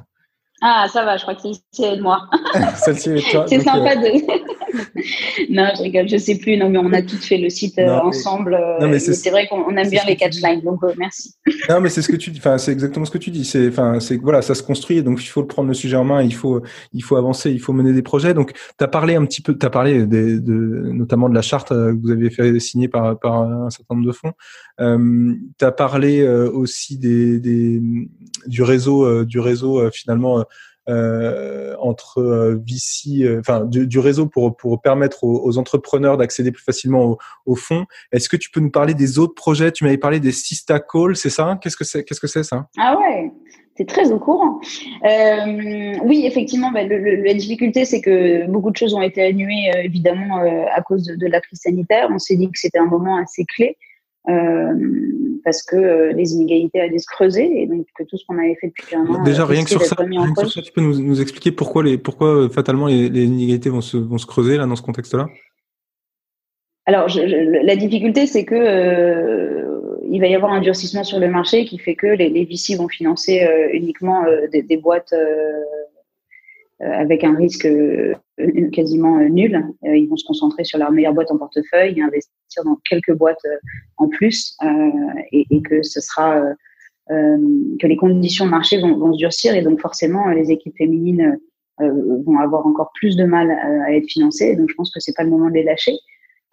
Ah, 0.62 0.86
ça 0.92 1.04
va, 1.04 1.16
je 1.16 1.22
crois 1.22 1.34
que 1.34 1.40
c'est 1.72 1.96
de 1.96 2.02
moi. 2.02 2.28
Celle-ci 2.76 3.10
est 3.10 3.30
toi. 3.30 3.46
c'est 3.48 3.60
sympa, 3.60 3.92
euh, 3.92 3.96
de... 3.96 4.39
non, 5.50 5.68
je 5.76 5.83
rigole, 5.83 6.09
je 6.09 6.16
sais 6.16 6.37
plus. 6.37 6.56
Non, 6.56 6.68
mais 6.68 6.78
on 6.78 6.92
a 6.92 7.02
toutes 7.02 7.24
fait 7.24 7.38
le 7.38 7.50
site 7.50 7.78
euh, 7.78 7.98
ensemble. 8.00 8.54
Euh, 8.54 8.98
c'est 8.98 9.30
vrai 9.30 9.46
qu'on 9.48 9.76
aime 9.76 9.90
bien 9.90 10.02
les 10.06 10.16
catchlines, 10.16 10.61
donc 10.62 10.83
euh, 10.83 10.92
merci. 10.96 11.35
Non, 11.68 11.80
mais 11.80 11.88
c'est 11.88 12.02
ce 12.02 12.09
que 12.09 12.16
tu 12.16 12.30
dis. 12.30 12.38
Enfin, 12.38 12.59
c'est 12.59 12.72
exactement 12.72 13.04
ce 13.04 13.11
que 13.11 13.18
tu 13.18 13.30
dis. 13.30 13.44
C'est, 13.44 13.68
enfin, 13.68 14.00
c'est 14.00 14.16
voilà, 14.16 14.42
ça 14.42 14.54
se 14.54 14.62
construit, 14.62 15.02
donc 15.02 15.22
il 15.22 15.26
faut 15.26 15.44
prendre 15.44 15.68
le 15.68 15.74
sujet 15.74 15.96
en 15.96 16.04
main. 16.04 16.22
Il 16.22 16.35
faut, 16.35 16.62
il 16.92 17.02
faut 17.02 17.16
avancer, 17.16 17.50
il 17.50 17.61
faut 17.61 17.72
mener 17.72 17.92
des 17.92 18.02
projets. 18.02 18.35
Donc, 18.35 18.52
tu 18.52 18.85
as 18.85 18.88
parlé 18.88 19.14
un 19.14 19.24
petit 19.24 19.42
peu, 19.42 19.56
tu 19.56 19.64
as 19.64 19.70
parlé 19.70 20.06
des, 20.06 20.40
de, 20.40 20.90
notamment 20.92 21.28
de 21.28 21.35
la 21.35 21.42
charte 21.42 21.68
que 21.68 22.00
vous 22.00 22.11
avez 22.11 22.30
fait 22.30 22.59
signer 22.59 22.88
par, 22.88 23.18
par 23.18 23.42
un 23.42 23.70
certain 23.70 23.94
nombre 23.94 24.06
de 24.06 24.12
fonds. 24.12 24.33
Euh, 24.80 25.35
tu 25.59 25.64
as 25.64 25.72
parlé 25.72 26.26
aussi 26.26 26.98
des, 26.98 27.38
des, 27.40 27.80
du 28.46 28.62
réseau, 28.62 29.24
du 29.24 29.38
réseau 29.38 29.90
finalement 29.90 30.44
entre 30.88 32.18
euh, 32.18 32.62
VC, 32.66 33.22
euh, 33.22 33.40
enfin 33.40 33.64
du, 33.64 33.98
réseau 33.98 34.26
pour 34.26 34.56
pour 34.56 34.80
permettre 34.80 35.24
aux, 35.24 35.58
entrepreneurs 35.58 36.16
d'accéder 36.16 36.52
plus 36.52 36.62
facilement 36.62 37.18
au, 37.46 37.54
fonds. 37.54 37.84
Est-ce 38.12 38.28
que 38.28 38.36
tu 38.36 38.50
peux 38.50 38.60
nous 38.60 38.70
parler 38.70 38.94
des 38.94 39.18
autres 39.18 39.34
projets? 39.34 39.72
Tu 39.72 39.84
m'avais 39.84 39.98
parlé 39.98 40.20
des 40.20 40.32
Sista 40.32 40.80
Call, 40.80 41.16
c'est 41.16 41.30
ça? 41.30 41.58
Qu'est-ce 41.60 41.76
que 41.76 41.84
c'est 41.84 42.04
Qu'est-ce 42.04 42.20
que 42.20 42.26
c'est 42.26 42.42
ça? 42.42 42.68
Ah 42.78 42.96
ouais, 42.98 43.30
c'est 43.76 43.86
très 43.86 44.10
au 44.10 44.18
courant. 44.18 44.60
oui, 46.04 46.24
effectivement, 46.24 46.70
bah, 46.70 46.84
la 46.84 47.34
difficulté, 47.34 47.84
c'est 47.84 48.00
que 48.00 48.46
beaucoup 48.46 48.70
de 48.70 48.76
choses 48.76 48.94
ont 48.94 49.02
été 49.02 49.22
annulées, 49.22 49.70
évidemment, 49.82 50.38
à 50.38 50.80
cause 50.82 51.04
de, 51.04 51.26
la 51.26 51.40
crise 51.40 51.60
sanitaire. 51.60 52.08
On 52.12 52.18
s'est 52.18 52.36
dit 52.36 52.46
que 52.46 52.58
c'était 52.58 52.78
un 52.78 52.86
moment 52.86 53.16
assez 53.16 53.44
clé. 53.44 53.76
Euh, 54.28 54.74
parce 55.44 55.62
que 55.62 55.76
euh, 55.76 56.12
les 56.12 56.35
inégalités 56.35 56.80
allaient 56.80 56.98
se 56.98 57.06
creuser 57.06 57.62
et 57.62 57.66
donc 57.66 57.87
que 57.96 58.04
tout 58.04 58.18
ce 58.18 58.26
qu'on 58.26 58.38
avait 58.38 58.56
fait 58.61 58.68
depuis 58.68 58.94
un 58.94 59.06
an. 59.06 59.22
Déjà, 59.22 59.46
rien 59.46 59.64
que, 59.64 59.70
sur 59.70 59.83
ça, 59.83 59.96
tu 59.96 60.72
peux 60.72 60.83
nous, 60.83 61.00
nous, 61.00 61.20
expliquer 61.22 61.52
pourquoi, 61.52 61.83
les, 61.83 61.96
pourquoi 61.96 62.28
euh, 62.28 62.48
fatalement 62.50 62.87
les, 62.87 63.09
les, 63.09 63.24
inégalités 63.24 63.70
vont 63.70 63.80
se, 63.80 63.96
vont 63.96 64.18
se 64.18 64.26
creuser 64.26 64.59
là 64.59 64.66
dans 64.66 64.76
ce 64.76 64.83
contexte-là? 64.83 65.28
Alors, 66.85 67.09
je, 67.09 67.20
la 67.20 67.76
difficulté, 67.76 68.26
c'est 68.26 68.44
que 68.44 68.54
euh, 68.54 69.96
il 70.11 70.20
va 70.20 70.26
y 70.26 70.35
avoir 70.35 70.52
un 70.52 70.61
durcissement 70.61 71.04
sur 71.04 71.18
le 71.18 71.28
marché 71.28 71.64
qui 71.64 71.78
fait 71.78 71.94
que 71.94 72.09
les, 72.09 72.28
les 72.28 72.44
VC 72.44 72.76
vont 72.76 72.88
financer 72.88 73.46
uniquement 73.72 74.24
des, 74.52 74.62
des, 74.62 74.76
boîtes 74.76 75.14
avec 76.80 77.24
un 77.24 77.34
risque 77.34 77.68
quasiment 78.72 79.18
nul. 79.28 79.62
ils 79.82 80.08
vont 80.08 80.16
se 80.16 80.26
concentrer 80.26 80.64
sur 80.64 80.78
leur 80.78 80.90
meilleure 80.92 81.14
boîte 81.14 81.30
en 81.30 81.38
portefeuille 81.38 81.98
et 81.98 82.02
investir 82.02 82.30
dans 82.64 82.78
quelques 82.88 83.12
boîtes 83.12 83.44
euh, 83.44 83.56
en 83.96 84.08
plus 84.08 84.56
euh, 84.62 85.20
et, 85.32 85.62
que 85.62 85.82
ce 85.82 86.00
sera 86.00 86.42
euh, 87.10 87.36
que 87.80 87.86
les 87.86 87.96
conditions 87.96 88.46
de 88.46 88.50
marché 88.50 88.80
vont, 88.80 88.96
vont, 88.96 89.12
se 89.12 89.18
durcir 89.18 89.54
et 89.54 89.62
donc 89.62 89.80
forcément 89.80 90.28
les 90.28 90.50
équipes 90.50 90.76
féminines 90.76 91.38
vont 91.78 92.38
avoir 92.38 92.66
encore 92.66 92.90
plus 92.92 93.16
de 93.16 93.24
mal 93.24 93.50
à, 93.50 93.94
être 93.94 94.06
financées. 94.06 94.54
Donc 94.54 94.68
je 94.68 94.74
pense 94.74 94.92
que 94.92 95.00
c'est 95.00 95.16
pas 95.16 95.22
le 95.22 95.30
moment 95.30 95.48
de 95.48 95.54
les 95.54 95.62
lâcher. 95.62 95.94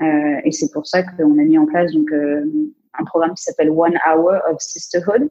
et 0.02 0.52
c'est 0.54 0.72
pour 0.72 0.88
ça 0.88 1.04
qu'on 1.04 1.38
a 1.38 1.44
mis 1.44 1.58
en 1.58 1.66
place 1.66 1.92
donc 1.92 2.10
un 2.14 3.04
programme 3.04 3.34
qui 3.34 3.44
s'appelle 3.44 3.70
One 3.70 3.98
Hour 4.08 4.36
of 4.50 4.62
Sisterhood, 4.62 5.30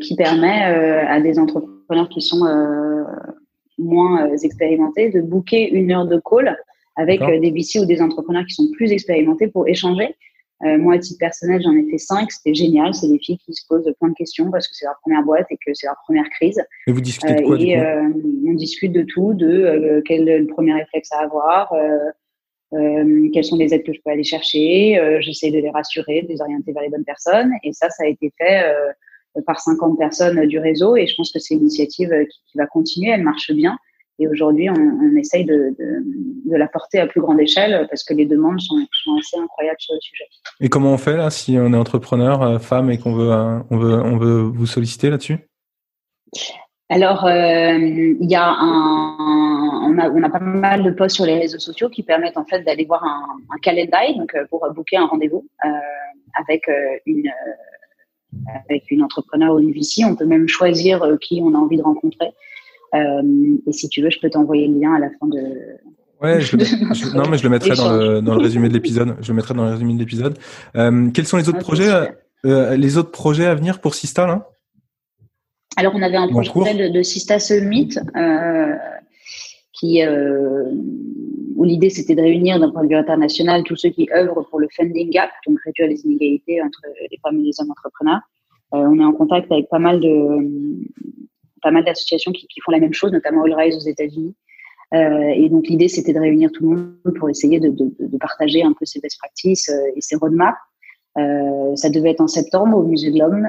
qui 0.00 0.16
permet 0.16 0.64
à 1.06 1.20
des 1.20 1.38
entrepreneurs 1.84 2.08
qui 2.08 2.20
sont 2.20 2.44
moins 3.78 4.32
expérimentés 4.42 5.10
de 5.10 5.20
booker 5.20 5.70
une 5.70 5.92
heure 5.92 6.06
de 6.06 6.20
call 6.24 6.56
avec 6.96 7.20
euh, 7.22 7.40
des 7.40 7.50
VC 7.50 7.80
ou 7.80 7.86
des 7.86 8.00
entrepreneurs 8.00 8.44
qui 8.46 8.54
sont 8.54 8.70
plus 8.72 8.92
expérimentés 8.92 9.48
pour 9.48 9.68
échanger. 9.68 10.14
Euh, 10.64 10.78
moi, 10.78 10.94
à 10.94 10.98
titre 10.98 11.18
personnel, 11.18 11.60
j'en 11.62 11.72
ai 11.72 11.90
fait 11.90 11.98
cinq. 11.98 12.30
C'était 12.30 12.54
génial. 12.54 12.94
C'est 12.94 13.08
des 13.08 13.18
filles 13.18 13.38
qui 13.38 13.52
se 13.52 13.66
posent 13.68 13.92
plein 13.98 14.08
de 14.10 14.14
questions 14.14 14.50
parce 14.50 14.68
que 14.68 14.74
c'est 14.74 14.86
leur 14.86 14.98
première 15.02 15.22
boîte 15.22 15.46
et 15.50 15.56
que 15.56 15.74
c'est 15.74 15.86
leur 15.86 15.96
première 16.04 16.28
crise. 16.30 16.62
Et 16.86 16.92
vous 16.92 17.00
discutez 17.00 17.34
de 17.34 17.42
quoi, 17.42 17.58
et, 17.60 17.78
euh, 17.78 18.08
On 18.46 18.54
discute 18.54 18.92
de 18.92 19.02
tout, 19.02 19.34
de 19.34 20.02
quel 20.06 20.28
est 20.28 20.38
le 20.38 20.46
premier 20.46 20.72
réflexe 20.74 21.10
à 21.12 21.24
avoir, 21.24 21.72
euh, 21.72 23.28
quelles 23.32 23.44
sont 23.44 23.56
les 23.56 23.74
aides 23.74 23.82
que 23.82 23.92
je 23.92 24.00
peux 24.04 24.10
aller 24.10 24.24
chercher. 24.24 25.18
J'essaie 25.20 25.50
de 25.50 25.58
les 25.58 25.70
rassurer, 25.70 26.22
de 26.22 26.28
les 26.28 26.40
orienter 26.40 26.72
vers 26.72 26.82
les 26.82 26.88
bonnes 26.88 27.04
personnes. 27.04 27.50
Et 27.62 27.72
ça, 27.72 27.90
ça 27.90 28.04
a 28.04 28.06
été 28.06 28.32
fait 28.38 28.64
par 29.46 29.60
50 29.60 29.98
personnes 29.98 30.46
du 30.46 30.58
réseau. 30.58 30.96
Et 30.96 31.06
je 31.06 31.14
pense 31.16 31.32
que 31.32 31.38
c'est 31.38 31.54
une 31.54 31.60
initiative 31.60 32.10
qui, 32.30 32.40
qui, 32.50 32.58
va 32.58 32.66
continuer. 32.66 33.10
Elle 33.10 33.22
marche 33.22 33.52
bien. 33.52 33.76
Et 34.18 34.28
aujourd'hui, 34.28 34.70
on, 34.70 34.74
on, 34.74 35.16
essaye 35.16 35.44
de, 35.44 35.74
de, 35.76 36.50
de, 36.50 36.56
la 36.56 36.68
porter 36.68 37.00
à 37.00 37.06
plus 37.06 37.20
grande 37.20 37.40
échelle 37.40 37.86
parce 37.90 38.04
que 38.04 38.14
les 38.14 38.26
demandes 38.26 38.60
sont, 38.60 38.76
sont, 38.92 39.16
assez 39.18 39.36
incroyables 39.36 39.80
sur 39.80 39.94
le 39.94 40.00
sujet. 40.00 40.24
Et 40.60 40.68
comment 40.68 40.92
on 40.92 40.98
fait 40.98 41.16
là 41.16 41.30
si 41.30 41.56
on 41.58 41.72
est 41.72 41.76
entrepreneur, 41.76 42.42
euh, 42.42 42.58
femme 42.60 42.90
et 42.90 42.98
qu'on 42.98 43.14
veut, 43.14 43.32
euh, 43.32 43.58
on 43.70 43.78
veut, 43.78 43.94
on 43.94 44.16
veut 44.16 44.42
vous 44.42 44.66
solliciter 44.66 45.10
là-dessus? 45.10 45.38
Alors, 46.90 47.26
euh, 47.26 47.76
il 47.76 48.30
y 48.30 48.36
a 48.36 48.46
un, 48.46 49.16
on 49.90 49.98
a, 49.98 50.08
on 50.10 50.22
a, 50.22 50.30
pas 50.30 50.38
mal 50.38 50.84
de 50.84 50.90
posts 50.92 51.16
sur 51.16 51.26
les 51.26 51.38
réseaux 51.38 51.58
sociaux 51.58 51.88
qui 51.88 52.04
permettent 52.04 52.36
en 52.36 52.44
fait 52.44 52.62
d'aller 52.62 52.84
voir 52.84 53.02
un, 53.02 53.38
un 53.52 53.58
calendrier, 53.58 54.14
donc 54.16 54.32
pour 54.48 54.64
booker 54.72 54.98
un 54.98 55.06
rendez-vous 55.06 55.44
euh, 55.64 55.68
avec 56.38 56.70
une 57.06 57.30
avec 58.68 58.90
une 58.90 59.02
entrepreneur 59.02 59.54
ou 59.54 59.60
une 59.60 59.72
VC. 59.72 60.04
On 60.04 60.16
peut 60.16 60.26
même 60.26 60.48
choisir 60.48 61.06
qui 61.20 61.40
on 61.42 61.54
a 61.54 61.58
envie 61.58 61.76
de 61.76 61.82
rencontrer. 61.82 62.32
Euh, 62.94 63.58
et 63.66 63.72
si 63.72 63.88
tu 63.88 64.02
veux, 64.02 64.10
je 64.10 64.20
peux 64.20 64.30
t'envoyer 64.30 64.68
le 64.68 64.78
lien 64.78 64.94
à 64.94 64.98
la 64.98 65.10
fin 65.18 65.26
de. 65.26 65.40
Ouais, 66.22 66.40
je 66.40 66.56
le, 66.56 67.14
non, 67.16 67.28
mais 67.28 67.38
je 67.38 67.42
le 67.42 67.50
mettrai 67.50 67.74
dans 67.74 67.92
le, 67.92 68.20
dans 68.20 68.34
le 68.34 68.42
résumé 68.42 68.68
de 68.68 68.74
l'épisode. 68.74 69.16
Je 69.20 69.28
le 69.28 69.34
mettrai 69.34 69.54
dans 69.54 69.64
le 69.64 69.72
résumé 69.72 69.94
de 69.94 69.98
l'épisode. 69.98 70.38
Euh, 70.76 71.10
quels 71.10 71.26
sont 71.26 71.36
les 71.36 71.48
autres 71.48 71.58
projets, 71.58 71.90
euh, 72.44 72.76
les 72.76 72.96
autres 72.96 73.10
projets 73.10 73.46
à 73.46 73.54
venir 73.54 73.80
pour 73.80 73.94
Sista 73.94 74.26
là? 74.26 74.48
Alors, 75.76 75.92
on 75.96 76.02
avait 76.02 76.16
un 76.16 76.28
projet 76.28 76.74
de, 76.74 76.92
de, 76.96 77.02
Sista 77.02 77.40
Summit 77.40 77.96
qui 79.74 80.02
où 81.56 81.64
l'idée 81.64 81.90
c'était 81.90 82.14
de 82.14 82.22
réunir 82.22 82.58
d'un 82.58 82.70
point 82.70 82.82
de 82.82 82.88
vue 82.88 82.96
international 82.96 83.62
tous 83.64 83.76
ceux 83.76 83.90
qui 83.90 84.08
œuvrent 84.14 84.48
pour 84.48 84.58
le 84.60 84.68
funding 84.74 85.10
gap, 85.10 85.30
donc 85.46 85.58
réduire 85.64 85.88
les 85.88 86.04
inégalités 86.04 86.62
entre 86.62 86.80
les 87.10 87.18
femmes 87.22 87.38
et 87.40 87.44
les 87.44 87.60
hommes 87.60 87.70
entrepreneurs. 87.70 88.20
on 88.72 88.98
est 88.98 89.04
en 89.04 89.12
contact 89.12 89.52
avec 89.52 89.68
pas 89.68 89.78
mal 89.78 90.00
de, 90.00 90.08
pas 91.64 91.72
mal 91.72 91.84
d'associations 91.84 92.30
qui, 92.30 92.46
font 92.64 92.70
la 92.70 92.78
même 92.78 92.92
chose, 92.92 93.10
notamment 93.10 93.42
All 93.42 93.54
Rise 93.54 93.76
aux 93.76 93.88
États-Unis. 93.88 94.36
Euh, 94.92 95.32
et 95.34 95.48
donc 95.48 95.66
l'idée, 95.66 95.88
c'était 95.88 96.12
de 96.12 96.20
réunir 96.20 96.52
tout 96.52 96.62
le 96.62 96.76
monde 96.76 97.14
pour 97.18 97.28
essayer 97.28 97.58
de, 97.58 97.70
partager 98.20 98.62
un 98.62 98.74
peu 98.78 98.84
ces 98.84 99.00
best 99.00 99.18
practices 99.18 99.68
euh, 99.70 99.96
et 99.96 100.00
ces 100.00 100.14
roadmaps. 100.14 100.56
Euh, 101.16 101.74
ça 101.74 101.90
devait 101.90 102.10
être 102.10 102.20
en 102.20 102.28
septembre 102.28 102.76
au 102.78 102.82
Musée 102.82 103.10
de 103.10 103.18
l'Homme. 103.18 103.46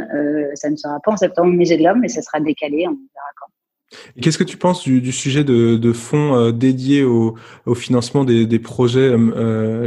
ça 0.55 0.69
ne 0.69 0.75
sera 0.75 0.99
pas 1.03 1.11
en 1.11 1.17
septembre 1.17 1.49
au 1.49 1.55
Musée 1.55 1.77
de 1.77 1.83
l'Homme, 1.83 1.99
mais 1.99 2.07
ça 2.07 2.21
sera 2.21 2.39
décalé. 2.39 2.87
On 2.87 2.91
verra 2.91 3.31
quand. 3.39 3.54
Qu'est-ce 4.21 4.37
que 4.37 4.43
tu 4.43 4.57
penses 4.57 4.83
du, 4.83 5.11
sujet 5.11 5.43
de, 5.43 5.93
fonds 5.93 6.51
dédiés 6.51 7.03
au, 7.03 7.35
financement 7.75 8.23
des, 8.23 8.59
projets 8.59 9.15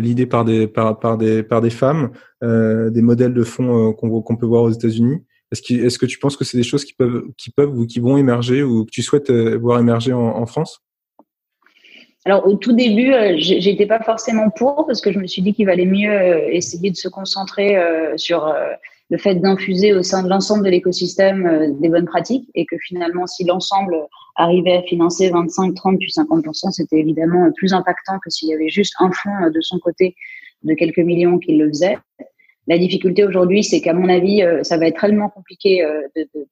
l'idée 0.01 0.27
par 0.27 0.45
des, 0.45 0.67
par, 0.67 1.19
des, 1.19 1.71
femmes, 1.71 2.11
des 2.43 3.03
modèles 3.03 3.35
de 3.35 3.45
fonds 3.45 3.93
qu'on 3.93 4.37
peut 4.37 4.47
voir 4.47 4.63
aux 4.63 4.71
États-Unis? 4.71 5.23
Est-ce 5.51 5.99
que, 5.99 6.07
tu 6.07 6.19
penses 6.19 6.37
que 6.37 6.45
c'est 6.45 6.59
des 6.59 6.63
choses 6.63 6.85
qui 6.85 6.93
peuvent, 6.95 7.79
ou 7.79 7.87
qui 7.87 8.01
vont 8.01 8.19
émerger 8.19 8.63
ou 8.63 8.85
que 8.85 8.91
tu 8.91 9.03
souhaites 9.03 9.31
euh, 9.31 9.57
voir 9.57 9.81
émerger 9.81 10.13
en, 10.13 10.45
France? 10.47 10.81
Alors 12.25 12.47
au 12.47 12.55
tout 12.55 12.75
début, 12.75 13.15
euh, 13.15 13.37
j'étais 13.39 13.87
pas 13.87 14.03
forcément 14.03 14.51
pour 14.51 14.87
parce 14.87 15.01
que 15.01 15.11
je 15.11 15.19
me 15.19 15.27
suis 15.27 15.41
dit 15.41 15.55
qu'il 15.55 15.65
valait 15.65 15.87
mieux 15.87 16.11
euh, 16.11 16.49
essayer 16.51 16.91
de 16.91 16.97
se 16.97 17.09
concentrer 17.09 17.79
sur 18.17 18.53
le 19.11 19.19
fait 19.19 19.37
d'infuser 19.37 19.95
au 19.95 20.03
sein 20.03 20.23
de 20.23 20.29
l'ensemble 20.29 20.65
de 20.65 20.71
l'écosystème 20.71 21.79
des 21.81 21.89
bonnes 21.89 22.05
pratiques 22.05 22.49
et 22.55 22.67
que 22.67 22.77
finalement, 22.87 23.27
si 23.27 23.45
l'ensemble 23.45 23.97
arrivait 24.37 24.77
à 24.77 24.83
financer 24.83 25.31
25, 25.31 25.75
30 25.75 25.99
puis 25.99 26.11
50% 26.11 26.73
c'était 26.73 26.99
évidemment 26.99 27.51
plus 27.57 27.73
impactant 27.73 28.19
que 28.23 28.31
s'il 28.31 28.49
y 28.49 28.55
avait 28.55 28.69
juste 28.69 28.95
un 29.01 29.11
fonds 29.11 29.51
de 29.51 29.61
son 29.61 29.79
côté 29.79 30.15
de 30.63 30.75
quelques 30.75 30.99
millions 30.99 31.39
qui 31.39 31.57
le 31.57 31.69
faisait. 31.69 31.99
La 32.67 32.79
difficulté 32.79 33.25
aujourd'hui, 33.25 33.65
c'est 33.65 33.81
qu'à 33.81 33.95
mon 33.95 34.09
avis, 34.09 34.43
euh, 34.43 34.63
ça 34.63 34.77
va 34.77 34.89
être 34.89 35.01
tellement 35.01 35.31
compliqué 35.31 35.83
euh, 35.83 36.03
de, 36.15 36.29
de, 36.35 36.47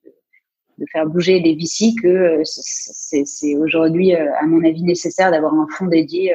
de, 0.79 0.85
faire 0.91 1.07
bouger 1.07 1.41
les 1.41 1.55
VC 1.55 1.95
que 2.03 2.09
euh, 2.09 2.43
c'est 2.45 3.55
aujourd'hui, 3.57 4.15
à 4.15 4.47
mon 4.47 4.65
avis, 4.65 4.83
nécessaire 4.83 5.31
d'avoir 5.31 5.53
un 5.53 5.67
fonds 5.71 5.87
dédié 5.87 6.35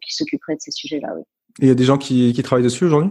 qui 0.00 0.14
s'occuperait 0.14 0.54
de 0.54 0.60
ces 0.60 0.70
sujets-là. 0.70 1.12
Oui. 1.14 1.22
il 1.60 1.68
y 1.68 1.70
a 1.70 1.74
des 1.74 1.84
gens 1.84 1.98
qui, 1.98 2.32
qui 2.32 2.42
travaillent 2.42 2.64
dessus 2.64 2.86
aujourd'hui? 2.86 3.10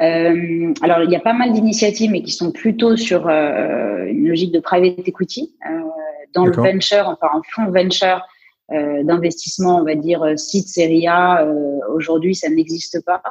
Euh, 0.00 0.72
alors, 0.82 1.02
il 1.02 1.10
y 1.10 1.16
a 1.16 1.20
pas 1.20 1.32
mal 1.32 1.52
d'initiatives, 1.52 2.10
mais 2.10 2.22
qui 2.22 2.32
sont 2.32 2.52
plutôt 2.52 2.96
sur 2.96 3.28
euh, 3.28 4.04
une 4.06 4.28
logique 4.28 4.52
de 4.52 4.60
private 4.60 5.06
equity. 5.06 5.54
Euh, 5.68 5.80
dans 6.34 6.44
le 6.44 6.52
venture, 6.52 7.08
enfin 7.08 7.38
un 7.38 7.42
fonds 7.52 7.70
venture 7.70 8.22
d'investissement, 8.70 9.78
on 9.78 9.84
va 9.84 9.94
dire 9.94 10.38
site 10.38 10.68
série 10.68 11.06
A, 11.06 11.42
aujourd'hui, 11.88 12.34
ça 12.34 12.50
n'existe 12.50 13.02
pas. 13.02 13.22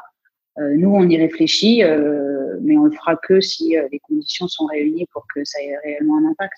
Euh, 0.59 0.73
nous, 0.75 0.89
on 0.89 1.07
y 1.07 1.17
réfléchit, 1.17 1.83
euh, 1.83 2.57
mais 2.61 2.77
on 2.77 2.85
le 2.85 2.91
fera 2.91 3.15
que 3.15 3.41
si 3.41 3.77
euh, 3.77 3.87
les 3.91 3.99
conditions 3.99 4.47
sont 4.47 4.65
réunies 4.65 5.05
pour 5.11 5.25
que 5.33 5.43
ça 5.43 5.61
ait 5.61 5.77
réellement 5.83 6.17
un 6.17 6.31
impact. 6.31 6.57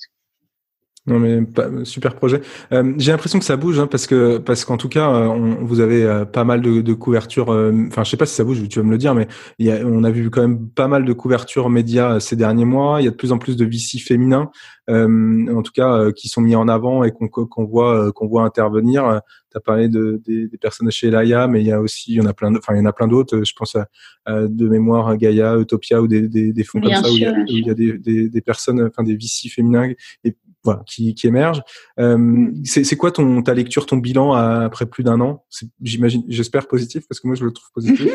Non 1.07 1.17
mais 1.17 1.41
super 1.85 2.15
projet. 2.15 2.41
Euh, 2.71 2.93
j'ai 2.97 3.11
l'impression 3.11 3.39
que 3.39 3.45
ça 3.45 3.55
bouge 3.55 3.79
hein, 3.79 3.87
parce 3.87 4.05
que 4.05 4.37
parce 4.37 4.65
qu'en 4.65 4.77
tout 4.77 4.89
cas, 4.89 5.09
euh, 5.09 5.27
on, 5.27 5.63
vous 5.63 5.79
avez 5.79 6.03
euh, 6.03 6.25
pas 6.25 6.43
mal 6.43 6.61
de, 6.61 6.81
de 6.81 6.93
couvertures. 6.93 7.49
Enfin, 7.87 8.03
je 8.03 8.09
sais 8.09 8.17
pas 8.17 8.25
si 8.25 8.35
ça 8.35 8.43
bouge, 8.43 8.67
tu 8.67 8.79
vas 8.79 8.85
me 8.85 8.91
le 8.91 8.97
dire, 8.97 9.15
mais 9.15 9.27
il 9.57 9.65
y 9.65 9.71
a, 9.71 9.77
on 9.85 10.03
a 10.03 10.11
vu 10.11 10.29
quand 10.29 10.41
même 10.41 10.69
pas 10.69 10.87
mal 10.87 11.05
de 11.05 11.13
couvertures 11.13 11.69
médias 11.69 12.19
ces 12.19 12.35
derniers 12.35 12.65
mois. 12.65 13.01
Il 13.01 13.05
y 13.05 13.07
a 13.07 13.11
de 13.11 13.15
plus 13.15 13.31
en 13.31 13.37
plus 13.37 13.55
de 13.55 13.65
VC 13.65 13.99
féminins, 13.99 14.51
en 14.89 15.61
tout 15.63 15.71
cas, 15.73 16.11
qui 16.11 16.27
sont 16.27 16.41
mis 16.41 16.55
en 16.55 16.67
avant 16.67 17.03
et 17.03 17.11
qu'on 17.11 17.27
qu'on 17.27 17.65
voit 17.65 18.11
qu'on 18.11 18.27
voit 18.27 18.43
intervenir. 18.43 19.21
Tu 19.51 19.57
as 19.57 19.61
parlé 19.61 19.89
de, 19.89 20.21
des, 20.27 20.47
des 20.47 20.57
personnes 20.59 20.91
chez 20.91 21.09
Laia, 21.09 21.47
mais 21.47 21.61
il 21.61 21.67
y 21.67 21.71
a 21.71 21.81
aussi, 21.81 22.11
il 22.11 22.17
y 22.17 22.21
en 22.21 22.27
a 22.27 22.33
plein, 22.33 22.55
enfin 22.55 22.75
il 22.75 22.77
y 22.77 22.81
en 22.81 22.85
a 22.85 22.93
plein 22.93 23.07
d'autres. 23.07 23.43
Je 23.43 23.53
pense 23.55 23.75
à, 23.75 23.87
de 24.27 24.69
mémoire 24.69 25.17
Gaia, 25.17 25.57
Utopia 25.57 26.01
ou 26.01 26.07
des, 26.07 26.27
des, 26.27 26.53
des 26.53 26.63
fonds 26.63 26.81
comme 26.81 26.93
ça 26.93 27.09
où 27.09 27.15
il 27.15 27.21
y 27.21 27.25
a, 27.25 27.31
où 27.31 27.45
il 27.47 27.65
y 27.65 27.69
a 27.69 27.73
des, 27.73 27.97
des, 27.97 28.29
des, 28.29 28.41
personnes, 28.41 28.83
enfin 28.83 29.01
des 29.01 29.15
VC 29.15 29.49
féminins 29.49 29.89
et 30.23 30.35
voilà, 30.63 30.81
qui, 30.85 31.13
qui 31.15 31.27
émerge. 31.27 31.61
Euh, 31.99 32.17
mm. 32.17 32.63
c'est 32.65 32.95
quoi 32.95 33.11
ton, 33.11 33.41
ta 33.41 33.53
lecture, 33.53 33.85
ton 33.85 33.97
bilan 33.97 34.33
après 34.33 34.85
plus 34.85 35.03
d'un 35.03 35.19
an? 35.21 35.45
J'imagine, 35.81 36.23
j'espère 36.27 36.67
positif 36.67 37.07
parce 37.07 37.19
que 37.19 37.27
moi 37.27 37.35
je 37.35 37.45
le 37.45 37.51
trouve 37.51 37.69
positif. 37.73 38.11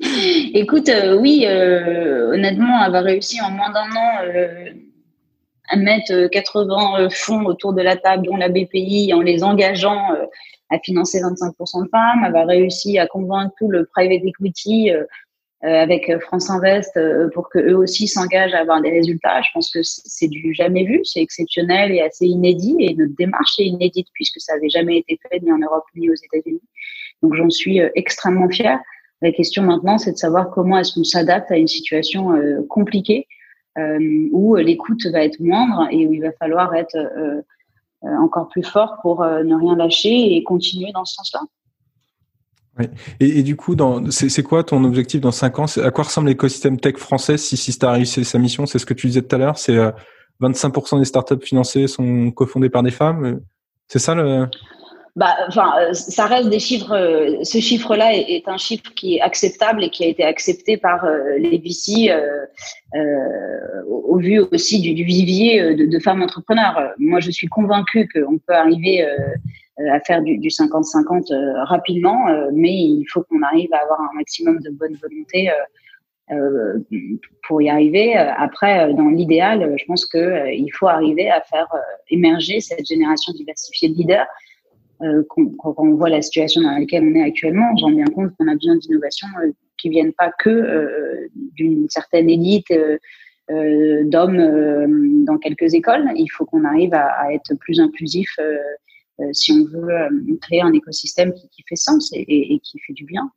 Écoute, 0.54 0.88
euh, 0.88 1.16
oui, 1.16 1.44
euh, 1.46 2.32
honnêtement, 2.32 2.80
avoir 2.80 3.04
réussi 3.04 3.40
en 3.42 3.50
moins 3.50 3.70
d'un 3.70 3.90
an 3.90 4.24
euh, 4.24 4.70
à 5.68 5.76
mettre 5.76 6.28
80 6.28 7.08
fonds 7.10 7.44
autour 7.44 7.72
de 7.74 7.82
la 7.82 7.96
table, 7.96 8.26
dont 8.26 8.36
la 8.36 8.48
BPI, 8.48 9.12
en 9.14 9.20
les 9.20 9.44
engageant 9.44 10.00
à 10.70 10.78
financer 10.78 11.20
25% 11.20 11.84
de 11.84 11.88
femmes, 11.88 12.24
avoir 12.24 12.46
réussi 12.46 12.98
à 12.98 13.06
convaincre 13.06 13.52
tout 13.58 13.68
le 13.68 13.86
private 13.86 14.22
equity 14.24 14.90
euh, 14.90 15.04
avec 15.62 16.08
euh, 16.08 16.18
France 16.20 16.48
Invest 16.48 16.96
euh, 16.96 17.28
pour 17.34 17.50
que 17.50 17.58
eux 17.58 17.76
aussi 17.76 18.08
s'engagent 18.08 18.54
à 18.54 18.60
avoir 18.60 18.80
des 18.80 18.90
résultats. 18.90 19.42
Je 19.42 19.48
pense 19.52 19.70
que 19.70 19.80
c'est 19.82 20.28
du 20.28 20.54
jamais 20.54 20.84
vu, 20.84 21.00
c'est 21.04 21.20
exceptionnel 21.20 21.92
et 21.92 22.00
assez 22.00 22.26
inédit. 22.26 22.76
Et 22.78 22.94
notre 22.94 23.14
démarche 23.16 23.58
est 23.58 23.66
inédite 23.66 24.08
puisque 24.14 24.40
ça 24.40 24.54
n'avait 24.54 24.70
jamais 24.70 24.98
été 24.98 25.18
fait 25.28 25.40
ni 25.40 25.52
en 25.52 25.58
Europe 25.58 25.84
ni 25.94 26.08
aux 26.08 26.14
États-Unis. 26.14 26.62
Donc 27.22 27.34
j'en 27.34 27.50
suis 27.50 27.78
extrêmement 27.94 28.48
fière. 28.48 28.78
La 29.20 29.32
question 29.32 29.62
maintenant, 29.62 29.98
c'est 29.98 30.12
de 30.12 30.16
savoir 30.16 30.50
comment 30.50 30.78
est-ce 30.78 30.94
qu'on 30.94 31.04
s'adapte 31.04 31.50
à 31.50 31.58
une 31.58 31.68
situation 31.68 32.32
compliquée 32.70 33.26
où 34.32 34.56
l'écoute 34.56 35.04
va 35.12 35.22
être 35.22 35.38
moindre 35.40 35.88
et 35.90 36.06
où 36.06 36.14
il 36.14 36.22
va 36.22 36.32
falloir 36.32 36.74
être 36.74 36.96
encore 38.02 38.48
plus 38.48 38.62
fort 38.62 38.96
pour 39.02 39.22
ne 39.22 39.54
rien 39.54 39.76
lâcher 39.76 40.36
et 40.36 40.42
continuer 40.42 40.90
dans 40.92 41.04
ce 41.04 41.16
sens-là. 41.16 41.40
Et, 43.20 43.42
du 43.42 43.56
coup, 43.56 43.76
c'est 44.10 44.42
quoi 44.42 44.64
ton 44.64 44.84
objectif 44.84 45.20
dans 45.20 45.30
5 45.30 45.58
ans? 45.58 45.66
À 45.82 45.90
quoi 45.90 46.04
ressemble 46.04 46.28
l'écosystème 46.28 46.78
tech 46.78 46.96
français 46.96 47.36
si 47.36 47.56
Sista 47.56 47.90
a 47.90 47.92
réussi 47.92 48.24
sa 48.24 48.38
mission? 48.38 48.66
C'est 48.66 48.78
ce 48.78 48.86
que 48.86 48.94
tu 48.94 49.06
disais 49.06 49.22
tout 49.22 49.34
à 49.34 49.38
l'heure, 49.38 49.58
c'est 49.58 49.76
25% 50.40 50.96
euh, 50.96 50.98
des 50.98 51.04
startups 51.04 51.44
financées 51.44 51.86
sont 51.86 52.30
cofondées 52.30 52.70
par 52.70 52.82
des 52.82 52.90
femmes. 52.90 53.40
C'est 53.88 53.98
ça 53.98 54.14
le 54.14 54.46
bah, 55.16 55.34
enfin, 55.48 55.72
euh, 55.80 55.92
ça 55.92 56.26
reste 56.26 56.48
des 56.50 56.60
chiffres. 56.60 56.92
Euh, 56.92 57.42
ce 57.42 57.58
chiffre-là 57.58 58.14
est, 58.14 58.46
un 58.46 58.56
chiffre 58.56 58.94
qui 58.94 59.16
est 59.16 59.20
acceptable 59.20 59.82
et 59.82 59.90
qui 59.90 60.04
a 60.04 60.06
été 60.06 60.22
accepté 60.22 60.76
par 60.76 61.04
les 61.36 61.58
VC 61.58 62.14
au, 63.88 64.18
vu 64.18 64.40
aussi 64.52 64.80
du, 64.80 65.04
vivier 65.04 65.74
de, 65.74 65.86
de, 65.86 65.98
femmes 65.98 66.22
entrepreneurs. 66.22 66.92
Moi, 66.98 67.20
je 67.20 67.30
suis 67.30 67.48
convaincue 67.48 68.08
qu'on 68.08 68.38
peut 68.38 68.54
arriver 68.54 69.04
euh, 69.04 69.16
à 69.88 70.00
faire 70.00 70.22
du 70.22 70.36
50-50 70.38 71.32
euh, 71.32 71.64
rapidement, 71.64 72.28
euh, 72.28 72.50
mais 72.52 72.72
il 72.72 73.04
faut 73.10 73.22
qu'on 73.22 73.42
arrive 73.42 73.72
à 73.72 73.78
avoir 73.78 74.00
un 74.00 74.16
maximum 74.16 74.60
de 74.60 74.70
bonne 74.70 74.96
volonté 75.00 75.50
pour 77.48 77.60
y 77.60 77.68
arriver. 77.68 78.14
Après, 78.14 78.94
dans 78.94 79.08
l'idéal, 79.08 79.74
je 79.76 79.84
pense 79.86 80.06
qu'il 80.06 80.72
faut 80.72 80.86
arriver 80.86 81.28
à 81.28 81.40
faire 81.40 81.66
émerger 82.08 82.60
cette 82.60 82.86
génération 82.86 83.32
diversifiée 83.32 83.88
de 83.88 83.94
leaders. 83.94 84.28
quand, 85.28 85.74
on 85.78 85.94
voit 85.94 86.08
la 86.08 86.22
situation 86.22 86.62
dans 86.62 86.70
laquelle 86.70 87.02
on 87.02 87.16
est 87.16 87.24
actuellement, 87.24 87.70
on 87.72 87.76
se 87.76 87.84
rend 87.84 87.90
bien 87.90 88.04
compte 88.04 88.30
qu'on 88.38 88.46
a 88.46 88.54
besoin 88.54 88.76
d'innovations 88.76 89.26
qui 89.76 89.88
viennent 89.88 90.12
pas 90.12 90.30
que 90.38 91.28
d'une 91.56 91.88
certaine 91.88 92.30
élite 92.30 92.72
d'hommes 93.48 95.24
dans 95.24 95.38
quelques 95.38 95.74
écoles. 95.74 96.08
Il 96.16 96.28
faut 96.28 96.44
qu'on 96.44 96.64
arrive 96.64 96.94
à, 96.94 97.32
être 97.32 97.54
plus 97.54 97.80
inclusif 97.80 98.30
euh, 98.38 98.56
si 99.32 99.52
on 99.52 99.64
veut 99.64 99.90
euh, 99.90 100.08
créer 100.40 100.62
un 100.62 100.72
écosystème 100.72 101.32
qui, 101.32 101.64
fait 101.68 101.76
sens 101.76 102.10
et, 102.12 102.60
qui 102.62 102.78
fait 102.86 102.92
du 102.92 103.04
bien. 103.04 103.30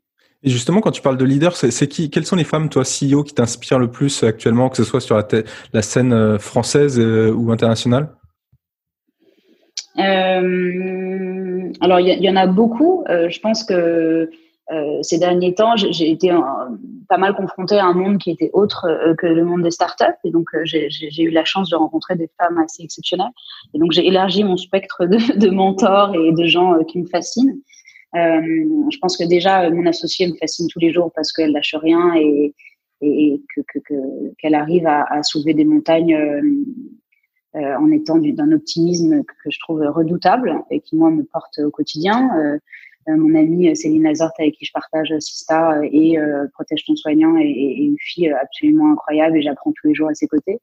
Et 0.44 0.50
justement, 0.50 0.82
quand 0.82 0.92
tu 0.92 1.02
parles 1.02 1.18
de 1.18 1.26
leader, 1.26 1.56
c'est 1.56 1.88
qui 1.88 2.10
Quelles 2.10 2.26
sont 2.26 2.36
les 2.36 2.44
femmes, 2.44 2.70
toi, 2.70 2.84
CEO, 2.84 3.24
qui 3.24 3.34
t'inspirent 3.34 3.80
le 3.80 3.90
plus 3.90 4.24
actuellement, 4.24 4.70
que 4.70 4.76
ce 4.76 4.84
soit 4.84 5.00
sur 5.00 5.22
la, 5.74 5.82
scène 5.82 6.12
euh, 6.12 6.38
française 6.38 7.00
ou 7.00 7.52
internationale? 7.52 8.10
Alors, 9.96 10.50
il 12.00 12.24
y, 12.24 12.30
en 12.30 12.36
a 12.36 12.48
beaucoup. 12.48 13.04
je 13.08 13.40
pense 13.40 13.64
que 13.64 14.30
euh, 14.72 15.00
ces 15.02 15.18
derniers 15.18 15.54
temps, 15.54 15.76
j'ai 15.76 16.10
été 16.10 16.32
pas 17.10 17.18
mal 17.18 17.36
confrontée 17.36 17.78
à 17.78 17.86
un 17.86 17.94
monde 17.94 18.18
qui 18.18 18.32
était 18.32 18.50
autre 18.54 18.86
euh, 18.86 19.14
que 19.16 19.28
le 19.28 19.44
monde 19.44 19.62
des 19.62 19.72
startups. 19.72 20.06
Et 20.24 20.32
donc, 20.32 20.48
euh, 20.54 20.62
j'ai 20.64 21.24
eu 21.24 21.30
la 21.30 21.44
chance 21.44 21.70
de 21.70 21.76
rencontrer 21.76 22.16
des 22.16 22.30
femmes 22.40 22.58
assez 22.60 22.84
exceptionnelles. 22.84 23.32
Et 23.74 23.80
donc, 23.80 23.92
j'ai 23.92 24.08
élargi 24.08 24.44
mon 24.44 24.58
spectre 24.58 25.06
de, 25.06 25.50
mentors 25.50 26.16
et 26.16 26.32
de 26.32 26.46
gens 26.46 26.82
qui 26.86 27.00
me 27.00 27.08
fascinent. 27.08 27.60
je 28.14 28.98
pense 29.02 29.18
que 29.18 29.26
déjà, 29.26 29.70
mon 29.70 29.86
associée 29.86 30.28
me 30.28 30.36
fascine 30.36 30.68
tous 30.70 30.80
les 30.80 30.94
jours 30.94 31.12
parce 31.14 31.34
qu'elle 31.34 31.52
lâche 31.52 31.76
rien 31.76 32.14
et, 32.16 32.54
qu'elle 33.02 33.40
que, 33.66 33.80
que, 33.80 34.54
arrive 34.54 34.88
à, 34.88 35.04
à, 35.10 35.24
soulever 35.24 35.54
des 35.54 35.66
montagnes 35.66 36.18
en 37.54 37.92
étant 37.92 38.18
d'un 38.18 38.52
optimisme 38.54 39.24
que, 39.24 39.50
je 39.50 39.60
trouve 39.60 39.82
redoutable 39.82 40.64
et 40.72 40.80
qui, 40.80 40.96
moi, 40.96 41.12
me 41.12 41.24
porte 41.24 41.60
au 41.60 41.70
quotidien. 41.70 42.30
Euh, 43.10 43.18
mon 43.18 43.36
amie 43.36 43.70
euh, 43.70 43.76
Céline 43.76 44.04
Lazorte 44.04 44.40
avec 44.40 44.56
qui 44.56 44.66
je 44.66 44.72
partage 44.72 45.12
euh, 45.12 45.20
Sista 45.20 45.80
et 45.84 46.18
Protège 46.54 46.86
ton 46.86 46.96
soignant 46.96 47.38
est, 47.38 47.50
une 47.50 47.98
fille 48.00 48.30
absolument 48.30 48.92
incroyable 48.92 49.38
et 49.38 49.42
j'apprends 49.42 49.72
tous 49.72 49.88
les 49.88 49.94
jours 49.94 50.10
à 50.10 50.14
ses 50.14 50.28
côtés. 50.28 50.60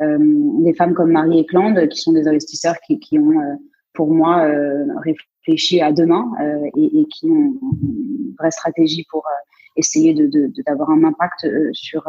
des 0.00 0.74
femmes 0.74 0.94
comme 0.94 1.12
Marie 1.12 1.40
Eklund 1.40 1.88
qui 1.88 2.00
sont 2.00 2.12
des 2.12 2.28
investisseurs 2.28 2.76
qui, 2.86 3.18
ont 3.18 3.58
pour 3.94 4.12
moi 4.12 4.46
réfléchi 5.02 5.80
à 5.80 5.92
demain 5.92 6.30
et, 6.76 7.06
qui 7.06 7.26
ont 7.26 7.54
une 7.82 8.34
vraie 8.38 8.50
stratégie 8.50 9.04
pour 9.10 9.24
essayer 9.76 10.14
d'avoir 10.66 10.90
un 10.90 11.04
impact 11.04 11.46
sur 11.72 12.04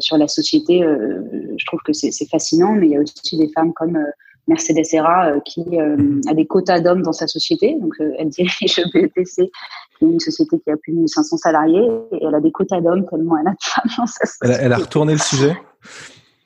sur 0.00 0.18
la 0.18 0.28
société. 0.28 0.80
je 0.80 1.66
trouve 1.66 1.80
que 1.84 1.92
c'est 1.92 2.28
fascinant, 2.28 2.72
mais 2.72 2.88
il 2.88 2.92
y 2.92 2.96
a 2.96 3.00
aussi 3.00 3.38
des 3.38 3.48
femmes 3.48 3.72
comme 3.72 3.98
Mercedes 4.48 4.84
Serra 4.84 5.28
euh, 5.28 5.40
qui 5.40 5.64
euh, 5.78 6.20
a 6.28 6.34
des 6.34 6.46
quotas 6.46 6.80
d'hommes 6.80 7.02
dans 7.02 7.12
sa 7.12 7.26
société. 7.26 7.76
Donc, 7.80 7.94
euh, 8.00 8.12
elle 8.18 8.28
dirige 8.28 8.82
BETC, 8.94 9.34
qui 9.34 10.04
est 10.04 10.08
une 10.08 10.20
société 10.20 10.58
qui 10.58 10.70
a 10.70 10.76
plus 10.76 10.92
de 10.92 10.98
1500 10.98 11.36
salariés, 11.36 11.88
et 12.12 12.24
elle 12.24 12.34
a 12.34 12.40
des 12.40 12.50
quotas 12.50 12.80
d'hommes 12.80 13.06
tellement 13.08 13.36
elle 13.38 13.48
a 13.48 13.52
de 13.52 13.56
femmes 13.60 13.90
dans 13.98 14.06
sa 14.06 14.26
société. 14.26 14.60
Elle 14.64 14.72
a, 14.72 14.78
retourné 14.78 15.12
le 15.12 15.18
sujet 15.18 15.56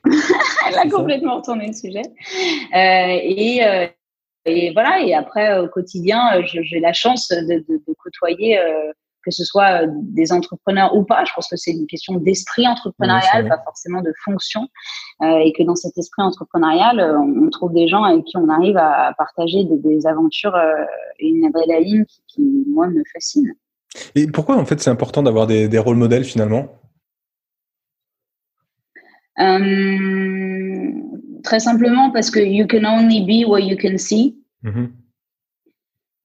Elle 0.68 0.78
a 0.78 0.88
complètement 0.88 1.36
retourné 1.36 1.68
le 1.68 1.72
sujet. 1.72 2.02
et, 2.72 3.60
et 4.44 4.72
voilà, 4.72 5.00
et 5.00 5.14
après, 5.14 5.58
au 5.58 5.68
quotidien, 5.68 6.20
j'ai 6.44 6.80
la 6.80 6.92
chance 6.92 7.28
de, 7.28 7.40
de, 7.40 7.82
de 7.88 7.94
côtoyer 7.98 8.58
que 9.26 9.32
ce 9.32 9.44
soit 9.44 9.82
euh, 9.82 9.86
des 9.90 10.32
entrepreneurs 10.32 10.94
ou 10.94 11.04
pas. 11.04 11.24
Je 11.24 11.32
pense 11.34 11.48
que 11.48 11.56
c'est 11.56 11.72
une 11.72 11.86
question 11.86 12.14
d'esprit 12.14 12.66
entrepreneurial, 12.66 13.48
pas 13.48 13.60
forcément 13.64 14.00
de 14.00 14.12
fonction, 14.24 14.68
euh, 15.22 15.38
et 15.44 15.52
que 15.52 15.64
dans 15.64 15.74
cet 15.74 15.98
esprit 15.98 16.22
entrepreneurial, 16.22 17.00
euh, 17.00 17.18
on 17.18 17.50
trouve 17.50 17.74
des 17.74 17.88
gens 17.88 18.04
avec 18.04 18.24
qui 18.24 18.36
on 18.36 18.48
arrive 18.48 18.76
à 18.76 19.12
partager 19.18 19.64
des, 19.64 20.06
aventures 20.06 20.56
et 21.18 21.26
une 21.26 21.44
adrénaline 21.46 22.06
qui, 22.06 22.22
qui, 22.28 22.64
moi, 22.68 22.86
me 22.86 23.02
fascine. 23.12 23.52
Et 24.14 24.28
pourquoi, 24.28 24.56
en 24.56 24.64
fait, 24.64 24.78
c'est 24.80 24.90
important 24.90 25.22
d'avoir 25.22 25.48
des, 25.48 25.68
des 25.68 25.78
rôles 25.78 25.96
modèles 25.96 26.24
finalement? 26.24 26.68
Très 31.44 31.60
simplement 31.60 32.10
parce 32.10 32.30
que 32.30 32.40
you 32.40 32.66
can 32.66 32.84
only 32.84 33.20
be 33.22 33.48
what 33.48 33.60
you 33.60 33.76
can 33.76 33.98
see. 33.98 34.36
Mm-hmm. 34.64 34.88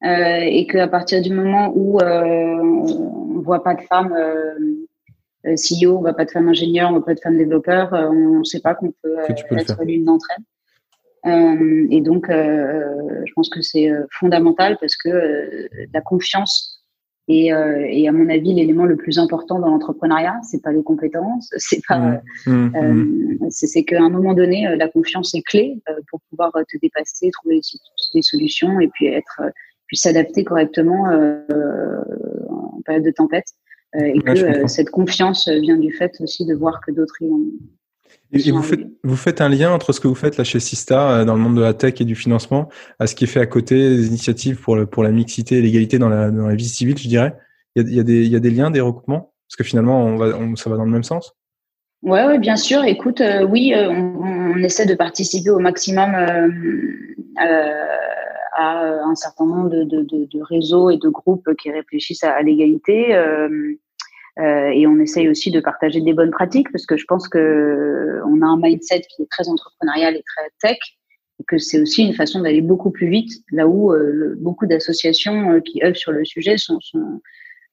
Euh, 0.03 0.39
et 0.41 0.65
qu'à 0.65 0.87
partir 0.87 1.21
du 1.21 1.31
moment 1.31 1.71
où 1.75 1.99
euh, 1.99 2.59
on 2.59 3.39
voit 3.41 3.63
pas 3.63 3.75
de 3.75 3.81
femmes 3.81 4.13
euh, 4.13 5.55
CEO, 5.55 5.97
on 5.97 6.01
voit 6.01 6.13
pas 6.13 6.25
de 6.25 6.31
femmes 6.31 6.49
ingénieurs, 6.49 6.89
on 6.89 6.93
voit 6.93 7.05
pas 7.05 7.13
de 7.13 7.19
femmes 7.19 7.37
développeurs, 7.37 7.89
on 7.93 8.39
ne 8.39 8.43
sait 8.43 8.61
pas 8.61 8.73
qu'on 8.73 8.93
peut, 9.03 9.17
être 9.29 9.83
l'une 9.83 10.05
d'entre 10.05 10.27
elles. 11.25 11.87
et 11.91 12.01
donc, 12.01 12.27
je 12.29 13.33
pense 13.35 13.49
que 13.49 13.61
c'est 13.61 13.91
fondamental 14.11 14.77
parce 14.79 14.95
que 14.95 15.69
la 15.93 16.01
confiance 16.01 16.83
est, 17.27 17.49
est, 17.49 18.07
à 18.07 18.11
mon 18.11 18.27
avis 18.29 18.53
l'élément 18.53 18.85
le 18.85 18.97
plus 18.97 19.19
important 19.19 19.59
dans 19.59 19.69
l'entrepreneuriat. 19.69 20.39
C'est 20.43 20.63
pas 20.63 20.71
les 20.71 20.83
compétences, 20.83 21.49
c'est 21.57 21.81
pas, 21.87 22.21
mmh. 22.45 22.51
Mmh. 22.51 23.37
Mmh. 23.39 23.49
c'est 23.49 23.83
qu'à 23.83 24.01
un 24.01 24.09
moment 24.09 24.33
donné, 24.33 24.75
la 24.75 24.87
confiance 24.87 25.35
est 25.35 25.43
clé 25.43 25.79
pour 26.09 26.21
pouvoir 26.29 26.51
te 26.53 26.77
dépasser, 26.81 27.29
trouver 27.31 27.61
des 28.15 28.21
solutions 28.21 28.79
et 28.79 28.87
puis 28.87 29.07
être 29.07 29.41
puisse 29.91 30.03
s'adapter 30.03 30.45
correctement 30.45 31.09
euh, 31.11 31.41
en 32.49 32.81
période 32.85 33.03
de 33.03 33.11
tempête. 33.11 33.47
Euh, 33.95 34.05
et 34.05 34.19
que 34.19 34.31
euh, 34.31 34.67
cette 34.67 34.89
confiance 34.89 35.49
vient 35.49 35.75
du 35.75 35.91
fait 35.91 36.13
aussi 36.21 36.45
de 36.45 36.55
voir 36.55 36.79
que 36.79 36.91
d'autres 36.91 37.15
y 37.19 37.25
ont. 37.25 37.41
Et, 38.31 38.51
vous, 38.51 38.61
faites, 38.61 38.87
vous 39.03 39.17
faites 39.17 39.41
un 39.41 39.49
lien 39.49 39.73
entre 39.73 39.91
ce 39.91 39.99
que 39.99 40.07
vous 40.07 40.15
faites 40.15 40.37
là 40.37 40.45
chez 40.45 40.61
Sista 40.61 41.25
dans 41.25 41.35
le 41.35 41.41
monde 41.41 41.57
de 41.57 41.61
la 41.61 41.73
tech 41.73 41.99
et 41.99 42.05
du 42.05 42.15
financement 42.15 42.69
à 42.99 43.07
ce 43.07 43.15
qui 43.15 43.25
est 43.25 43.27
fait 43.27 43.41
à 43.41 43.45
côté 43.45 43.75
des 43.75 44.07
initiatives 44.07 44.61
pour, 44.61 44.77
le, 44.77 44.85
pour 44.85 45.03
la 45.03 45.11
mixité 45.11 45.57
et 45.57 45.61
l'égalité 45.61 45.99
dans 45.99 46.07
la, 46.07 46.31
dans 46.31 46.47
la 46.47 46.55
vie 46.55 46.69
civile, 46.69 46.97
je 46.97 47.09
dirais? 47.09 47.35
Il 47.75 47.83
y 47.83 47.85
a, 47.85 47.89
il 47.89 47.95
y 47.95 47.99
a, 47.99 48.03
des, 48.03 48.25
il 48.25 48.31
y 48.31 48.35
a 48.37 48.39
des 48.39 48.49
liens, 48.49 48.71
des 48.71 48.79
recoupements? 48.79 49.33
Parce 49.49 49.57
que 49.57 49.65
finalement, 49.65 50.05
on 50.05 50.15
va, 50.15 50.37
on, 50.37 50.55
ça 50.55 50.69
va 50.69 50.77
dans 50.77 50.85
le 50.85 50.91
même 50.91 51.03
sens? 51.03 51.35
Ouais, 52.03 52.25
ouais, 52.25 52.39
bien 52.39 52.55
sûr. 52.55 52.85
Écoute, 52.85 53.21
oui, 53.49 53.73
on, 53.75 54.21
on, 54.21 54.57
essaie 54.63 54.85
de 54.85 54.95
participer 54.95 55.49
au 55.49 55.59
maximum 55.59 56.15
euh, 56.15 56.47
à 58.53 59.03
un 59.03 59.15
certain 59.15 59.45
nombre 59.45 59.69
de, 59.69 59.83
de, 59.83 60.01
de, 60.03 60.25
de, 60.25 60.41
réseaux 60.41 60.89
et 60.89 60.97
de 60.97 61.09
groupes 61.09 61.49
qui 61.61 61.71
réfléchissent 61.71 62.23
à, 62.23 62.41
l'égalité. 62.41 63.15
Euh, 63.15 63.49
euh, 64.39 64.69
et 64.69 64.87
on 64.87 64.99
essaye 64.99 65.29
aussi 65.29 65.51
de 65.51 65.59
partager 65.59 66.01
des 66.01 66.13
bonnes 66.13 66.31
pratiques 66.31 66.71
parce 66.71 66.85
que 66.85 66.97
je 66.97 67.05
pense 67.05 67.27
que 67.27 68.21
on 68.25 68.41
a 68.41 68.45
un 68.45 68.57
mindset 68.57 69.01
qui 69.01 69.23
est 69.23 69.29
très 69.29 69.49
entrepreneurial 69.49 70.15
et 70.15 70.23
très 70.23 70.49
tech 70.61 70.77
et 71.39 71.43
que 71.43 71.57
c'est 71.57 71.81
aussi 71.81 72.03
une 72.03 72.13
façon 72.13 72.39
d'aller 72.39 72.61
beaucoup 72.61 72.91
plus 72.91 73.09
vite 73.09 73.31
là 73.51 73.67
où 73.67 73.91
euh, 73.91 74.35
beaucoup 74.39 74.67
d'associations 74.67 75.59
qui 75.61 75.83
œuvrent 75.83 75.97
sur 75.97 76.13
le 76.13 76.23
sujet 76.23 76.57
sont, 76.57 76.79
sont 76.79 77.21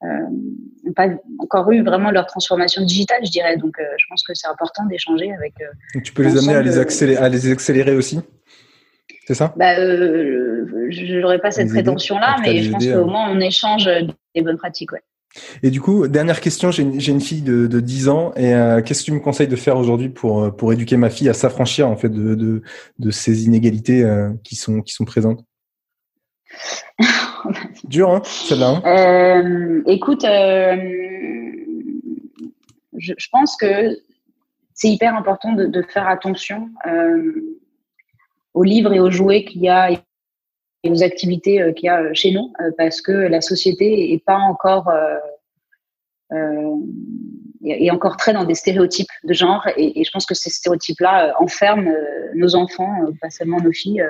n'ont 0.02 0.92
pas 0.94 1.08
encore 1.40 1.70
eu 1.72 1.82
vraiment 1.82 2.12
leur 2.12 2.26
transformation 2.26 2.84
digitale, 2.84 3.20
je 3.24 3.32
dirais. 3.32 3.56
Donc, 3.56 3.76
je 3.80 4.04
pense 4.08 4.22
que 4.22 4.32
c'est 4.32 4.46
important 4.46 4.86
d'échanger 4.86 5.32
avec. 5.32 5.54
tu 6.04 6.12
peux 6.12 6.22
les 6.22 6.36
amener 6.38 6.54
à 6.54 6.62
les, 6.62 6.78
accélérer, 6.78 7.20
à 7.20 7.28
les 7.28 7.50
accélérer 7.50 7.96
aussi? 7.96 8.20
C'est 9.28 9.34
ça? 9.34 9.52
Bah, 9.58 9.78
euh, 9.78 10.64
Je 10.88 11.20
n'aurais 11.20 11.38
pas 11.38 11.50
cette 11.50 11.68
prétention-là, 11.68 12.36
mais 12.40 12.62
je 12.62 12.70
pense 12.70 12.86
qu'au 12.86 13.04
moins 13.04 13.30
on 13.30 13.38
échange 13.40 13.84
des 14.34 14.40
bonnes 14.40 14.56
pratiques. 14.56 14.90
Ouais. 14.92 15.02
Et 15.62 15.70
du 15.70 15.82
coup, 15.82 16.08
dernière 16.08 16.40
question, 16.40 16.70
j'ai 16.70 16.82
une, 16.82 17.20
fille 17.20 17.42
de, 17.42 17.66
de 17.66 17.80
10 17.80 18.08
ans 18.08 18.32
et 18.36 18.54
euh, 18.54 18.80
qu'est-ce 18.80 19.00
que 19.00 19.04
tu 19.04 19.12
me 19.12 19.20
conseilles 19.20 19.48
de 19.48 19.56
faire 19.56 19.76
aujourd'hui 19.76 20.08
pour, 20.08 20.44
euh, 20.44 20.50
pour 20.50 20.72
éduquer 20.72 20.96
ma 20.96 21.10
fille 21.10 21.28
à 21.28 21.34
s'affranchir 21.34 21.86
en 21.90 21.96
fait 21.96 22.08
de, 22.08 22.34
de, 22.34 22.62
de 22.98 23.10
ces 23.10 23.44
inégalités 23.44 24.02
euh, 24.02 24.30
qui, 24.44 24.56
sont, 24.56 24.80
qui 24.80 24.94
sont 24.94 25.04
présentes? 25.04 25.44
Dur, 27.84 28.08
hein, 28.10 28.22
celle-là 28.24 28.80
hein 28.82 29.82
Écoute, 29.88 30.24
je, 32.96 33.12
je, 33.14 33.28
pense 33.30 33.58
que 33.58 33.94
c'est 34.72 34.88
hyper 34.88 35.14
important 35.14 35.52
de 35.52 35.82
faire 35.82 36.08
attention 36.08 36.70
aux 38.54 38.64
livres 38.64 38.92
et 38.92 39.00
aux 39.00 39.10
jouets 39.10 39.44
qu'il 39.44 39.62
y 39.62 39.68
a 39.68 39.90
et 40.84 40.90
aux 40.90 41.02
activités 41.02 41.60
euh, 41.60 41.72
qu'il 41.72 41.86
y 41.86 41.88
a 41.88 42.02
euh, 42.02 42.10
chez 42.14 42.30
nous, 42.30 42.52
euh, 42.60 42.70
parce 42.76 43.00
que 43.00 43.12
la 43.12 43.40
société 43.40 44.12
est 44.12 44.24
pas 44.24 44.38
encore 44.38 44.88
euh, 44.88 46.76
est 47.64 47.90
encore 47.90 48.16
très 48.16 48.32
dans 48.32 48.44
des 48.44 48.54
stéréotypes 48.54 49.08
de 49.24 49.32
genre, 49.32 49.66
et, 49.76 50.00
et 50.00 50.04
je 50.04 50.10
pense 50.10 50.26
que 50.26 50.34
ces 50.34 50.50
stéréotypes-là 50.50 51.34
enferment 51.40 51.90
nos 52.34 52.54
enfants, 52.54 52.92
pas 53.20 53.30
seulement 53.30 53.60
nos 53.60 53.72
filles, 53.72 54.04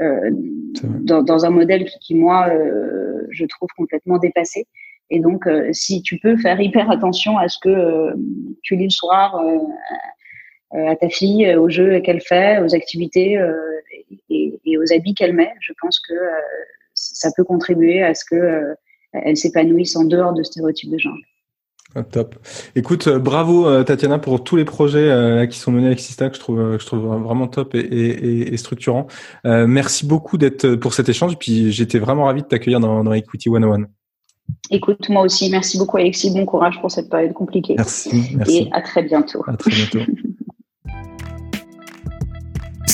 euh, 0.00 0.30
dans, 0.32 1.22
dans, 1.22 1.44
un 1.44 1.50
modèle 1.50 1.84
qui, 1.84 1.98
qui 1.98 2.14
moi, 2.14 2.48
je 3.30 3.44
trouve 3.44 3.68
complètement 3.76 4.18
dépassé. 4.18 4.66
Et 5.10 5.18
donc, 5.20 5.48
si 5.72 6.00
tu 6.02 6.18
peux 6.18 6.36
faire 6.36 6.60
hyper 6.60 6.90
attention 6.90 7.36
à 7.36 7.48
ce 7.48 7.58
que 7.60 8.14
tu 8.62 8.76
lis 8.76 8.84
le 8.84 8.90
soir 8.90 9.38
à 10.70 10.96
ta 10.96 11.08
fille, 11.08 11.54
aux 11.56 11.70
jeux 11.70 12.00
qu'elle 12.00 12.20
fait, 12.20 12.60
aux 12.60 12.74
activités 12.74 13.38
et, 14.30 14.60
et, 14.64 14.78
aux 14.78 14.92
habits 14.92 15.14
qu'elle 15.14 15.34
met. 15.34 15.52
Je 15.60 15.72
pense 15.80 15.98
que 16.00 16.14
euh, 16.14 16.30
ça 16.94 17.30
peut 17.36 17.44
contribuer 17.44 18.02
à 18.02 18.14
ce 18.14 18.24
que 18.24 18.34
euh, 18.34 18.74
elle 19.12 19.36
s'épanouisse 19.36 19.96
en 19.96 20.04
dehors 20.04 20.32
de 20.32 20.42
stéréotypes 20.42 20.90
de 20.90 20.98
genre. 20.98 21.16
Ah, 21.94 22.02
top. 22.02 22.34
Écoute, 22.76 23.06
euh, 23.06 23.18
bravo 23.18 23.82
Tatiana 23.82 24.18
pour 24.18 24.44
tous 24.44 24.56
les 24.56 24.66
projets 24.66 25.46
qui 25.50 25.58
sont 25.58 25.72
menés 25.72 25.86
avec 25.86 26.00
Sista 26.00 26.28
que 26.28 26.36
je 26.36 26.40
trouve, 26.40 26.78
je 26.78 26.84
trouve 26.84 27.00
vraiment 27.00 27.48
top 27.48 27.74
et, 27.74 27.78
et, 27.78 28.52
et 28.52 28.56
structurant. 28.56 29.06
merci 29.44 30.06
beaucoup 30.06 30.36
d'être 30.36 30.74
pour 30.74 30.92
cet 30.92 31.08
échange. 31.08 31.38
Puis 31.38 31.72
j'étais 31.72 31.98
vraiment 31.98 32.24
ravi 32.24 32.42
de 32.42 32.46
t'accueillir 32.46 32.80
dans, 32.80 33.02
dans 33.04 33.12
Equity 33.12 33.48
101. 33.50 33.86
Écoute, 34.70 35.08
moi 35.10 35.22
aussi, 35.22 35.50
merci 35.50 35.78
beaucoup 35.78 35.96
Alexis. 35.98 36.30
Bon 36.30 36.44
courage 36.44 36.80
pour 36.80 36.90
cette 36.90 37.08
période 37.10 37.32
compliquée. 37.32 37.74
Merci. 37.76 38.34
merci. 38.34 38.56
Et 38.58 38.68
à 38.72 38.82
très 38.82 39.02
bientôt. 39.02 39.42
À 39.46 39.56
très 39.56 39.70
bientôt. 39.70 40.00